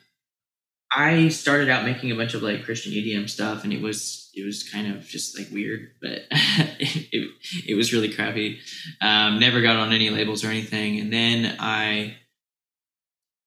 [0.91, 4.45] I started out making a bunch of like Christian EDM stuff, and it was it
[4.45, 7.31] was kind of just like weird, but it, it
[7.69, 8.59] it was really crappy.
[9.01, 12.15] Um, never got on any labels or anything, and then I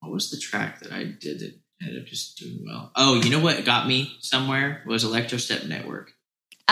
[0.01, 2.91] what was the track that I did that ended up just doing well?
[2.97, 6.13] Oh, you know what got me somewhere was Electrostep Network.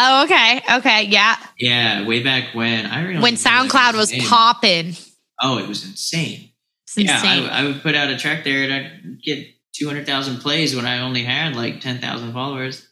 [0.00, 0.62] Oh, okay.
[0.78, 1.02] Okay.
[1.04, 1.36] Yeah.
[1.58, 4.94] Yeah, way back when I don't when even know what SoundCloud it was popping.
[5.42, 6.50] Oh, it was insane.
[6.86, 7.50] It's Yeah, insane.
[7.50, 9.44] I, I would put out a track there and I'd get
[9.74, 12.88] two hundred thousand plays when I only had like ten thousand followers.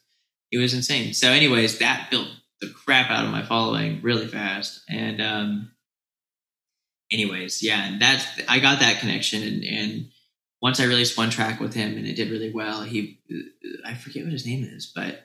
[0.51, 1.15] It was insane.
[1.15, 2.29] So, anyways, that built
[2.61, 4.83] the crap out of my following really fast.
[4.89, 5.71] And um,
[7.13, 10.09] anyways, yeah, and that's I got that connection and and
[10.63, 13.21] once I released one track with him and it did really well, he
[13.85, 15.25] I forget what his name is, but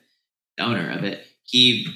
[0.57, 1.87] the owner of it, he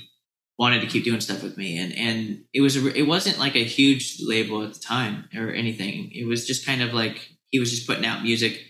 [0.58, 1.78] wanted to keep doing stuff with me.
[1.78, 5.50] And and it was a, it wasn't like a huge label at the time or
[5.50, 6.12] anything.
[6.14, 8.62] It was just kind of like he was just putting out music.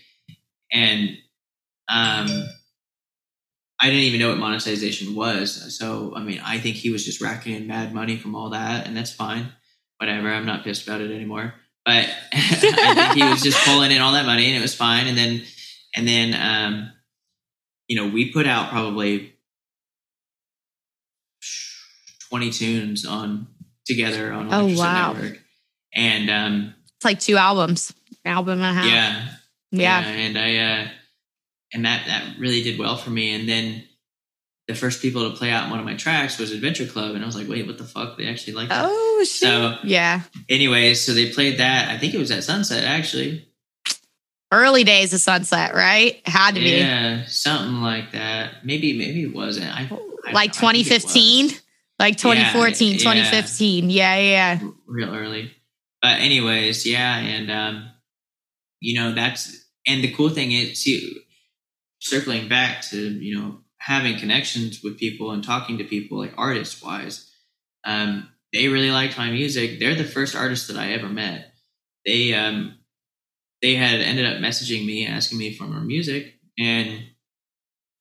[0.72, 1.10] And
[1.88, 2.28] um
[3.78, 5.78] I didn't even know what monetization was.
[5.78, 8.86] So I mean I think he was just racking in mad money from all that
[8.86, 9.52] and that's fine.
[9.98, 10.28] Whatever.
[10.32, 11.54] I'm not pissed about it anymore.
[11.84, 15.06] But I think he was just pulling in all that money and it was fine.
[15.06, 15.42] And then
[15.94, 16.92] and then um
[17.86, 19.35] you know we put out probably
[22.36, 23.46] 20 tunes on
[23.86, 25.12] together on Oh, wow.
[25.14, 25.38] Network.
[25.94, 27.94] And um it's like two albums,
[28.24, 28.86] album and a half.
[28.86, 29.28] yeah,
[29.70, 30.00] Yeah.
[30.06, 30.88] and I uh
[31.72, 33.84] and that that really did well for me and then
[34.68, 37.26] the first people to play out one of my tracks was Adventure Club and I
[37.26, 38.18] was like, "Wait, what the fuck?
[38.18, 39.48] They actually like that." Oh, shit.
[39.48, 40.22] So- yeah.
[40.48, 41.88] Anyways, so they played that.
[41.88, 43.48] I think it was at Sunset actually.
[44.52, 46.20] Early days of Sunset, right?
[46.26, 46.70] Had to be.
[46.70, 48.64] Yeah, something like that.
[48.64, 49.66] Maybe maybe it wasn't.
[49.74, 49.88] I,
[50.26, 50.68] I Like don't know.
[50.68, 51.62] I 2015, was.
[51.98, 52.98] Like 2014, yeah.
[52.98, 53.90] 2015.
[53.90, 54.60] Yeah, yeah.
[54.86, 55.52] real early.
[56.02, 57.90] But anyways, yeah, and um,
[58.80, 61.16] you know that's and the cool thing is, see,
[62.00, 66.84] circling back to you know having connections with people and talking to people like artist
[66.84, 67.30] wise,
[67.84, 69.78] um, they really liked my music.
[69.78, 71.52] They're the first artist that I ever met.
[72.04, 72.78] They um,
[73.62, 77.04] they had ended up messaging me asking me for more music, and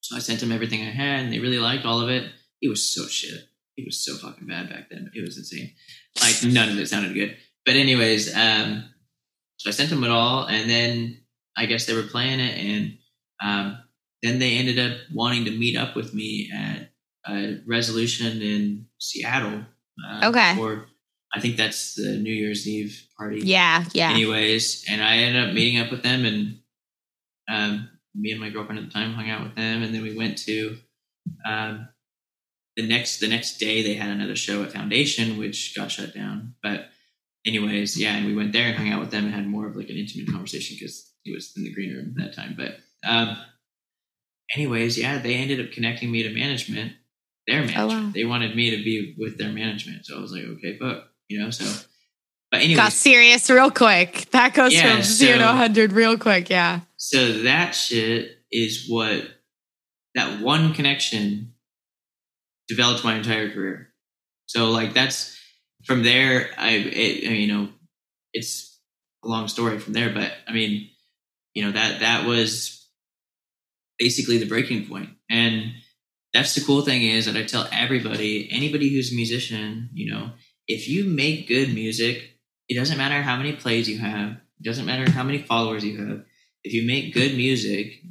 [0.02, 2.30] so I sent them everything I had, and they really liked all of it.
[2.62, 3.42] It was so shit.
[3.78, 5.12] It was so fucking bad back then.
[5.14, 5.72] It was insane.
[6.22, 7.36] Like none of it sounded good.
[7.66, 8.86] But anyways, um,
[9.58, 11.20] so I sent them it all, and then
[11.58, 12.98] I guess they were playing it, and
[13.44, 13.78] um,
[14.24, 16.90] then they ended up wanting to meet up with me at
[17.28, 19.66] a resolution in Seattle.
[20.06, 20.58] Uh, Okay.
[20.60, 20.86] Or
[21.34, 23.42] I think that's the New Year's Eve party.
[23.44, 24.12] Yeah, yeah.
[24.12, 26.60] Anyways, and I ended up meeting up with them, and
[27.50, 30.16] um, me and my girlfriend at the time hung out with them, and then we
[30.16, 30.78] went to
[31.46, 31.90] um,
[32.78, 33.82] the next the next day.
[33.84, 36.56] They had another show at Foundation, which got shut down.
[36.62, 36.90] But
[37.46, 39.76] anyways, yeah, and we went there and hung out with them and had more of
[39.76, 42.56] like an intimate conversation because he was in the green room at that time.
[42.58, 42.78] But
[43.08, 43.38] um,
[44.56, 46.94] anyways, yeah, they ended up connecting me to management.
[47.48, 48.06] Their management.
[48.06, 48.12] wow.
[48.14, 51.40] They wanted me to be with their management, so I was like, okay, fuck, you
[51.40, 51.52] know.
[51.52, 51.66] So,
[52.50, 54.28] but anyways, Got serious real quick.
[54.32, 56.50] That goes Yeah, from zero to 100 real quick.
[56.50, 56.80] Yeah.
[56.98, 59.28] So that shit is what
[60.16, 61.54] that one connection
[62.68, 63.90] developed my entire career.
[64.48, 65.38] So like that's
[65.86, 66.50] from there.
[66.58, 67.70] I, it, you know,
[68.34, 68.80] it's
[69.24, 70.90] a long story from there, but I mean,
[71.54, 72.88] you know that that was
[73.98, 75.74] basically the breaking point, and
[76.34, 80.32] that's the cool thing is that I tell everybody, anybody who's a musician, you know,
[80.68, 82.32] if you make good music,
[82.68, 85.98] it doesn't matter how many plays you have, it doesn't matter how many followers you
[86.06, 86.26] have
[86.66, 88.02] if you make good music,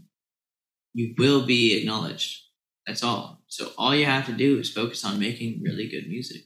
[0.94, 2.40] you will be acknowledged.
[2.86, 3.42] That's all.
[3.54, 6.42] So all you have to do is focus on making really good music.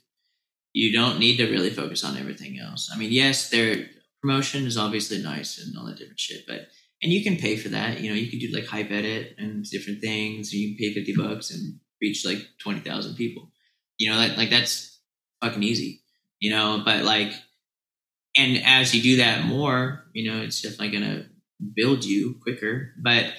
[0.74, 2.90] You don't need to really focus on everything else.
[2.92, 3.86] I mean, yes, their
[4.20, 6.66] promotion is obviously nice and all that different shit, but
[7.02, 8.00] and you can pay for that.
[8.00, 10.52] You know, you can do like Hypeddit and different things.
[10.52, 13.52] You can pay fifty bucks and reach like twenty thousand people.
[13.96, 15.00] You know, like like that's
[15.42, 16.02] fucking easy.
[16.40, 17.32] You know, but like,
[18.36, 21.24] and as you do that more, you know, it's definitely gonna
[21.74, 22.92] build you quicker.
[23.02, 23.32] But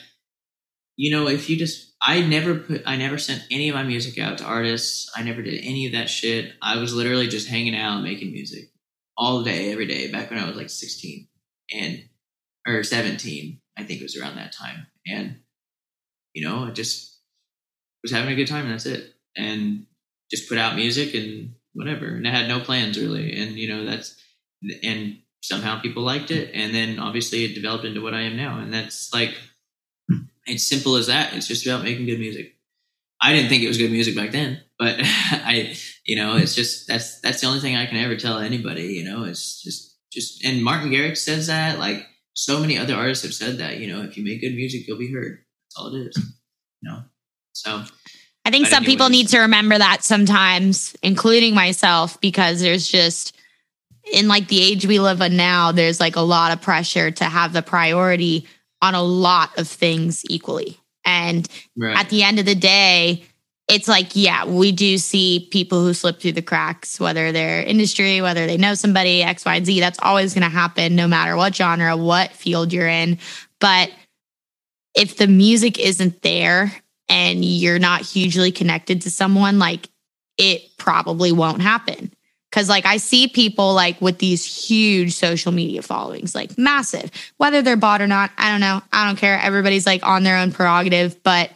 [0.96, 4.18] you know, if you just, I never put, I never sent any of my music
[4.18, 5.12] out to artists.
[5.16, 6.54] I never did any of that shit.
[6.62, 8.72] I was literally just hanging out making music
[9.18, 10.10] all day, every day.
[10.10, 11.28] Back when I was like sixteen
[11.74, 12.04] and
[12.68, 14.88] or 17, I think it was around that time.
[15.08, 15.38] And,
[16.34, 17.18] you know, I just
[18.04, 19.14] was having a good time and that's it.
[19.36, 19.86] And
[20.30, 22.06] just put out music and whatever.
[22.08, 23.36] And I had no plans really.
[23.42, 24.16] And, you know, that's,
[24.84, 26.52] and somehow people liked it.
[26.54, 28.60] And then obviously it developed into what I am now.
[28.60, 29.36] And that's like,
[30.50, 31.34] it's simple as that.
[31.34, 32.56] It's just about making good music.
[33.22, 36.88] I didn't think it was good music back then, but I, you know, it's just,
[36.88, 40.46] that's, that's the only thing I can ever tell anybody, you know, it's just, just,
[40.46, 44.02] and Martin Garrix says that like, so many other artists have said that, you know,
[44.02, 45.40] if you make good music, you'll be heard.
[45.66, 46.18] That's all it is,
[46.82, 47.04] you know?
[47.52, 47.84] So
[48.46, 53.36] I think some people need to remember that sometimes, including myself, because there's just,
[54.14, 57.26] in like the age we live in now, there's like a lot of pressure to
[57.26, 58.48] have the priority
[58.82, 60.80] on a lot of things equally.
[61.06, 61.48] And
[61.78, 61.98] right.
[61.98, 63.26] at the end of the day,
[63.70, 68.20] it's like, yeah, we do see people who slip through the cracks, whether they're industry,
[68.20, 69.80] whether they know somebody, X, Y, and Z.
[69.80, 73.20] That's always going to happen no matter what genre, what field you're in.
[73.60, 73.92] But
[74.96, 76.74] if the music isn't there
[77.08, 79.88] and you're not hugely connected to someone, like
[80.38, 82.12] it probably won't happen.
[82.52, 87.62] Cause like I see people like with these huge social media followings, like massive, whether
[87.62, 88.82] they're bought or not, I don't know.
[88.92, 89.40] I don't care.
[89.40, 91.52] Everybody's like on their own prerogative, but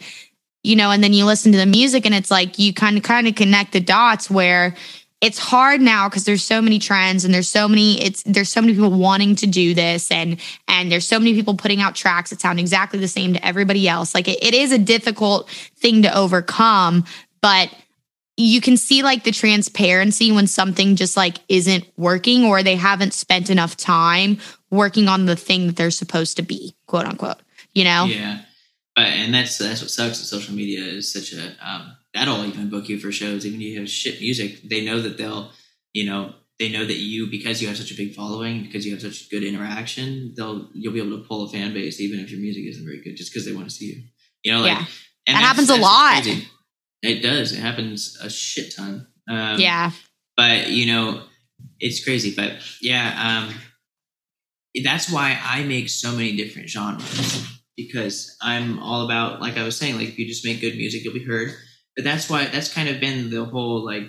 [0.63, 3.03] you know, and then you listen to the music and it's like you kind of
[3.03, 4.75] kind of connect the dots where
[5.23, 8.59] it's hard now because there's so many trends and there's so many it's there's so
[8.59, 10.37] many people wanting to do this and
[10.67, 13.87] and there's so many people putting out tracks that sound exactly the same to everybody
[13.87, 17.05] else like it, it is a difficult thing to overcome
[17.39, 17.73] but
[18.37, 23.13] you can see like the transparency when something just like isn't working or they haven't
[23.13, 24.37] spent enough time
[24.71, 27.37] working on the thing that they're supposed to be quote unquote
[27.73, 28.39] you know yeah
[28.95, 30.19] but and that's that's what sucks.
[30.19, 33.43] That social media is such a um, that'll even book you for shows.
[33.43, 35.49] Even if you have shit music, they know that they'll
[35.93, 38.91] you know they know that you because you have such a big following because you
[38.93, 42.31] have such good interaction they'll you'll be able to pull a fan base even if
[42.31, 44.03] your music isn't very good just because they want to see you
[44.43, 44.85] you know like yeah.
[45.27, 46.47] that happens a lot crazy.
[47.03, 49.91] It does it happens a shit ton um, yeah
[50.35, 51.23] but you know
[51.79, 53.55] it's crazy but yeah um
[54.83, 59.77] that's why i make so many different genres because I'm all about, like I was
[59.77, 61.51] saying, like if you just make good music, you'll be heard.
[61.95, 64.03] But that's why that's kind of been the whole like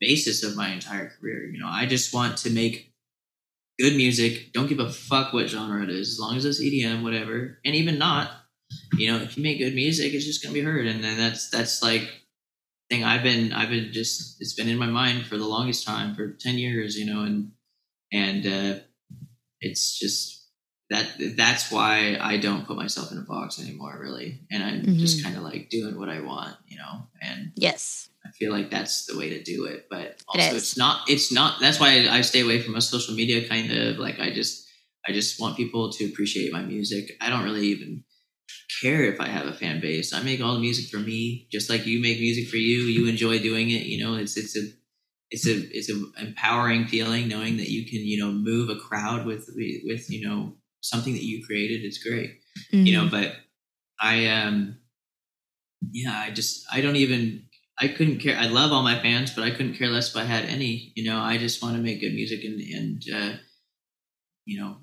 [0.00, 1.46] basis of my entire career.
[1.46, 2.92] You know, I just want to make
[3.78, 4.52] good music.
[4.52, 7.74] Don't give a fuck what genre it is, as long as it's EDM, whatever, and
[7.74, 8.30] even not.
[8.98, 11.50] You know, if you make good music, it's just gonna be heard, and then that's
[11.50, 12.08] that's like
[12.88, 16.14] thing I've been I've been just it's been in my mind for the longest time
[16.14, 16.96] for ten years.
[16.96, 17.52] You know, and
[18.12, 18.80] and uh,
[19.60, 20.36] it's just
[20.90, 24.40] that that's why I don't put myself in a box anymore, really.
[24.50, 24.98] And I'm mm-hmm.
[24.98, 27.08] just kind of like doing what I want, you know.
[27.20, 29.86] And yes, I feel like that's the way to do it.
[29.90, 31.08] But also, it it's not.
[31.08, 31.60] It's not.
[31.60, 34.20] That's why I stay away from a social media kind of like.
[34.20, 34.68] I just,
[35.06, 37.16] I just want people to appreciate my music.
[37.20, 38.04] I don't really even
[38.80, 40.12] care if I have a fan base.
[40.12, 42.82] I make all the music for me, just like you make music for you.
[42.84, 43.86] You enjoy doing it.
[43.86, 44.62] You know, it's it's a
[45.30, 49.26] it's a it's a empowering feeling knowing that you can you know move a crowd
[49.26, 49.48] with
[49.84, 52.38] with you know something that you created it's great
[52.72, 52.86] mm-hmm.
[52.86, 53.22] you know mm-hmm.
[53.22, 53.34] but
[54.00, 54.76] i um
[55.90, 57.42] yeah i just i don't even
[57.80, 60.24] i couldn't care i love all my fans but i couldn't care less if i
[60.24, 63.36] had any you know i just want to make good music and and uh
[64.44, 64.76] you know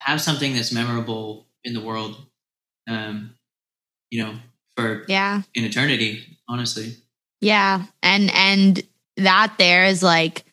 [0.00, 2.16] have something that's memorable in the world
[2.88, 3.34] um
[4.10, 4.34] you know
[4.76, 5.42] for yeah.
[5.54, 6.96] in eternity honestly.
[7.40, 7.84] Yeah.
[8.02, 8.82] And and
[9.16, 10.44] that there is like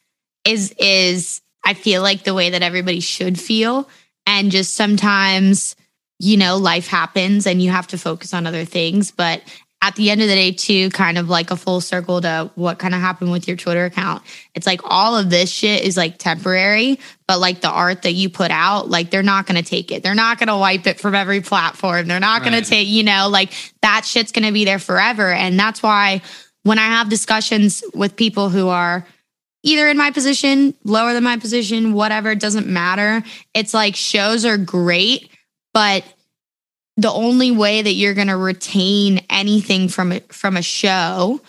[0.46, 3.90] is is i feel like the way that everybody should feel.
[4.26, 5.76] And just sometimes,
[6.20, 9.12] you know, life happens and you have to focus on other things.
[9.12, 9.42] But
[9.84, 12.78] at the end of the day, too, kind of like a full circle to what
[12.78, 14.22] kind of happened with your Twitter account.
[14.54, 18.30] It's like all of this shit is like temporary, but like the art that you
[18.30, 20.04] put out, like they're not going to take it.
[20.04, 22.08] They're not going to wipe it from every platform.
[22.08, 22.52] They're not right.
[22.52, 25.32] going to take, you know, like that shit's going to be there forever.
[25.32, 26.22] And that's why
[26.62, 29.08] when I have discussions with people who are,
[29.64, 33.24] either in my position, lower than my position, whatever, it doesn't matter.
[33.54, 35.30] It's like shows are great,
[35.74, 36.04] but
[37.02, 41.42] the only way that you're going to retain anything from from a show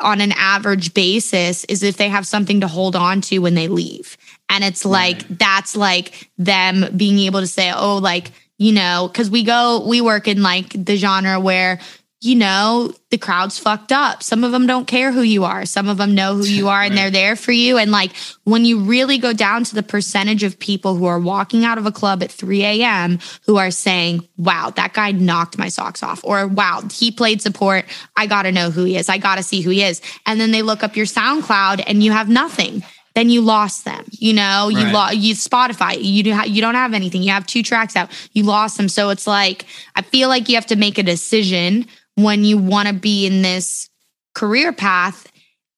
[0.00, 3.68] on an average basis is if they have something to hold on to when they
[3.68, 4.16] leave.
[4.48, 5.38] And it's like right.
[5.38, 10.00] that's like them being able to say, "Oh, like you know, because we go, we
[10.00, 11.78] work in like the genre where,
[12.26, 14.22] you know, the crowd's fucked up.
[14.22, 15.64] Some of them don't care who you are.
[15.64, 16.96] Some of them know who you are and Right.
[17.02, 17.78] they're there for you.
[17.78, 18.10] And like
[18.44, 21.86] when you really go down to the percentage of people who are walking out of
[21.86, 23.20] a club at 3 a.m.
[23.46, 27.84] who are saying, wow, that guy knocked my socks off, or wow, he played support.
[28.16, 29.08] I got to know who he is.
[29.08, 30.02] I got to see who he is.
[30.26, 32.82] And then they look up your SoundCloud and you have nothing.
[33.14, 34.04] Then you lost them.
[34.10, 34.92] You know, you Right.
[34.92, 35.96] lost you Spotify.
[36.02, 37.22] You do ha- you don't have anything.
[37.22, 38.10] You have two tracks out.
[38.34, 38.90] You lost them.
[38.90, 41.86] So it's like I feel like you have to make a decision
[42.16, 43.88] when you want to be in this
[44.34, 45.30] career path.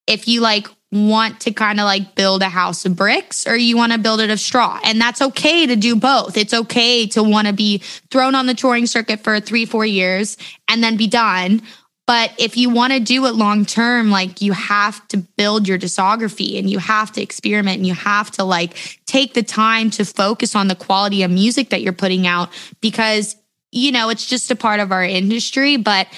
[0.07, 3.77] If you like want to kind of like build a house of bricks or you
[3.77, 4.81] want to build it of straw.
[4.85, 6.37] And that's okay to do both.
[6.37, 7.79] It's okay to want to be
[8.11, 11.61] thrown on the touring circuit for three, four years and then be done.
[12.07, 15.79] But if you want to do it long term, like you have to build your
[15.79, 20.07] discography and you have to experiment and you have to like take the time to
[20.07, 22.49] focus on the quality of music that you're putting out
[22.81, 23.37] because,
[23.73, 25.77] you know, it's just a part of our industry.
[25.77, 26.09] But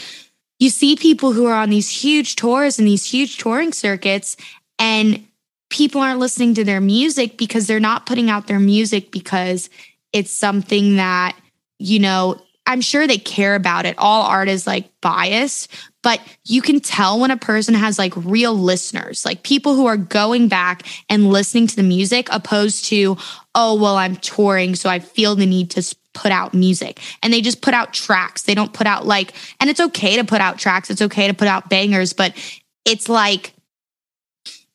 [0.59, 4.37] you see people who are on these huge tours and these huge touring circuits
[4.79, 5.27] and
[5.71, 9.71] people aren't listening to their music because they're not putting out their music because
[10.13, 11.37] it's something that
[11.79, 15.71] you know i'm sure they care about it all art is like biased
[16.03, 19.97] but you can tell when a person has like real listeners like people who are
[19.97, 23.17] going back and listening to the music opposed to
[23.55, 27.41] oh well i'm touring so i feel the need to put out music and they
[27.41, 30.59] just put out tracks they don't put out like and it's okay to put out
[30.59, 32.33] tracks it's okay to put out bangers but
[32.85, 33.53] it's like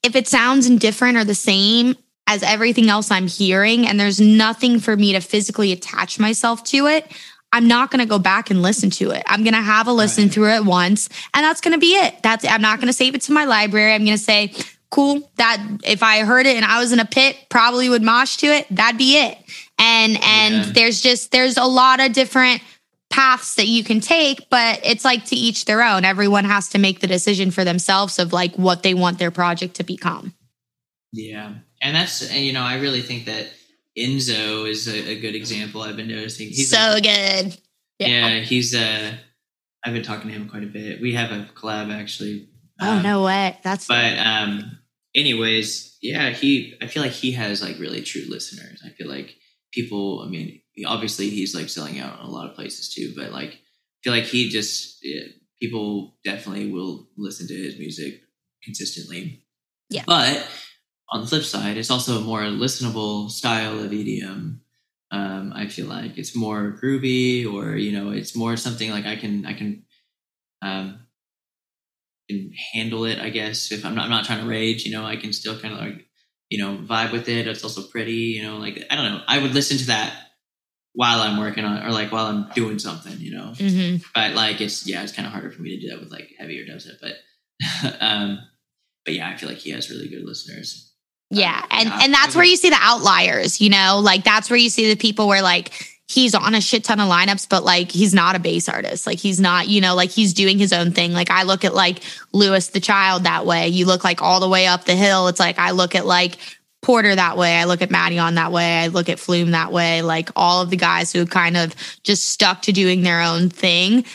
[0.06, 1.96] if it sounds indifferent or the same
[2.28, 6.88] as everything else I'm hearing, and there's nothing for me to physically attach myself to
[6.88, 7.12] it,
[7.54, 9.24] I'm not going to go back and listen to it.
[9.28, 10.34] I'm going to have a listen Right.
[10.34, 12.22] through it once, and that's going to be it.
[12.22, 13.94] That's I'm not going to save it to my library.
[13.94, 14.54] I'm going to say,
[14.90, 15.32] cool.
[15.38, 18.48] That if I heard it and I was in a pit, probably would mosh to
[18.48, 18.68] it.
[18.72, 19.38] That'd be it.
[19.78, 20.72] And and Yeah.
[20.74, 22.62] there's just there's a lot of different
[23.10, 26.06] paths that you can take, but it's like to each their own.
[26.06, 29.76] Everyone has to make the decision for themselves of like what they want their project
[29.76, 30.34] to become.
[31.14, 33.48] Yeah, and that's and, you know I really think that
[33.98, 35.82] Enzo is a, a good example.
[35.82, 37.58] I've been noticing he's so a- good.
[38.00, 38.40] yeah.
[38.40, 39.14] he's uh
[39.86, 41.00] I've been talking to him quite a bit.
[41.02, 42.50] We have a collab actually.
[42.82, 43.58] Oh Um, no way.
[43.64, 44.80] That's But um,
[45.16, 46.76] anyways, yeah, he.
[46.82, 48.82] I feel like he has like really true listeners.
[48.86, 49.36] I feel like
[49.76, 50.24] people.
[50.26, 53.14] I mean, obviously he's like selling out in a lot of places too.
[53.16, 55.26] But like, I feel like he just yeah,
[55.62, 58.22] people definitely will listen to his music
[58.64, 59.44] consistently.
[59.90, 60.04] Yeah.
[60.08, 60.48] But
[61.12, 64.60] on the flip side, it's also a more listenable style of EDM.
[65.12, 69.16] Um, I feel like it's more groovy, or you know, it's more something like I
[69.16, 69.84] can I can
[70.62, 71.06] um,
[72.30, 73.20] can handle it.
[73.20, 75.60] I guess if I'm not I'm not trying to rage, you know, I can still
[75.60, 76.08] kind of like
[76.50, 77.48] you know vibe with it.
[77.48, 79.22] It's also pretty, you know, like I don't know.
[79.28, 80.14] I would listen to that
[80.94, 83.54] while I'm working on or like while I'm doing something, you know.
[83.56, 84.04] Mhm.
[84.14, 86.30] But like it's yeah, it's kind of harder for me to do that with like
[86.38, 87.00] heavier dubstep.
[87.02, 87.16] But
[88.00, 88.40] um,
[89.06, 90.94] but yeah, I feel like he has really good listeners.
[91.32, 91.66] Yeah.
[91.72, 94.70] And Yeah, and that's where you see the outliers, you know, like that's where you
[94.70, 95.72] see the people where like
[96.08, 99.08] he's on a shit ton of lineups, but like he's not a bass artist.
[99.08, 101.14] Like he's not, you know, like he's doing his own thing.
[101.14, 102.02] Like I look at like
[102.32, 103.70] Louis the Child that way.
[103.70, 105.28] You look like all the way up the hill.
[105.28, 106.38] It's like I look at like
[106.82, 107.56] Porter that way.
[107.56, 108.80] I look at Madeon that way.
[108.84, 110.04] I look at Flume that way.
[110.04, 111.74] Like all of the guys who kind of
[112.04, 114.06] just stuck to doing their own thing.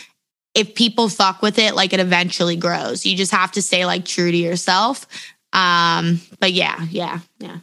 [0.54, 3.04] If people fuck with it, like it eventually grows.
[3.04, 5.06] You just have to stay like true to yourself.
[5.52, 7.58] Um, but yeah, yeah, yeah.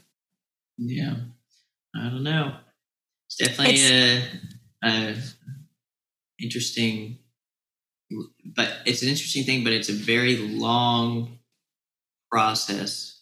[0.78, 1.16] Yeah,
[1.96, 2.56] I don't know.
[3.40, 4.24] Definitely a,
[4.84, 5.16] a
[6.42, 7.20] interesting,
[8.56, 9.64] but it's an interesting thing.
[9.64, 11.40] But it's a very long
[12.32, 13.22] process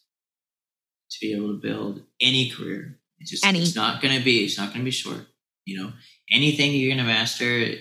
[1.11, 2.99] to be able to build any career.
[3.19, 3.61] It's just Any.
[3.61, 5.25] it's not going to be it's not going to be short.
[5.65, 5.93] You know,
[6.31, 7.75] anything you're going to master.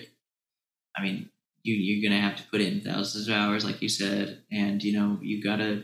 [0.97, 1.29] I mean,
[1.63, 4.81] you you're going to have to put in thousands of hours, like you said, and
[4.81, 5.83] you know you gotta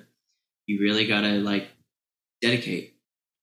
[0.68, 1.68] you really gotta like
[2.42, 2.96] dedicate.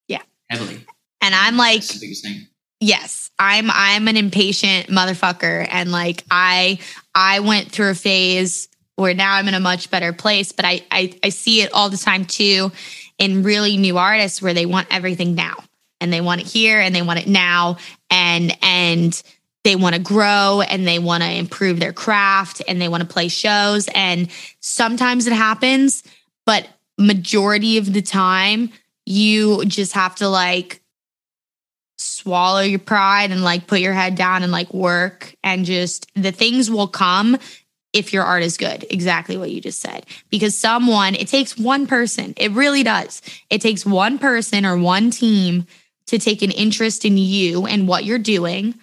[0.08, 0.22] Yeah.
[0.50, 0.84] heavily.
[1.20, 2.46] And I'm like, That's the biggest thing.
[2.80, 6.78] Yes, I'm I'm an impatient motherfucker and like I
[7.14, 10.82] I went through a phase where now I'm in a much better place, but I
[10.90, 12.72] I, I see it all the time too
[13.18, 15.56] in really new artists where they want everything now
[16.00, 17.76] and they want it here and they want it now
[18.10, 19.22] and and
[19.64, 23.08] they want to grow and they want to improve their craft and they want to
[23.08, 24.28] play shows and
[24.60, 26.04] sometimes it happens
[26.46, 28.70] but majority of the time
[29.04, 30.80] you just have to like
[32.18, 36.32] swallow your pride and like put your head down and like work and just the
[36.32, 37.38] things will come
[37.92, 38.84] if your art is good.
[38.90, 40.04] Exactly what you just said.
[40.30, 43.22] Because someone, it takes one person, it really does.
[43.50, 45.66] It takes one person or one team
[46.06, 48.74] to take an interest in you and what you're doing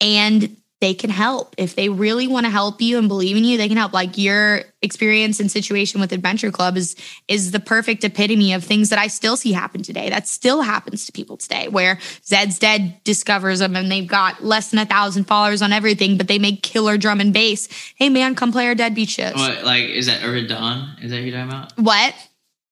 [0.00, 1.54] and they can help.
[1.58, 3.92] If they really want to help you and believe in you, they can help.
[3.92, 6.96] Like your experience and situation with Adventure Club is
[7.28, 10.10] is the perfect epitome of things that I still see happen today.
[10.10, 14.72] That still happens to people today, where Zeds Dead discovers them and they've got less
[14.72, 17.68] than a thousand followers on everything, but they make killer drum and bass.
[17.94, 19.34] Hey man, come play our Deadbeat shows.
[19.34, 21.00] What, like, is that Urbandawn?
[21.00, 21.78] Is that who you're talking about?
[21.78, 22.12] What?
[22.12, 22.18] Are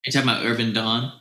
[0.04, 1.12] You're talking about Urbandawn?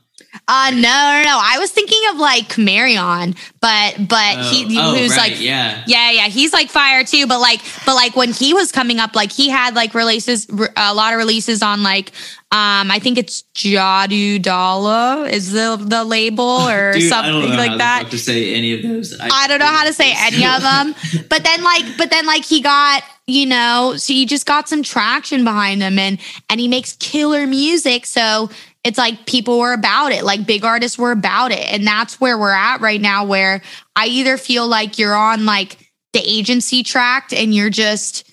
[0.48, 1.40] Uh no, no, no.
[1.42, 5.84] I was thinking of like Marion, but but Oh, he oh, who's right, like yeah.
[5.88, 7.26] Yeah, yeah, he's like fire too.
[7.28, 10.94] But like, but like when he was coming up, like he had like releases, a
[10.94, 12.12] lot of releases on like,
[12.52, 17.50] um, I think it's Jadu Dala is the the label or Dude, I something don't
[17.52, 18.08] know like how that.
[18.12, 19.20] To say any of those.
[19.20, 20.96] I don't know how to say any of them.
[21.30, 24.82] But then like, but then like he got, you know, so he just got some
[24.82, 26.20] traction behind him and
[26.50, 28.06] and he makes killer music.
[28.08, 28.50] So
[28.84, 31.72] it's like people were about it, like big artists were about it.
[31.72, 33.62] And that's where we're at right now, where
[33.96, 35.78] I either feel like you're on like
[36.14, 38.30] the agency track and you're just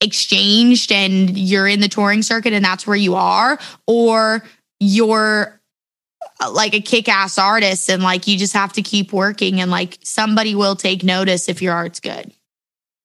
[0.00, 4.44] exchanged and you're in the touring circuit and that's where you are, or
[4.78, 5.58] you're
[6.40, 9.98] uh, like a kick-ass artist and like you just have to keep working and like
[10.02, 12.30] somebody will take notice if your art's good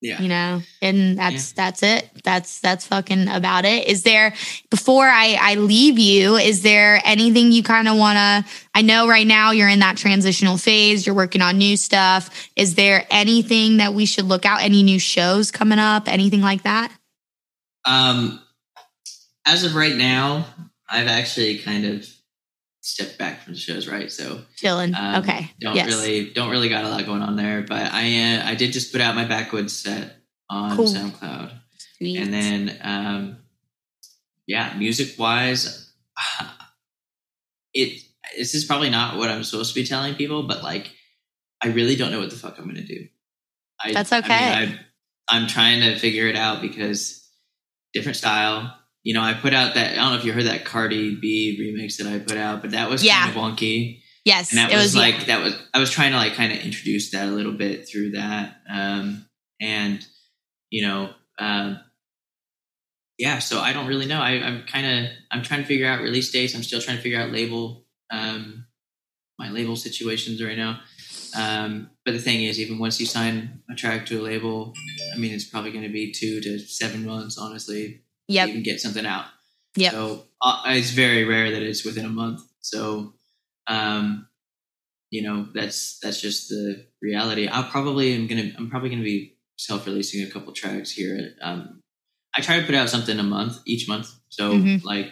[0.01, 0.19] Yeah.
[0.19, 2.09] you know and that's that's it.
[2.23, 3.87] That's that's fucking about it.
[3.87, 4.33] Is there
[4.71, 9.07] before i i leave you is there anything you kind of want to i know
[9.07, 12.49] right now you're in that transitional phase you're working on new stuff.
[12.55, 16.63] Is there anything that we should look out any new shows coming up anything like
[16.63, 16.91] that?
[17.85, 18.41] Um,
[19.45, 20.45] as of right now,
[20.89, 22.07] I've actually kind of
[22.81, 24.11] stepped back from the shows, right?
[24.11, 27.61] So chilling um, okay don't yes really don't really got a lot going on there.
[27.61, 30.17] But I uh, I did just put out my backwoods set
[30.49, 30.87] on Cool.
[30.87, 31.51] SoundCloud,
[31.97, 32.17] Sweet.
[32.17, 33.37] and then um,
[34.47, 35.91] yeah, music wise,
[37.73, 38.03] it
[38.37, 40.91] this is probably not what I'm supposed to be telling people, but like
[41.63, 43.07] I really don't know what the fuck I'm gonna do.
[43.83, 44.35] I, That's I mean, okay.
[44.35, 44.79] I,
[45.29, 47.27] I'm trying to figure it out because
[47.93, 48.77] different style.
[49.03, 51.57] You know, I put out that I don't know if you heard that Cardi B
[51.59, 53.23] remix that I put out, but that was Yeah.
[53.25, 54.01] kind of wonky.
[54.25, 56.51] yes And that it was, was like that was I was trying to like kind
[56.53, 58.57] of introduce that a little bit through that.
[58.69, 59.25] Um
[59.59, 60.05] and
[60.69, 61.09] you know,
[61.39, 61.79] um
[63.17, 64.19] yeah, so I don't really know.
[64.19, 66.55] I, I'm kind of I'm trying to figure out release dates.
[66.55, 68.65] I'm still trying to figure out label um
[69.39, 70.81] my label situations right now.
[71.35, 74.73] Um, but the thing is, even once you sign a track to a label,
[75.13, 78.79] I mean, it's probably going to be two to seven months, honestly, yep even get
[78.79, 79.25] something out.
[79.75, 79.91] Yep.
[79.93, 82.41] So uh, it's very rare that it's within a month.
[82.61, 83.13] So,
[83.67, 84.27] um,
[85.09, 87.47] you know, that's that's just the reality.
[87.47, 91.33] I'll probably am gonna I'm probably gonna be self releasing a couple tracks here.
[91.41, 91.81] Um,
[92.35, 94.07] I try to put out something a month each month.
[94.29, 94.83] So Mhm.
[94.83, 95.09] like,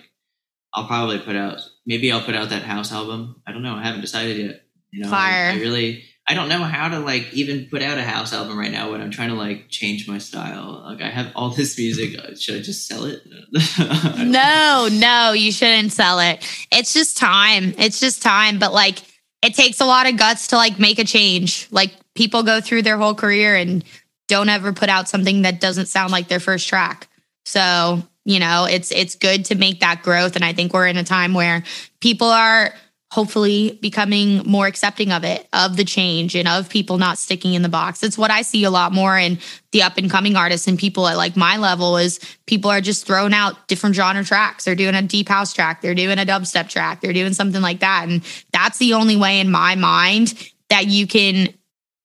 [0.73, 3.41] I'll probably put out maybe I'll put out that house album.
[3.47, 3.75] I don't know.
[3.75, 4.65] I haven't decided yet.
[4.91, 5.51] You know, Fire.
[5.51, 8.56] I, I really I don't know how to like even put out a house album
[8.57, 10.84] right now when I'm trying to like change my style.
[10.85, 12.19] Like I have all this music.
[12.39, 13.23] Should I just sell it?
[14.19, 16.45] No, no, you shouldn't sell it.
[16.72, 17.73] It's just time.
[17.80, 18.60] It's just time.
[18.60, 18.99] But like,
[19.41, 21.68] it takes a lot of guts to like make a change.
[21.72, 23.84] Like, people go through their whole career and
[24.27, 27.07] don't ever put out something that doesn't sound like their first track.
[27.45, 30.35] So, you know, it's it's good to make that growth.
[30.35, 31.64] And I think we're in a time where
[32.01, 32.73] people are
[33.11, 37.64] hopefully becoming more accepting of it, of the change and of people not sticking in
[37.64, 38.03] the box.
[38.03, 39.40] It's what I see a lot more in
[39.72, 43.07] the up and coming artists and people at like my level is people are just
[43.07, 44.64] throwing out different genre tracks.
[44.64, 47.80] They're doing a deep house track, they're doing a dubstep track, they're doing something like
[47.80, 48.06] that.
[48.07, 48.23] And
[48.53, 51.49] that's the only way in my mind that you can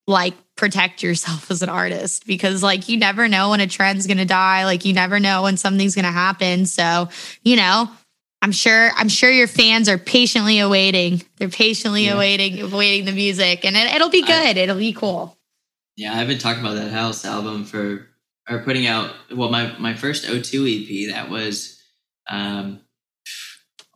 [0.06, 4.18] like protect yourself as an artist because like you never know when a trend's going
[4.18, 6.64] to die, like you never know when something's going to happen.
[6.64, 7.10] So,
[7.42, 7.90] you know,
[8.44, 11.22] I'm sure I'm sure your fans are patiently awaiting.
[11.38, 12.14] They're patiently Yeah.
[12.14, 14.56] awaiting awaiting the music and it, it'll be I- good.
[14.58, 15.38] it'll be cool.
[15.96, 18.06] Yeah, I've been talking about that house album for
[18.50, 21.80] or putting out well my my first O2 EP that was
[22.28, 22.80] um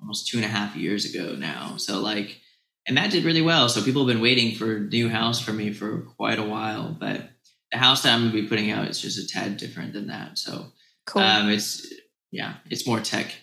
[0.01, 1.77] almost two and a half years ago now.
[1.77, 2.41] So like
[2.87, 3.69] and that did really well.
[3.69, 6.97] So people have been waiting for new house for me for quite a while.
[6.99, 7.29] But
[7.71, 10.39] the house that I'm gonna be putting out is just a tad different than that.
[10.39, 10.73] So
[11.07, 11.21] Cool.
[11.21, 11.87] um it's
[12.31, 13.35] yeah, it's more tech.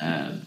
[0.00, 0.46] Um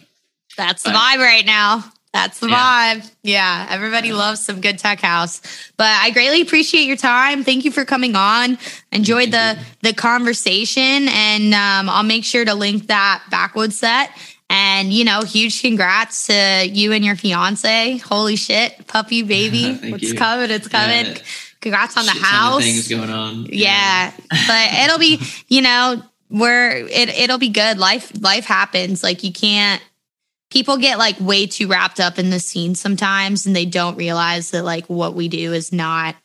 [0.57, 1.84] That's the vibe right now.
[2.14, 2.95] That's the Yeah.
[2.95, 3.11] vibe.
[3.23, 4.15] Yeah, everybody Yeah.
[4.15, 5.41] loves some good tech house.
[5.78, 7.45] But I greatly appreciate your time.
[7.45, 8.57] Thank you for coming on.
[8.91, 14.11] Enjoyed Thank the the conversation, and um, I'll make sure to link that backwoods set.
[14.49, 17.98] And you know, huge congrats to you and your fiance.
[17.99, 20.15] Holy shit, puppy baby, it's you.
[20.15, 21.06] coming, it's coming.
[21.06, 21.18] Yeah.
[21.61, 22.64] Congrats on the shit house.
[22.64, 23.45] things going on.
[23.49, 24.11] Yeah,
[24.48, 26.02] but it'll be, you know,
[26.32, 27.78] we're it it'll be good.
[27.78, 29.03] Life life happens.
[29.03, 29.82] Like you can't
[30.49, 34.52] people get like way too wrapped up in the scene sometimes and they don't realize
[34.52, 36.16] that like what we do is not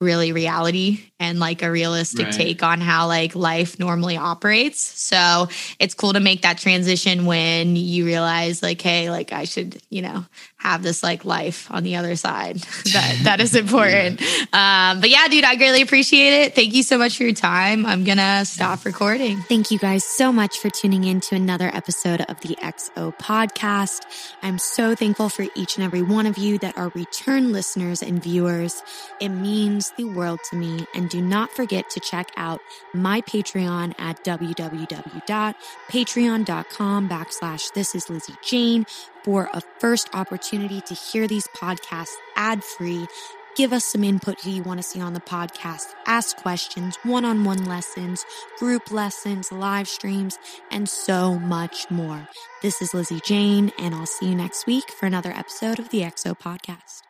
[0.00, 2.34] really reality and like a realistic Right.
[2.34, 4.80] take on how like life normally operates.
[4.80, 9.80] So it's cool to make that transition when you realize like, hey, like I should,
[9.90, 10.26] you know,
[10.56, 12.56] have this like life on the other side.
[12.92, 14.20] that that is important.
[14.52, 16.54] Um, but yeah, dude, I greatly appreciate it.
[16.54, 17.86] Thank you so much for your time.
[17.86, 19.38] I'm gonna stop recording.
[19.42, 24.02] Thank you guys so much for tuning in to another episode of the XO podcast.
[24.42, 28.22] I'm so thankful for each and every one of you that are return listeners and
[28.22, 28.82] viewers.
[29.20, 30.86] It means the world to me.
[31.04, 32.62] And do not forget to check out
[32.94, 38.86] my Patreon at www.patreon.com backslash this is Lizzy Jane
[39.22, 43.06] for a first opportunity to hear these podcasts ad free.
[43.54, 45.94] Give us some input who you want to see on the podcast.
[46.06, 48.24] Ask questions, one on one lessons,
[48.58, 50.38] group lessons, live streams,
[50.70, 52.26] and so much more.
[52.62, 56.00] This is Lizzy Jane, and I'll see you next week for another episode of the
[56.00, 57.03] XO podcast.